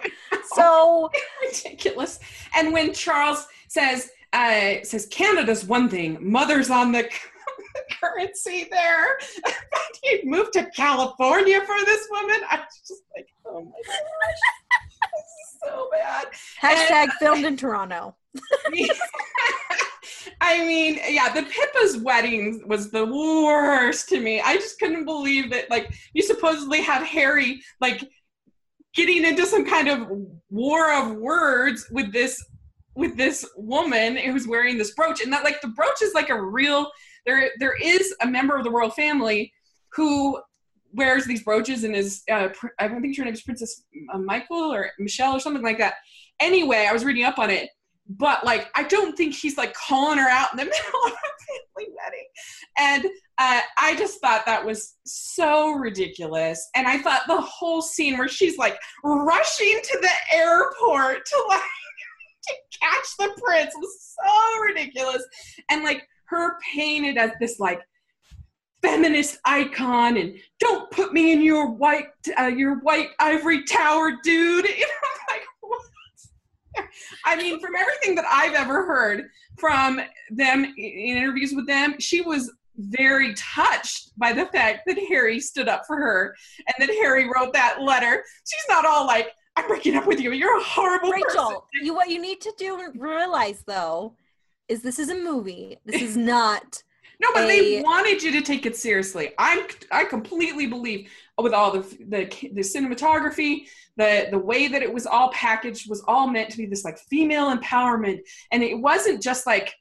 so 0.55 1.11
ridiculous. 1.43 2.21
And 2.55 2.73
when 2.73 2.93
Charles 2.93 3.47
says, 3.69 4.11
uh, 4.33 4.75
says 4.83 5.07
Canada's 5.07 5.65
one 5.65 5.89
thing, 5.89 6.19
mother's 6.21 6.71
on 6.71 6.93
the 6.93 7.09
currency 8.01 8.69
there. 8.71 9.19
He'd 10.03 10.25
moved 10.25 10.53
to 10.55 10.69
California 10.71 11.61
for 11.61 11.85
this 11.85 12.09
woman. 12.11 12.41
I 12.51 12.57
was 12.57 12.83
just 12.87 13.03
like, 13.17 13.29
oh 13.47 13.61
my 13.61 13.71
gosh, 13.87 14.39
this 15.13 15.23
is 15.43 15.61
so 15.65 15.89
bad. 15.93 16.27
hashtag 16.61 17.13
filmed 17.19 17.45
in 17.45 17.57
toronto 17.57 18.15
I 20.41 20.65
mean, 20.65 20.97
yeah, 20.97 21.09
yeah, 21.09 21.33
the 21.33 21.43
Pippa's 21.43 21.99
wedding 21.99 22.63
was 22.67 22.91
the 22.91 23.05
worst 23.05 24.09
to 24.11 24.21
me. 24.21 24.41
I 24.41 24.57
just 24.57 24.79
couldn't 24.79 25.05
believe 25.05 25.51
that 25.51 25.71
like 25.71 25.93
you 26.15 26.23
supposedly 26.23 26.81
had 26.81 27.05
Harry 27.05 27.63
like 27.81 28.09
getting 28.95 29.25
into 29.25 29.47
some 29.47 29.65
kind 29.65 29.89
of 29.89 30.09
war 30.51 30.93
of 30.93 31.17
words 31.17 31.87
with 31.91 32.13
this 32.13 32.45
with 32.95 33.17
this 33.17 33.49
woman 33.57 34.17
who's 34.17 34.47
wearing 34.47 34.77
this 34.77 34.93
brooch 34.95 35.23
and 35.23 35.33
that 35.33 35.45
like 35.45 35.61
the 35.63 35.69
brooch 35.69 36.03
is 36.03 36.13
like 36.13 36.29
a 36.29 36.43
real 36.43 36.91
there 37.27 37.51
there 37.59 37.77
is 37.81 38.15
a 38.21 38.27
member 38.27 38.57
of 38.57 38.65
the 38.65 38.71
royal 38.71 38.91
family 38.91 39.53
who 39.93 40.41
wears 40.93 41.25
these 41.25 41.43
brooches 41.43 41.85
and 41.85 41.95
is 41.95 42.23
uh, 42.31 42.49
I 42.79 42.89
don't 42.89 43.01
think 43.01 43.17
her 43.17 43.25
name 43.25 43.35
is 43.35 43.43
Princess 43.43 43.85
uh, 44.13 44.19
Michael 44.19 44.73
or 44.73 44.91
Michelle 44.99 45.37
or 45.37 45.41
something 45.41 45.63
like 45.63 45.79
that. 45.79 45.95
Anyway, 46.41 46.87
I 46.89 46.93
was 46.93 47.05
reading 47.05 47.25
up 47.25 47.39
on 47.39 47.51
it, 47.51 47.71
but 48.09 48.45
like 48.45 48.69
I 48.75 48.83
don't 48.85 49.17
think 49.17 49.35
he's 49.35 49.57
like 49.57 49.75
calling 49.75 50.19
her 50.19 50.29
out 50.29 50.53
in 50.53 50.59
the 50.59 50.65
middle 50.65 51.01
of 51.07 51.13
a 51.13 51.77
family 51.77 51.95
wedding, 51.97 52.27
and 52.79 53.05
uh, 53.39 53.61
I 53.79 53.97
just 53.97 54.21
thought 54.21 54.47
that 54.47 54.65
was 54.65 54.97
so 55.05 55.73
ridiculous. 55.73 56.69
And 56.77 56.87
I 56.87 56.99
thought 56.99 57.23
the 57.27 57.41
whole 57.41 57.83
scene 57.83 58.19
where 58.19 58.29
she's 58.29 58.59
like 58.59 58.79
rushing 59.03 59.81
to 59.83 59.99
the 60.01 60.37
airport 60.37 61.25
to 61.27 61.45
like 61.49 61.61
to 62.49 62.55
catch 62.81 63.17
the 63.19 63.41
prince 63.43 63.73
was 63.77 64.17
so 64.21 64.61
ridiculous, 64.61 65.25
and 65.71 65.85
like 65.85 66.07
her 66.33 66.57
painted 66.75 67.17
as 67.17 67.31
this 67.41 67.61
like 67.61 67.81
feminist 68.83 69.39
icon 69.45 70.17
and 70.17 70.35
don't 70.59 70.91
put 70.91 71.13
me 71.13 71.33
in 71.33 71.41
your 71.41 71.71
white 71.71 72.09
uh, 72.39 72.47
your 72.47 72.77
white 72.81 73.11
ivory 73.21 73.65
tower 73.65 74.13
dude. 74.25 74.67
You 74.79 74.87
know 74.87 75.09
like 75.31 75.43
what? 75.61 76.89
I 77.25 77.37
mean 77.37 77.61
from 77.61 77.75
everything 77.77 78.15
that 78.17 78.25
i've 78.29 78.55
ever 78.55 78.85
heard 78.87 79.29
from 79.59 80.01
them 80.31 80.65
in 80.65 80.75
interviews 80.77 81.53
with 81.55 81.67
them 81.67 81.95
she 82.01 82.23
was 82.23 82.51
very 82.79 83.35
touched 83.35 84.19
by 84.19 84.33
the 84.33 84.47
fact 84.47 84.81
that 84.87 84.99
harry 85.09 85.39
stood 85.39 85.69
up 85.69 85.83
for 85.87 85.97
her 85.97 86.35
and 86.67 86.75
that 86.89 86.93
harry 86.97 87.29
wrote 87.33 87.53
that 87.53 87.83
letter. 87.83 88.25
She's 88.49 88.69
not 88.69 88.85
all 88.85 89.07
like 89.07 89.29
i'm 89.57 89.69
breaking 89.69 89.95
up 89.95 90.07
with 90.07 90.19
you. 90.21 90.33
You're 90.33 90.59
a 90.59 90.65
horrible 90.65 91.11
Rachel, 91.13 91.29
person. 91.45 91.61
you 91.83 91.95
what 91.95 92.09
you 92.09 92.21
need 92.21 92.41
to 92.41 92.53
do 92.59 92.91
realize 92.97 93.63
though 93.67 94.17
is 94.73 94.83
this 94.83 94.99
is 94.99 95.09
a 95.11 95.15
movie. 95.15 95.79
This 95.85 96.03
is 96.03 96.17
not 96.35 96.83
No, 97.21 97.29
but 97.35 97.45
a- 97.45 97.47
they 97.47 97.83
wanted 97.83 98.23
you 98.23 98.33
to 98.33 98.43
take 98.43 98.67
it 98.67 98.77
seriously. 98.77 99.33
I'm 99.39 99.61
I 99.91 100.05
completely 100.05 100.67
believe 100.67 101.11
with 101.39 101.53
all 101.55 101.71
the 101.73 101.81
the 102.09 102.25
the 102.53 102.61
cinematography, 102.63 103.67
the 103.97 104.29
the 104.31 104.39
way 104.39 104.69
that 104.69 104.83
it 104.83 104.93
was 104.93 105.07
all 105.07 105.31
packaged 105.33 105.89
was 105.89 106.03
all 106.09 106.27
meant 106.29 106.51
to 106.51 106.57
be 106.59 106.67
this 106.67 106.85
like 106.85 106.99
female 106.99 107.55
empowerment, 107.57 108.21
and 108.51 108.63
it 108.63 108.79
wasn't 108.79 109.23
just 109.23 109.47
like 109.47 109.75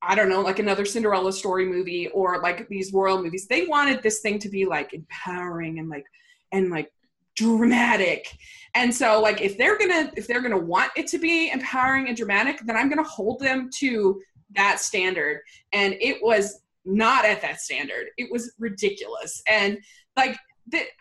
I 0.00 0.14
don't 0.14 0.28
know, 0.28 0.42
like 0.42 0.60
another 0.60 0.84
Cinderella 0.84 1.32
story 1.32 1.66
movie 1.66 2.08
or 2.08 2.40
like 2.40 2.68
these 2.68 2.92
royal 2.92 3.20
movies. 3.22 3.46
They 3.48 3.66
wanted 3.66 4.02
this 4.02 4.20
thing 4.20 4.38
to 4.40 4.48
be 4.48 4.64
like 4.64 4.94
empowering 4.94 5.78
and 5.80 5.88
like 5.88 6.06
and 6.52 6.70
like 6.70 6.92
dramatic. 7.38 8.36
And 8.74 8.94
so 8.94 9.20
like 9.20 9.40
if 9.40 9.56
they're 9.56 9.78
gonna 9.78 10.10
if 10.16 10.26
they're 10.26 10.42
gonna 10.42 10.58
want 10.58 10.90
it 10.96 11.06
to 11.08 11.18
be 11.18 11.50
empowering 11.50 12.08
and 12.08 12.16
dramatic, 12.16 12.60
then 12.64 12.76
I'm 12.76 12.88
gonna 12.88 13.02
hold 13.02 13.40
them 13.40 13.70
to 13.78 14.20
that 14.54 14.80
standard. 14.80 15.40
And 15.72 15.94
it 16.00 16.18
was 16.22 16.60
not 16.84 17.24
at 17.24 17.40
that 17.42 17.60
standard. 17.60 18.06
It 18.16 18.30
was 18.30 18.52
ridiculous. 18.58 19.42
And 19.48 19.78
like 20.16 20.36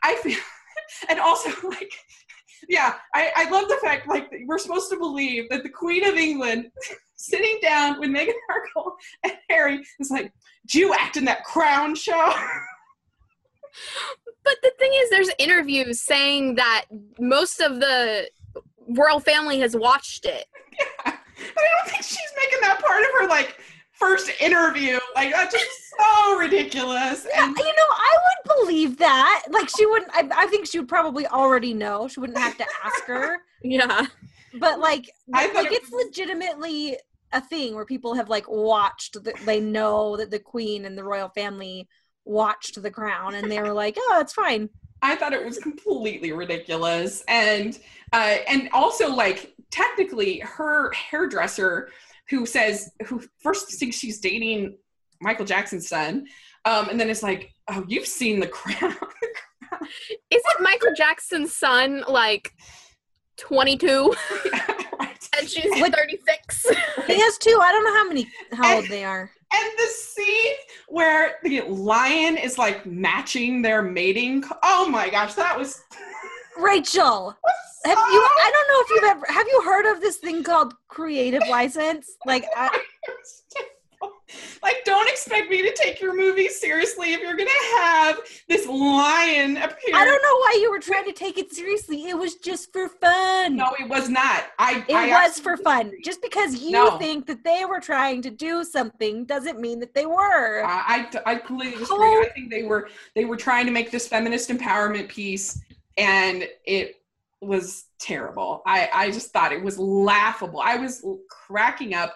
I 0.04 0.16
feel 0.16 0.38
and 1.10 1.20
also 1.20 1.50
like 1.70 1.92
yeah, 2.70 2.96
I, 3.14 3.32
I 3.36 3.50
love 3.50 3.68
the 3.68 3.78
fact 3.82 4.08
like 4.08 4.30
we're 4.46 4.58
supposed 4.58 4.90
to 4.90 4.98
believe 4.98 5.50
that 5.50 5.64
the 5.64 5.70
Queen 5.70 6.06
of 6.06 6.16
England 6.16 6.72
sitting 7.16 7.60
down 7.62 8.00
with 8.00 8.10
Meghan 8.10 8.34
Markle 8.50 8.96
and 9.24 9.34
Harry 9.50 9.84
is 10.00 10.12
like, 10.12 10.32
do 10.68 10.80
you 10.80 10.94
act 10.94 11.18
in 11.18 11.26
that 11.26 11.44
crown 11.44 11.96
show? 11.96 12.34
But 14.44 14.56
the 14.64 14.72
thing 14.80 14.92
is, 14.96 15.10
there's 15.10 15.30
interviews 15.40 16.02
saying 16.02 16.56
that 16.56 16.86
most 17.20 17.60
of 17.60 17.80
the 17.80 18.30
royal 18.88 19.20
family 19.20 19.60
has 19.60 19.76
watched 19.76 20.26
it. 20.26 20.46
But 21.04 21.64
I 21.64 21.70
don't 21.78 21.92
think 21.92 22.04
she's 22.04 22.32
making 22.36 22.60
that 22.62 22.82
part 22.84 23.04
of 23.04 23.10
her 23.20 23.28
like 23.28 23.58
first 23.92 24.32
interview. 24.40 25.00
Like 25.16 25.32
that's 25.32 25.54
just 25.54 25.94
so 25.98 26.38
ridiculous. 26.38 27.28
Yeah, 27.30 27.46
And 27.46 27.58
you 27.58 27.64
know, 27.64 27.72
I 27.90 28.18
would 28.24 28.58
believe 28.66 28.98
that. 28.98 29.44
Like 29.50 29.70
she 29.70 29.86
wouldn't 29.86 30.12
I, 30.14 30.28
I 30.36 30.48
think 30.48 30.68
she 30.68 30.80
would 30.80 30.88
probably 30.88 31.28
already 31.28 31.74
know. 31.74 32.08
She 32.08 32.20
wouldn't 32.20 32.40
have 32.40 32.58
to 32.58 32.66
ask 32.84 33.04
her. 33.06 33.40
Yeah. 33.62 34.08
But 34.60 34.80
like 34.80 35.10
I 35.34 35.52
like 35.54 35.68
it 35.72 35.82
it's 35.84 35.92
legitimately 35.92 36.98
a 37.34 37.42
thing 37.42 37.76
where 37.76 37.86
people 37.86 38.14
have 38.14 38.30
like 38.30 38.50
watched 38.50 39.22
that 39.24 39.36
they 39.46 39.60
know 39.60 40.16
that 40.18 40.32
the 40.32 40.40
queen 40.40 40.86
and 40.86 40.98
the 40.98 41.04
royal 41.04 41.30
family 41.30 41.88
watched 42.28 42.82
the 42.82 42.92
crown 42.92 43.36
and 43.36 43.52
they 43.52 43.62
were 43.62 43.74
like, 43.74 43.98
"Oh, 43.98 44.20
it's 44.20 44.34
fine." 44.34 44.70
I 45.02 45.16
thought 45.16 45.34
it 45.34 45.46
was 45.46 45.58
completely 45.58 46.32
ridiculous. 46.32 47.24
And 47.28 47.78
uh, 48.14 48.38
and 48.48 48.70
also 48.74 49.14
like 49.14 49.54
technically 49.72 50.40
her 50.40 50.92
hairdresser 50.92 51.90
who 52.30 52.46
says 52.46 52.92
who 53.06 53.22
first 53.42 53.72
thinks 53.80 53.98
she's 53.98 54.20
dating 54.20 54.78
Michael 55.22 55.46
Jackson's 55.46 55.88
son, 55.88 56.28
um, 56.66 56.90
and 56.90 57.00
then 57.00 57.10
it's 57.10 57.24
like, 57.24 57.54
oh, 57.70 57.84
you've 57.88 58.08
seen 58.08 58.40
the 58.40 58.48
crown. 58.48 58.96
Isn't 60.30 60.62
Michael 60.62 60.94
Jackson's 60.96 61.56
son 61.56 62.04
like 62.08 62.52
22 63.38 64.14
right. 65.00 65.30
and 65.40 65.50
she's 65.50 65.70
like 65.80 65.94
36? 65.94 66.66
He 67.08 67.20
has 67.20 67.38
two. 67.38 67.60
I 67.62 67.72
don't 67.72 67.84
know 67.84 67.94
how 67.94 68.08
many 68.08 68.28
how 68.54 68.76
old 68.76 68.88
they 68.88 69.06
are. 69.06 69.32
And 69.54 69.72
the 69.78 69.86
scene 69.86 70.56
where 70.88 71.36
the 71.44 71.62
lion 71.62 72.38
is 72.38 72.58
like 72.58 72.86
matching 72.86 73.62
their 73.62 73.82
mating. 73.82 74.44
Oh 74.64 74.88
my 74.90 75.10
gosh, 75.10 75.34
that 75.36 75.58
was. 75.58 75.82
Rachel, 76.58 77.36
have 77.86 77.98
you 77.98 78.22
oh 78.22 78.38
I 78.42 78.52
don't 78.52 78.68
know 78.68 78.82
if 78.82 78.90
you've 78.90 79.12
ever 79.12 79.26
have 79.32 79.48
you 79.48 79.62
heard 79.64 79.92
of 79.92 80.02
this 80.02 80.18
thing 80.18 80.44
called 80.44 80.74
creative 80.88 81.44
license? 81.50 82.18
Like 82.26 82.46
I, 82.56 82.70
like, 84.62 84.84
don't 84.86 85.08
expect 85.10 85.50
me 85.50 85.62
to 85.62 85.74
take 85.74 86.02
your 86.02 86.16
movie 86.16 86.48
seriously 86.50 87.14
if 87.14 87.22
you're 87.22 87.36
gonna 87.36 87.50
have 87.80 88.20
this 88.48 88.68
lion 88.68 89.58
appear. 89.58 89.96
I 89.96 90.06
don't 90.06 90.22
know 90.22 90.38
why 90.40 90.58
you 90.62 90.70
were 90.72 90.80
trying 90.80 91.06
to 91.06 91.14
take 91.14 91.38
it 91.38 91.52
seriously. 91.54 92.06
It 92.10 92.18
was 92.18 92.36
just 92.36 92.72
for 92.74 92.90
fun. 92.90 93.56
No, 93.56 93.74
it 93.80 93.88
was 93.88 94.10
not. 94.10 94.46
I. 94.60 94.84
It 94.88 94.96
I 94.96 95.24
was 95.26 95.40
for 95.40 95.58
fun. 95.58 95.92
Just 96.04 96.22
because 96.22 96.62
you 96.62 96.72
No. 96.72 96.98
think 96.98 97.26
that 97.28 97.44
they 97.44 97.66
were 97.66 97.80
trying 97.80 98.22
to 98.24 98.30
do 98.30 98.64
something 98.64 99.26
doesn't 99.26 99.60
mean 99.60 99.80
that 99.80 99.94
they 99.94 100.06
were. 100.06 100.64
I, 100.64 101.08
I, 101.26 101.32
I 101.32 101.36
completely 101.36 101.80
disagree. 101.80 101.98
Oh. 102.00 102.24
I 102.26 102.30
think 102.34 102.50
they 102.52 102.64
were 102.64 102.90
they 103.16 103.26
were 103.26 103.38
trying 103.38 103.66
to 103.66 103.72
make 103.72 103.92
this 103.92 104.08
feminist 104.08 104.50
empowerment 104.50 105.08
piece, 105.10 105.60
and 105.98 106.48
it 106.66 106.96
was 107.42 107.86
terrible. 108.00 108.64
I, 108.66 108.90
I 108.94 109.12
just 109.12 109.32
thought 109.32 109.52
it 109.52 109.62
was 109.62 109.78
laughable. 109.78 110.60
I 110.60 110.76
was 110.78 111.06
cracking 111.30 111.94
up, 111.94 112.16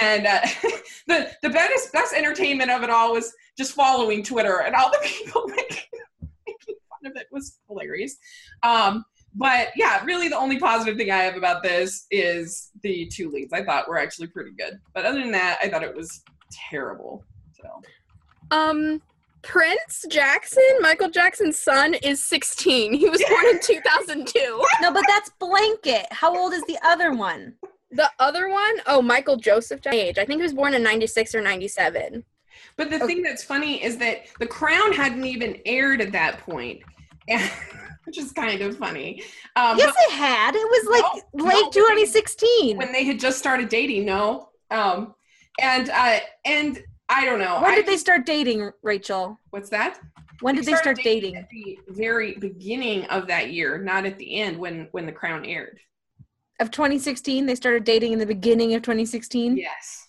and 0.00 0.26
uh, 0.26 0.40
the 1.06 1.30
the 1.42 1.50
best 1.50 1.92
best 1.92 2.14
entertainment 2.14 2.70
of 2.70 2.82
it 2.82 2.90
all 2.90 3.12
was 3.12 3.32
just 3.56 3.72
following 3.74 4.22
Twitter 4.22 4.62
and 4.62 4.74
all 4.74 4.90
the 4.90 4.98
people 5.04 5.46
making, 5.48 6.00
making 6.46 6.74
fun 6.88 7.10
of 7.10 7.16
it 7.16 7.26
was 7.30 7.58
hilarious. 7.68 8.16
Um, 8.62 9.04
but 9.34 9.68
yeah, 9.76 10.04
really 10.04 10.28
the 10.28 10.38
only 10.38 10.58
positive 10.58 10.96
thing 10.96 11.10
I 11.10 11.18
have 11.18 11.36
about 11.36 11.62
this 11.62 12.06
is 12.10 12.70
the 12.82 13.06
two 13.06 13.30
leads. 13.30 13.52
I 13.52 13.64
thought 13.64 13.88
were 13.88 13.98
actually 13.98 14.28
pretty 14.28 14.52
good, 14.52 14.78
but 14.94 15.06
other 15.06 15.20
than 15.20 15.32
that, 15.32 15.58
I 15.62 15.68
thought 15.68 15.82
it 15.82 15.94
was 15.94 16.22
terrible. 16.70 17.24
So. 17.52 17.82
Um, 18.50 19.00
Prince 19.42 20.04
Jackson, 20.08 20.62
Michael 20.80 21.10
Jackson's 21.10 21.58
son, 21.58 21.94
is 21.94 22.24
16. 22.24 22.94
He 22.94 23.08
was 23.08 23.22
born 23.28 23.46
in 23.48 23.60
2002. 23.62 24.64
No, 24.80 24.92
but 24.92 25.04
that's 25.08 25.30
blanket. 25.40 26.06
How 26.10 26.36
old 26.36 26.52
is 26.52 26.62
the 26.64 26.78
other 26.84 27.12
one? 27.12 27.54
The 27.92 28.10
other 28.18 28.48
one, 28.48 28.80
oh, 28.86 29.02
Michael 29.02 29.36
Joseph 29.36 29.86
age. 29.86 30.18
I 30.18 30.24
think 30.24 30.38
he 30.40 30.42
was 30.42 30.54
born 30.54 30.74
in 30.74 30.82
96 30.82 31.34
or 31.34 31.42
97. 31.42 32.24
But 32.76 32.90
the 32.90 32.98
thing 33.00 33.22
that's 33.22 33.44
funny 33.44 33.82
is 33.82 33.98
that 33.98 34.26
The 34.40 34.46
Crown 34.46 34.92
hadn't 34.92 35.24
even 35.24 35.58
aired 35.66 36.00
at 36.00 36.12
that 36.12 36.38
point, 36.38 36.80
point. 37.28 37.50
which 38.04 38.18
is 38.18 38.32
kind 38.32 38.60
of 38.62 38.76
funny. 38.78 39.22
Um, 39.56 39.76
Yes, 39.78 39.94
it 40.08 40.12
had. 40.12 40.54
It 40.54 40.58
was 40.58 41.02
like 41.02 41.22
No, 41.34 41.44
late 41.44 41.64
no, 41.64 41.70
2016. 41.70 42.76
when 42.78 42.92
they 42.92 43.04
had 43.04 43.20
just 43.20 43.38
started 43.38 43.68
dating, 43.68 44.06
no. 44.06 44.48
Um, 44.70 45.14
and 45.60 45.90
uh, 45.90 46.20
and 46.46 46.82
I 47.08 47.24
don't 47.26 47.38
know. 47.38 47.60
When 47.60 47.72
I- 47.72 47.76
did 47.76 47.86
they 47.86 47.98
start 47.98 48.24
dating, 48.24 48.70
Rachel? 48.82 49.38
What's 49.50 49.68
that? 49.70 50.00
When 50.40 50.54
did 50.56 50.64
they 50.64 50.72
started 50.72 51.00
start 51.00 51.04
dating? 51.04 51.36
At 51.36 51.48
the 51.50 51.78
very 51.88 52.34
beginning 52.34 53.04
of 53.04 53.26
that 53.28 53.50
year, 53.52 53.78
not 53.78 54.06
at 54.06 54.18
the 54.18 54.40
end 54.40 54.56
when 54.58 54.88
when 54.92 55.06
The 55.06 55.12
Crown 55.12 55.44
aired. 55.44 55.78
Of 56.62 56.70
2016? 56.70 57.44
They 57.46 57.56
started 57.56 57.82
dating 57.82 58.12
in 58.12 58.20
the 58.20 58.26
beginning 58.26 58.74
of 58.74 58.82
2016? 58.82 59.56
Yes. 59.56 60.08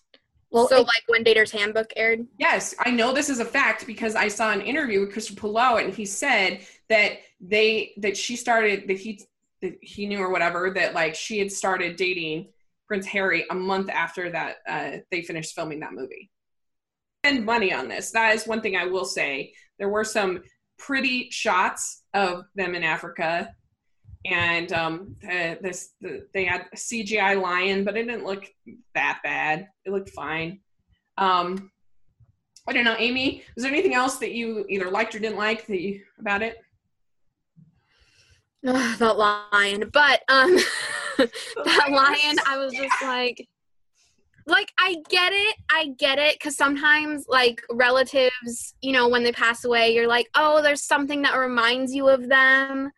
Well, 0.52 0.68
so, 0.68 0.82
it- 0.82 0.88
like 0.88 1.02
when 1.08 1.24
Dater's 1.24 1.50
Handbook 1.50 1.92
aired. 1.96 2.28
Yes, 2.38 2.76
I 2.78 2.92
know 2.92 3.12
this 3.12 3.28
is 3.28 3.40
a 3.40 3.46
fact 3.46 3.88
because 3.88 4.14
I 4.14 4.28
saw 4.28 4.52
an 4.52 4.62
interview 4.62 5.00
with 5.00 5.16
Kristoffer 5.16 5.36
Polaha 5.36 5.84
and 5.84 5.92
he 5.92 6.06
said 6.06 6.60
that 6.90 7.14
they 7.42 7.94
that 7.98 8.16
she 8.16 8.36
started 8.36 8.88
that 8.88 8.98
he 9.00 9.20
that 9.64 9.80
he 9.82 10.06
knew 10.06 10.20
or 10.20 10.30
whatever 10.30 10.70
that 10.76 10.94
like 10.94 11.16
she 11.16 11.40
had 11.40 11.52
started 11.52 11.96
dating 11.96 12.50
Prince 12.88 13.08
Harry 13.08 13.46
a 13.50 13.56
month 13.56 13.90
after 13.90 14.30
that 14.30 14.58
uh, 14.68 14.98
they 15.10 15.24
finished 15.24 15.56
filming 15.56 15.80
that 15.80 15.94
movie. 15.94 16.30
spend 17.26 17.44
money 17.46 17.74
on 17.74 17.88
this. 17.88 18.12
That 18.12 18.36
is 18.36 18.46
one 18.46 18.62
thing 18.62 18.76
I 18.76 18.86
will 18.86 19.06
say. 19.06 19.54
There 19.80 19.90
were 19.90 20.04
some 20.04 20.44
pretty 20.78 21.32
shots 21.32 22.04
of 22.14 22.44
them 22.54 22.76
in 22.76 22.84
Africa, 22.84 23.56
and 24.26 24.72
um, 24.72 25.16
the, 25.22 25.58
this 25.62 25.94
the, 26.02 26.26
they 26.34 26.46
had 26.46 26.66
a 26.72 26.76
CGI 26.76 27.42
lion, 27.42 27.84
but 27.84 27.98
it 27.98 28.06
didn't 28.06 28.26
look 28.26 28.46
that 28.96 29.20
bad. 29.24 29.68
It 29.86 29.92
looked 29.92 30.12
fine. 30.12 30.60
Um, 31.18 31.72
I 32.68 32.74
don't 32.74 32.86
know, 32.86 32.96
Amy. 32.98 33.44
Was 33.56 33.64
there 33.64 33.74
anything 33.74 33.94
else 33.94 34.18
that 34.18 34.32
you 34.32 34.66
either 34.70 34.90
liked 34.90 35.16
or 35.16 35.20
didn't 35.20 35.38
like 35.38 35.68
that 35.68 35.82
you, 35.82 36.02
about 36.20 36.42
it? 36.42 36.58
Ugh, 38.68 38.98
that 39.00 39.18
lion. 39.18 39.90
But 39.92 40.22
um 40.30 40.56
that 41.18 41.30
lion, 41.90 42.38
I 42.48 42.58
was 42.58 42.74
just 42.74 42.96
like 43.04 43.48
like 44.48 44.72
I 44.80 44.96
get 45.10 45.34
it. 45.34 45.56
I 45.70 45.88
get 45.98 46.20
it 46.20 46.40
cuz 46.40 46.56
sometimes 46.56 47.26
like 47.28 47.62
relatives, 47.70 48.76
you 48.82 48.94
know, 48.94 49.10
when 49.10 49.24
they 49.24 49.34
pass 49.34 49.66
away, 49.66 49.94
you're 49.94 50.08
like, 50.08 50.30
"Oh, 50.36 50.62
there's 50.62 50.84
something 50.84 51.22
that 51.24 51.36
reminds 51.36 51.94
you 51.94 52.08
of 52.08 52.30
them." 52.30 52.92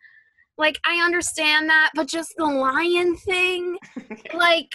Like 0.58 0.78
I 0.86 1.04
understand 1.04 1.68
that, 1.68 1.90
but 1.94 2.08
just 2.08 2.34
the 2.36 2.46
lion 2.46 3.16
thing, 3.16 3.78
like 4.34 4.72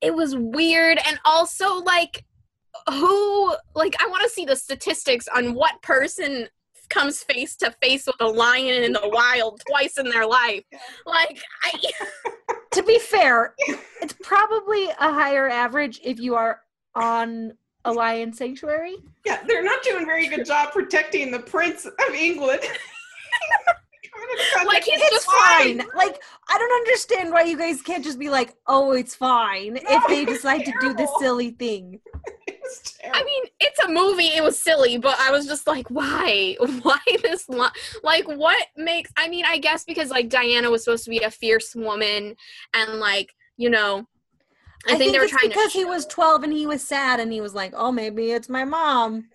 it 0.00 0.14
was 0.14 0.36
weird 0.36 0.98
and 1.06 1.18
also 1.24 1.76
like 1.82 2.24
who 2.88 3.54
like 3.74 3.94
I 4.02 4.06
want 4.08 4.22
to 4.22 4.28
see 4.28 4.44
the 4.44 4.56
statistics 4.56 5.28
on 5.34 5.54
what 5.54 5.80
person 5.82 6.48
comes 6.90 7.22
face 7.22 7.56
to 7.56 7.74
face 7.82 8.06
with 8.06 8.16
a 8.20 8.26
lion 8.26 8.84
in 8.84 8.92
the 8.92 9.08
wild 9.08 9.60
twice 9.68 9.98
in 9.98 10.08
their 10.08 10.26
life. 10.26 10.64
Like 11.06 11.42
I 11.62 11.72
to 12.72 12.82
be 12.82 12.98
fair, 12.98 13.54
it's 14.02 14.14
probably 14.22 14.88
a 14.88 15.12
higher 15.12 15.48
average 15.48 16.00
if 16.02 16.20
you 16.20 16.34
are 16.34 16.60
on 16.94 17.52
a 17.84 17.92
lion 17.92 18.32
sanctuary. 18.32 18.96
Yeah, 19.24 19.42
they're 19.46 19.64
not 19.64 19.82
doing 19.82 20.04
a 20.04 20.06
very 20.06 20.26
good 20.26 20.46
job 20.46 20.72
protecting 20.72 21.30
the 21.30 21.40
Prince 21.40 21.84
of 21.86 22.14
England. 22.14 22.60
like 24.66 24.84
he's 24.84 25.00
It's 25.00 25.10
just 25.10 25.26
fine. 25.26 25.78
Like 25.96 26.22
I 26.48 26.58
don't 26.58 26.72
understand 26.72 27.30
why 27.30 27.42
you 27.42 27.56
guys 27.56 27.82
can't 27.82 28.04
just 28.04 28.18
be 28.18 28.30
like, 28.30 28.54
"Oh, 28.66 28.92
it's 28.92 29.14
fine," 29.14 29.78
if 29.80 30.06
they 30.08 30.24
decide 30.24 30.64
to 30.64 30.72
do 30.80 30.94
this 30.94 31.10
silly 31.18 31.50
thing. 31.50 32.00
Terrible. 32.98 33.20
I 33.20 33.24
mean, 33.24 33.44
it's 33.60 33.78
a 33.80 33.88
movie. 33.88 34.28
It 34.28 34.42
was 34.42 34.58
silly, 34.58 34.98
but 34.98 35.18
I 35.20 35.30
was 35.30 35.46
just 35.46 35.66
like, 35.66 35.88
why? 35.90 36.56
Why 36.82 36.98
this? 37.22 37.48
Li- 37.48 37.68
like, 38.02 38.26
what 38.26 38.66
makes? 38.76 39.12
I 39.16 39.28
mean, 39.28 39.44
I 39.46 39.58
guess 39.58 39.84
because 39.84 40.10
like 40.10 40.28
Diana 40.28 40.70
was 40.70 40.84
supposed 40.84 41.04
to 41.04 41.10
be 41.10 41.18
a 41.18 41.30
fierce 41.30 41.74
woman, 41.74 42.36
and 42.72 43.00
like 43.00 43.34
you 43.56 43.70
know, 43.70 44.06
I, 44.88 44.96
think, 44.96 45.12
they 45.12 45.18
were 45.18 45.28
trying 45.28 45.48
because 45.48 45.72
he 45.72 45.84
was 45.84 46.06
12 46.06 46.44
and 46.44 46.52
he 46.52 46.66
was 46.66 46.82
sad 46.82 47.20
and 47.20 47.32
he 47.32 47.40
was 47.40 47.54
like, 47.54 47.72
"Oh, 47.76 47.92
maybe 47.92 48.30
it's 48.32 48.48
my 48.48 48.64
mom." 48.64 49.28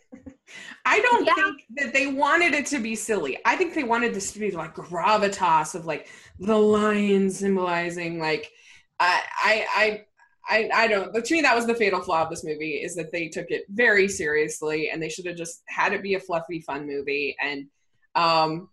I 0.86 1.00
don't 1.02 1.26
Yeah. 1.26 1.34
think 1.36 1.64
that 1.76 1.94
they 1.94 2.08
wanted 2.08 2.54
it 2.54 2.66
to 2.68 2.80
be 2.80 2.96
silly. 2.96 3.38
I 3.46 3.56
think 3.56 3.74
they 3.74 3.84
wanted 3.84 4.14
this 4.14 4.32
to 4.34 4.40
be 4.40 4.52
like 4.52 4.76
gravitas 4.76 5.76
of 5.76 5.86
like 5.86 6.08
the 6.40 6.58
lion 6.58 7.30
symbolizing 7.30 8.20
like 8.20 8.52
I 9.00 9.22
I 9.44 9.66
I 9.76 10.06
I, 10.50 10.70
I 10.74 10.88
don't 10.88 11.14
but 11.14 11.26
to 11.26 11.34
me 11.34 11.42
that 11.42 11.56
was 11.56 11.68
the 11.68 11.76
fatal 11.76 12.02
flaw 12.02 12.24
of 12.24 12.30
this 12.30 12.44
movie 12.44 12.76
is 12.76 12.96
that 12.96 13.12
they 13.12 13.28
took 13.28 13.52
it 13.52 13.66
very 13.70 14.08
seriously 14.08 14.90
and 14.90 15.02
they 15.02 15.10
should 15.10 15.26
have 15.28 15.36
just 15.38 15.62
had 15.68 15.94
it 15.94 16.02
be 16.02 16.16
a 16.16 16.20
fluffy 16.20 16.60
fun 16.62 16.88
movie 16.88 17.36
and 17.42 17.68
um 18.16 18.70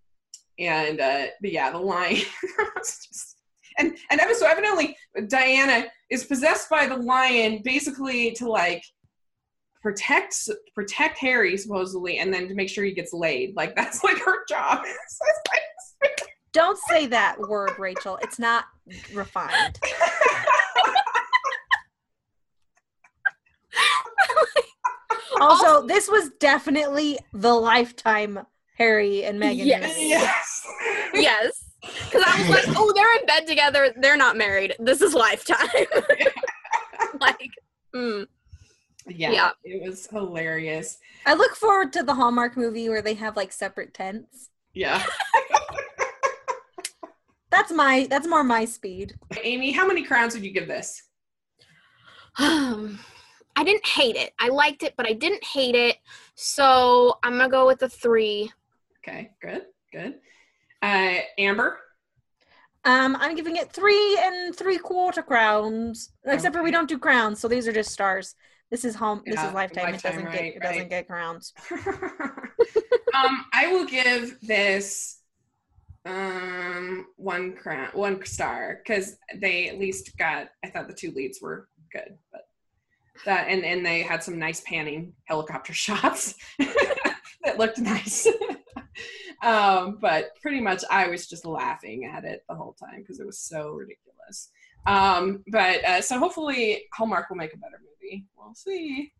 and 0.58 1.00
uh 1.00 1.26
but 1.40 1.52
yeah 1.52 1.70
the 1.70 1.78
lion 1.78 2.22
just 2.78 3.36
and 3.78 3.96
and 4.10 4.20
so 4.36 4.46
evidently 4.46 4.96
Diana 5.28 5.86
is 6.10 6.24
possessed 6.24 6.70
by 6.70 6.86
the 6.86 6.96
lion 6.96 7.60
basically 7.62 8.32
to 8.32 8.48
like 8.48 8.82
protect 9.86 10.48
protect 10.74 11.16
Harry 11.18 11.56
supposedly, 11.56 12.18
and 12.18 12.34
then 12.34 12.48
to 12.48 12.54
make 12.54 12.68
sure 12.68 12.82
he 12.82 12.90
gets 12.90 13.12
laid. 13.12 13.54
Like 13.54 13.76
that's 13.76 14.02
like 14.02 14.18
her 14.18 14.44
job. 14.48 14.84
So 15.08 15.24
it's 15.28 15.40
like- 15.52 16.28
Don't 16.52 16.76
say 16.88 17.06
that 17.06 17.38
word, 17.38 17.78
Rachel. 17.78 18.18
It's 18.20 18.38
not 18.40 18.64
refined. 19.14 19.78
Also, 25.38 25.86
this 25.86 26.08
was 26.08 26.30
definitely 26.40 27.18
the 27.34 27.52
lifetime 27.52 28.38
Harry 28.78 29.22
and 29.22 29.38
Meghan. 29.38 29.66
Yes. 29.66 29.94
movie. 29.94 30.08
yes. 30.08 30.66
yes, 31.12 31.64
because 31.82 32.22
I 32.26 32.40
was 32.40 32.48
like, 32.48 32.64
oh, 32.78 32.90
they're 32.94 33.20
in 33.20 33.26
bed 33.26 33.46
together. 33.46 33.92
They're 34.00 34.16
not 34.16 34.38
married. 34.38 34.74
This 34.78 35.02
is 35.02 35.12
lifetime. 35.12 35.68
like, 37.20 37.50
mm. 37.94 38.26
Yeah, 39.08 39.30
Yeah. 39.30 39.50
It 39.64 39.82
was 39.86 40.06
hilarious. 40.06 40.98
I 41.24 41.34
look 41.34 41.54
forward 41.56 41.92
to 41.94 42.02
the 42.02 42.14
Hallmark 42.14 42.56
movie 42.56 42.88
where 42.88 43.02
they 43.02 43.14
have 43.14 43.36
like 43.36 43.52
separate 43.52 43.94
tents. 43.94 44.50
Yeah. 44.74 45.04
That's 47.50 47.72
my 47.72 48.06
that's 48.10 48.26
more 48.26 48.44
my 48.44 48.66
speed. 48.66 49.14
Amy, 49.42 49.72
how 49.72 49.86
many 49.86 50.02
crowns 50.04 50.34
would 50.34 50.44
you 50.44 50.50
give 50.50 50.68
this? 50.68 51.02
Um, 52.38 52.98
I 53.56 53.64
didn't 53.64 53.86
hate 53.86 54.16
it. 54.16 54.34
I 54.38 54.48
liked 54.48 54.82
it, 54.82 54.92
but 54.96 55.06
I 55.06 55.14
didn't 55.14 55.42
hate 55.42 55.74
it. 55.74 55.96
So 56.34 57.18
I'm 57.22 57.38
gonna 57.38 57.48
go 57.48 57.66
with 57.66 57.82
a 57.82 57.88
three. 57.88 58.52
Okay, 58.98 59.30
good, 59.40 59.62
good. 59.90 60.16
Uh, 60.82 61.20
Amber. 61.38 61.78
Um, 62.84 63.16
I'm 63.18 63.34
giving 63.34 63.56
it 63.56 63.72
three 63.72 64.18
and 64.22 64.54
three 64.54 64.78
quarter 64.78 65.22
crowns. 65.22 66.10
Except 66.26 66.54
for 66.54 66.62
we 66.62 66.70
don't 66.70 66.88
do 66.88 66.98
crowns, 66.98 67.40
so 67.40 67.48
these 67.48 67.66
are 67.66 67.72
just 67.72 67.90
stars. 67.90 68.34
This 68.70 68.84
is 68.84 68.94
home. 68.94 69.22
this 69.24 69.42
is 69.42 69.52
lifetime. 69.52 69.92
Lifetime, 69.92 69.94
it 69.94 70.02
doesn't 70.02 70.24
right, 70.24 70.32
get 70.32 70.56
it 70.56 70.62
doesn't 70.62 70.88
get 70.88 71.06
crowns. 71.06 71.52
um, 73.14 73.44
I 73.52 73.68
will 73.68 73.86
give 73.86 74.38
this 74.42 75.20
um 76.04 77.06
one 77.16 77.54
crown, 77.54 77.90
one 77.92 78.24
star, 78.24 78.80
because 78.82 79.16
they 79.36 79.68
at 79.68 79.78
least 79.78 80.16
got. 80.16 80.48
I 80.64 80.70
thought 80.70 80.88
the 80.88 80.94
two 80.94 81.12
leads 81.12 81.40
were 81.40 81.68
good, 81.92 82.18
but 82.32 82.48
that 83.24 83.48
and 83.48 83.64
and 83.64 83.86
they 83.86 84.02
had 84.02 84.22
some 84.22 84.38
nice 84.38 84.60
panning 84.62 85.12
helicopter 85.24 85.72
shots 85.74 86.34
that 86.58 87.58
looked 87.58 87.78
nice. 87.78 88.26
um, 89.42 89.98
but 90.00 90.30
pretty 90.42 90.60
much, 90.60 90.82
I 90.90 91.08
was 91.08 91.26
just 91.26 91.46
laughing 91.46 92.04
at 92.04 92.24
it 92.24 92.44
the 92.48 92.54
whole 92.54 92.74
time 92.74 93.00
because 93.00 93.20
it 93.20 93.26
was 93.26 93.38
so 93.38 93.70
ridiculous. 93.70 94.50
Um, 94.86 95.42
but 95.50 95.84
uh, 95.84 96.00
so 96.00 96.18
hopefully 96.18 96.84
Hallmark 96.94 97.28
will 97.30 97.36
make 97.36 97.52
a 97.54 97.58
better 97.58 97.80
movie. 97.80 98.26
We'll 98.36 98.54
see. 98.54 99.12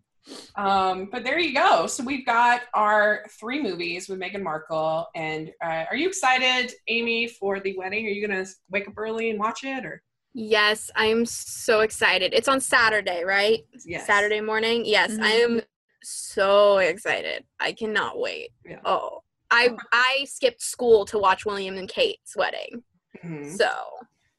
Um, 0.56 1.08
but 1.12 1.22
there 1.24 1.38
you 1.38 1.54
go. 1.54 1.86
So 1.86 2.02
we've 2.02 2.26
got 2.26 2.62
our 2.74 3.24
three 3.38 3.62
movies 3.62 4.08
with 4.08 4.18
Meghan 4.18 4.42
Markle. 4.42 5.06
And 5.14 5.50
uh, 5.64 5.84
are 5.90 5.96
you 5.96 6.08
excited, 6.08 6.72
Amy, 6.88 7.28
for 7.28 7.60
the 7.60 7.76
wedding? 7.78 8.06
Are 8.06 8.10
you 8.10 8.26
gonna 8.26 8.46
wake 8.70 8.88
up 8.88 8.94
early 8.96 9.30
and 9.30 9.38
watch 9.38 9.62
it, 9.64 9.84
or 9.84 10.02
Yes, 10.38 10.90
I 10.94 11.06
am 11.06 11.24
so 11.24 11.80
excited. 11.80 12.34
It's 12.34 12.48
on 12.48 12.60
Saturday, 12.60 13.24
right? 13.24 13.60
yes. 13.86 14.06
Saturday 14.06 14.40
morning. 14.40 14.84
Yes, 14.84 15.12
I 15.12 15.30
Mhm. 15.32 15.44
am 15.44 15.60
so 16.02 16.78
excited. 16.78 17.44
I 17.58 17.72
cannot 17.72 18.18
wait. 18.18 18.50
Yeah. 18.64 18.80
Oh, 18.84 19.22
I 19.50 19.70
I 19.92 20.24
skipped 20.28 20.60
school 20.60 21.04
to 21.06 21.18
watch 21.18 21.46
William 21.46 21.76
and 21.78 21.88
Kate's 21.88 22.36
wedding. 22.36 22.82
Mhm. 23.24 23.56
So 23.56 23.70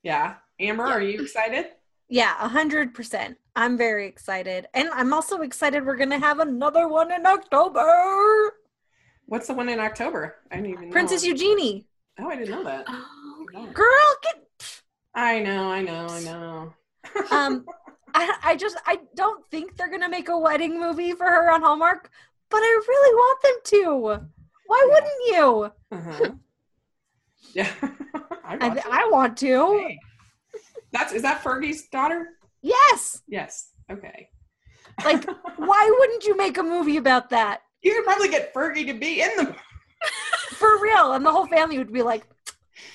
Yeah, 0.04 0.36
Amber, 0.60 0.88
Yeah. 0.88 0.93
are 0.95 1.01
you 1.01 1.22
excited? 1.22 1.68
Yeah, 2.10 2.36
a 2.39 2.47
hundred 2.47 2.93
percent. 2.93 3.38
I'm 3.55 3.78
very 3.78 4.08
excited, 4.08 4.68
and 4.74 4.89
I'm 4.89 5.14
also 5.14 5.41
excited. 5.41 5.86
We're 5.86 5.97
gonna 5.97 6.20
have 6.20 6.39
another 6.39 6.88
one 6.88 7.12
in 7.12 7.26
October. 7.26 8.53
What's 9.26 9.47
the 9.47 9.53
one 9.53 9.68
in 9.70 9.80
October? 9.80 10.38
I 10.51 10.55
didn't 10.55 10.72
even 10.72 10.89
know. 10.89 10.93
Princess 10.93 11.26
Eugenie. 11.26 11.86
Oh, 12.20 12.30
I 12.30 12.36
didn't 12.38 12.51
know 12.51 12.64
that. 12.64 12.86
oh, 12.88 13.45
No. 13.53 13.66
Girl, 13.68 14.16
get 14.24 14.82
I 15.14 15.39
know, 15.41 15.70
I 15.72 15.82
know, 15.82 16.08
I 16.10 16.20
know. 16.22 16.74
um 17.32 17.66
I, 18.16 18.38
I 18.43 18.55
just 18.55 18.78
I 18.86 18.99
don't 19.16 19.45
think 19.51 19.76
they're 19.76 19.89
gonna 19.91 20.10
make 20.10 20.30
a 20.30 20.38
wedding 20.38 20.80
movie 20.80 21.12
for 21.14 21.26
her 21.26 21.51
on 21.51 21.62
Hallmark, 21.62 22.10
but 22.49 22.58
I 22.60 22.82
really 22.88 23.16
want 23.16 23.41
them 23.43 23.55
to. 23.66 24.28
Why 24.68 24.86
Yeah. 24.88 24.93
wouldn't 24.93 25.28
you? 25.28 25.72
Uh-huh. 25.97 26.32
Yeah, 27.53 27.72
I 28.45 28.58
I, 28.62 28.68
watch 28.70 28.78
it. 28.78 28.86
I 28.91 29.10
want 29.12 29.38
to. 29.39 29.78
Hey. 29.88 29.99
That's 30.98 31.14
is 31.14 31.22
that 31.22 31.43
Fergie's 31.43 31.88
daughter? 31.89 32.30
Yes. 32.64 33.22
Yes. 33.28 33.70
Okay. 33.91 34.30
Like, 35.06 35.24
Why 35.58 35.95
wouldn't 36.00 36.26
you 36.26 36.36
make 36.36 36.58
a 36.58 36.64
movie 36.64 36.98
about 36.98 37.30
that? 37.30 37.62
you 37.84 37.93
could 37.93 38.06
probably 38.06 38.30
get 38.30 38.54
Fergie 38.54 38.88
to 38.88 38.93
be 38.93 39.22
in 39.22 39.30
the. 39.38 39.56
For 40.56 40.82
real. 40.82 41.14
And 41.14 41.24
the 41.24 41.32
whole 41.32 41.45
family 41.45 41.78
would 41.78 41.93
be 41.93 42.02
like, 42.02 42.26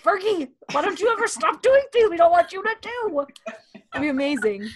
Fergie, 0.02 0.48
why 0.72 0.82
don't 0.82 0.98
you 1.00 1.12
ever 1.12 1.28
stop 1.28 1.62
doing 1.62 1.82
things 1.92 2.10
we 2.10 2.16
don't 2.16 2.32
want 2.32 2.52
you 2.52 2.62
to 2.62 2.74
do? 2.80 3.26
It'd 3.74 4.02
be 4.02 4.08
amazing. 4.08 4.68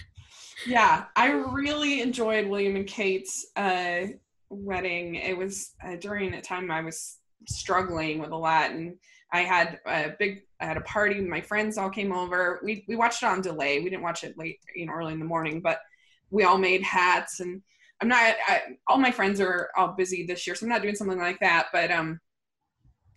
Yeah, 0.65 1.05
I 1.15 1.31
really 1.31 2.01
enjoyed 2.01 2.47
William 2.47 2.77
and 2.77 2.87
Kate's 2.87 3.47
uh, 3.57 4.07
wedding. 4.49 5.15
It 5.15 5.37
was 5.37 5.73
uh, 5.85 5.97
during 5.97 6.33
a 6.33 6.41
time 6.41 6.71
I 6.71 6.81
was 6.81 7.17
struggling 7.47 8.19
with 8.19 8.31
a 8.31 8.37
lot, 8.37 8.71
and 8.71 8.95
I 9.31 9.41
had 9.41 9.79
a 9.85 10.13
big, 10.17 10.43
I 10.59 10.65
had 10.65 10.77
a 10.77 10.81
party. 10.81 11.19
My 11.19 11.41
friends 11.41 11.77
all 11.77 11.89
came 11.89 12.13
over. 12.13 12.61
We 12.63 12.85
we 12.87 12.95
watched 12.95 13.23
it 13.23 13.27
on 13.27 13.41
delay. 13.41 13.79
We 13.79 13.89
didn't 13.89 14.03
watch 14.03 14.23
it 14.23 14.37
late, 14.37 14.59
you 14.75 14.85
know, 14.85 14.93
early 14.93 15.13
in 15.13 15.19
the 15.19 15.25
morning, 15.25 15.61
but 15.61 15.79
we 16.29 16.43
all 16.43 16.57
made 16.57 16.83
hats 16.83 17.39
and 17.39 17.61
I'm 18.01 18.07
not. 18.07 18.35
I, 18.47 18.61
all 18.87 18.97
my 18.97 19.11
friends 19.11 19.41
are 19.41 19.69
all 19.75 19.89
busy 19.89 20.25
this 20.25 20.45
year, 20.45 20.55
so 20.55 20.65
I'm 20.65 20.69
not 20.69 20.81
doing 20.81 20.95
something 20.95 21.17
like 21.17 21.39
that. 21.39 21.67
But 21.73 21.91
um, 21.91 22.19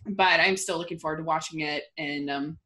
but 0.07 0.39
I'm 0.39 0.57
still 0.57 0.77
looking 0.77 0.99
forward 0.99 1.17
to 1.17 1.23
watching 1.23 1.61
it 1.61 1.83
and 1.97 2.29
um, 2.29 2.57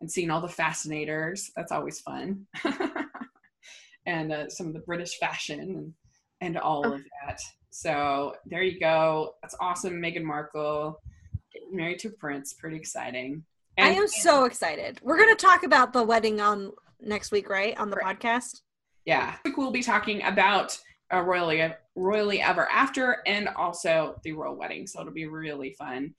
and 0.00 0.10
seeing 0.10 0.30
all 0.30 0.40
the 0.40 0.48
fascinators. 0.48 1.50
That's 1.56 1.72
always 1.72 2.00
fun. 2.00 2.46
and 4.06 4.32
uh, 4.32 4.48
some 4.48 4.68
of 4.68 4.72
the 4.72 4.80
British 4.80 5.18
fashion 5.18 5.60
and 5.60 5.94
and 6.40 6.56
all 6.56 6.92
of 6.92 7.00
that. 7.26 7.40
So 7.70 8.36
there 8.46 8.62
you 8.62 8.78
go. 8.78 9.34
That's 9.42 9.56
awesome. 9.60 9.94
Meghan 9.94 10.22
Markle 10.22 11.00
married 11.70 11.98
to 12.00 12.10
prince. 12.10 12.54
Pretty 12.54 12.76
exciting. 12.76 13.44
I 13.78 13.90
am 13.90 14.08
so 14.08 14.44
excited. 14.44 15.00
We're 15.02 15.16
going 15.18 15.34
to 15.36 15.40
talk 15.46 15.62
about 15.62 15.92
the 15.92 16.02
wedding 16.02 16.40
on 16.40 16.72
next 17.00 17.30
week, 17.30 17.48
right? 17.48 17.76
On 17.78 17.90
the 17.90 17.96
Right. 17.96 18.18
podcast. 18.18 18.60
yeah 19.04 19.36
we'll 19.56 19.70
be 19.70 19.82
talking 19.82 20.22
about 20.24 20.76
uh, 21.14 21.20
royally 21.22 21.72
royally 21.94 22.40
ever 22.42 22.68
after 22.70 23.18
and 23.26 23.48
also 23.50 24.16
the 24.24 24.32
royal 24.32 24.56
wedding 24.56 24.86
so 24.86 25.00
it'll 25.00 25.12
be 25.12 25.26
really 25.26 25.72
fun 25.78 26.12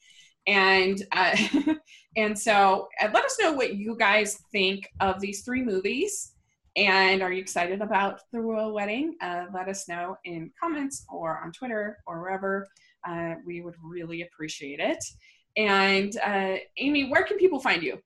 and 0.47 1.03
uh, 1.11 1.35
and 2.15 2.37
so 2.39 2.87
uh, 3.01 3.09
let 3.13 3.23
us 3.25 3.37
know 3.39 3.51
what 3.51 3.75
you 3.75 3.95
guys 3.97 4.39
think 4.51 4.87
of 5.01 5.19
these 5.19 5.43
three 5.43 5.61
movies 5.61 6.31
and 6.75 7.21
are 7.21 7.31
you 7.31 7.41
excited 7.41 7.81
about 7.81 8.21
the 8.31 8.39
royal 8.39 8.73
wedding 8.73 9.15
uh, 9.21 9.45
let 9.53 9.67
us 9.67 9.87
know 9.87 10.15
in 10.23 10.49
comments 10.59 11.05
or 11.11 11.39
on 11.43 11.51
twitter 11.51 11.97
or 12.07 12.21
wherever 12.21 12.65
uh, 13.07 13.35
we 13.45 13.61
would 13.61 13.75
really 13.83 14.21
appreciate 14.23 14.79
it 14.79 15.03
and 15.59 16.17
uh, 16.25 16.55
amy 16.77 17.09
where 17.09 17.23
can 17.23 17.37
people 17.37 17.59
find 17.59 17.83
you 17.83 18.01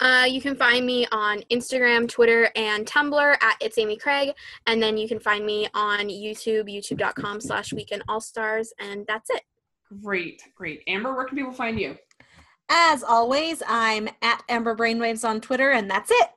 Uh, 0.00 0.26
you 0.34 0.40
can 0.40 0.54
find 0.54 0.86
me 0.86 1.08
on 1.10 1.42
Instagram, 1.50 2.08
Twitter, 2.08 2.42
and 2.54 2.86
Tumblr 2.86 3.36
at 3.42 3.56
It's 3.60 3.78
Amy 3.78 3.96
Craig. 3.96 4.28
And 4.68 4.80
then 4.80 4.96
you 4.96 5.08
can 5.08 5.18
find 5.18 5.44
me 5.44 5.66
on 5.74 6.02
YouTube, 6.08 6.66
youtube.com 6.74 7.40
slash 7.40 7.72
weekend 7.72 8.04
all 8.06 8.20
stars. 8.20 8.72
And 8.78 9.04
that's 9.08 9.28
it. 9.30 9.42
great 10.02 10.42
great 10.54 10.82
amber 10.86 11.14
where 11.16 11.24
can 11.24 11.36
people 11.36 11.52
find 11.52 11.80
you 11.80 11.96
As 12.68 13.02
always, 13.02 13.62
I'm 13.66 14.08
at 14.22 14.42
Amber 14.48 14.76
Brainwaves 14.76 15.24
on 15.28 15.40
Twitter, 15.40 15.70
and 15.72 15.90
that's 15.90 16.10
it. 16.20 16.28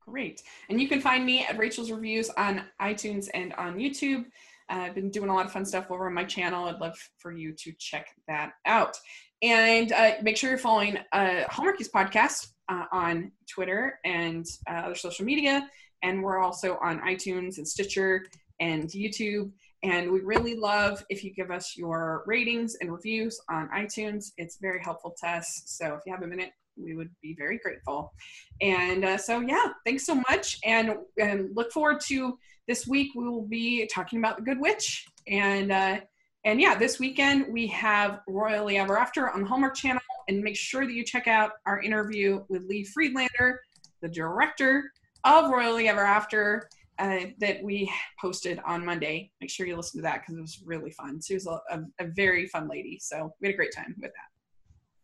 Great. 0.00 0.42
And 0.68 0.80
you 0.80 0.88
can 0.88 1.00
find 1.00 1.26
me 1.26 1.44
at 1.44 1.58
Rachel's 1.58 1.90
Reviews 1.90 2.30
on 2.30 2.62
iTunes 2.80 3.28
and 3.34 3.52
on 3.54 3.76
YouTube. 3.76 4.24
Uh, 4.70 4.86
I've 4.86 4.94
been 4.94 5.10
doing 5.10 5.28
a 5.28 5.34
lot 5.34 5.44
of 5.44 5.52
fun 5.52 5.64
stuff 5.64 5.90
over 5.90 6.06
on 6.06 6.14
my 6.14 6.24
channel. 6.24 6.66
I'd 6.66 6.80
love 6.80 6.96
for 7.18 7.32
you 7.32 7.52
to 7.62 7.72
check 7.78 8.06
that 8.28 8.52
out. 8.64 8.96
And 9.42 9.90
uh, 9.90 10.12
make 10.22 10.36
sure 10.36 10.50
you're 10.50 10.58
following 10.58 10.98
uh, 11.12 11.44
Hallmarkies 11.50 11.90
podcast 11.90 12.48
uh, 12.68 12.84
on 12.92 13.32
Twitter 13.50 13.98
and 14.04 14.46
uh, 14.70 14.74
other 14.74 14.94
social 14.94 15.24
media. 15.24 15.68
And 16.04 16.22
we're 16.22 16.38
also 16.38 16.78
on 16.80 17.00
iTunes 17.00 17.58
and 17.58 17.66
Stitcher 17.66 18.26
and 18.60 18.88
YouTube. 18.88 19.50
And 19.82 20.12
we 20.12 20.20
really 20.20 20.56
love 20.56 21.04
if 21.10 21.24
you 21.24 21.34
give 21.34 21.50
us 21.50 21.76
your 21.76 22.22
ratings 22.24 22.76
and 22.80 22.92
reviews 22.92 23.40
on 23.50 23.68
iTunes. 23.70 24.30
It's 24.36 24.58
very 24.58 24.80
helpful 24.80 25.12
to 25.22 25.28
us. 25.28 25.62
So 25.66 25.94
if 25.94 26.02
you 26.06 26.12
have 26.12 26.22
a 26.22 26.26
minute, 26.26 26.52
we 26.76 26.94
would 26.94 27.10
be 27.20 27.34
very 27.36 27.58
grateful. 27.58 28.12
And 28.60 29.04
uh, 29.04 29.18
so, 29.18 29.40
yeah, 29.40 29.72
thanks 29.84 30.06
so 30.06 30.22
much. 30.30 30.58
And, 30.64 30.94
and 31.18 31.50
look 31.56 31.72
forward 31.72 32.00
to 32.02 32.38
this 32.68 32.86
week. 32.86 33.10
We 33.16 33.28
will 33.28 33.46
be 33.46 33.88
talking 33.92 34.20
about 34.20 34.36
The 34.36 34.42
Good 34.44 34.60
Witch. 34.60 35.04
And, 35.26 35.72
uh, 35.72 36.00
and 36.44 36.60
yeah, 36.60 36.74
this 36.74 36.98
weekend 36.98 37.46
we 37.52 37.66
have 37.68 38.20
Royally 38.26 38.76
Ever 38.76 38.98
After 38.98 39.30
on 39.30 39.42
the 39.42 39.46
Hallmark 39.46 39.76
Channel. 39.76 40.02
And 40.28 40.42
make 40.42 40.56
sure 40.56 40.86
that 40.86 40.92
you 40.92 41.04
check 41.04 41.26
out 41.26 41.52
our 41.66 41.80
interview 41.80 42.44
with 42.48 42.64
Lee 42.64 42.84
Friedlander, 42.84 43.60
the 44.00 44.08
director 44.08 44.90
of 45.24 45.50
Royally 45.50 45.88
Ever 45.88 46.04
After, 46.04 46.68
uh, 46.98 47.26
that 47.40 47.62
we 47.62 47.92
posted 48.20 48.60
on 48.66 48.84
Monday. 48.84 49.30
Make 49.40 49.50
sure 49.50 49.66
you 49.66 49.76
listen 49.76 49.98
to 49.98 50.02
that 50.02 50.20
because 50.20 50.36
it 50.36 50.40
was 50.40 50.62
really 50.64 50.90
fun. 50.90 51.20
She 51.20 51.34
was 51.34 51.46
a, 51.46 51.60
a, 51.70 51.80
a 52.00 52.06
very 52.14 52.46
fun 52.46 52.68
lady. 52.68 52.98
So 53.00 53.32
we 53.40 53.48
had 53.48 53.54
a 53.54 53.56
great 53.56 53.74
time 53.74 53.94
with 54.00 54.12
that. 54.12 54.30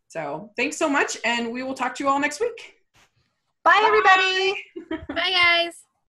So 0.07 0.51
thanks 0.57 0.77
so 0.77 0.89
much. 0.89 1.17
And 1.23 1.51
we 1.51 1.63
will 1.63 1.73
talk 1.73 1.95
to 1.95 2.03
you 2.03 2.09
all 2.09 2.19
next 2.19 2.39
week. 2.39 2.75
Bye, 3.63 3.81
everybody. 3.85 4.63
Bye, 5.13 5.31
guys. 5.63 5.83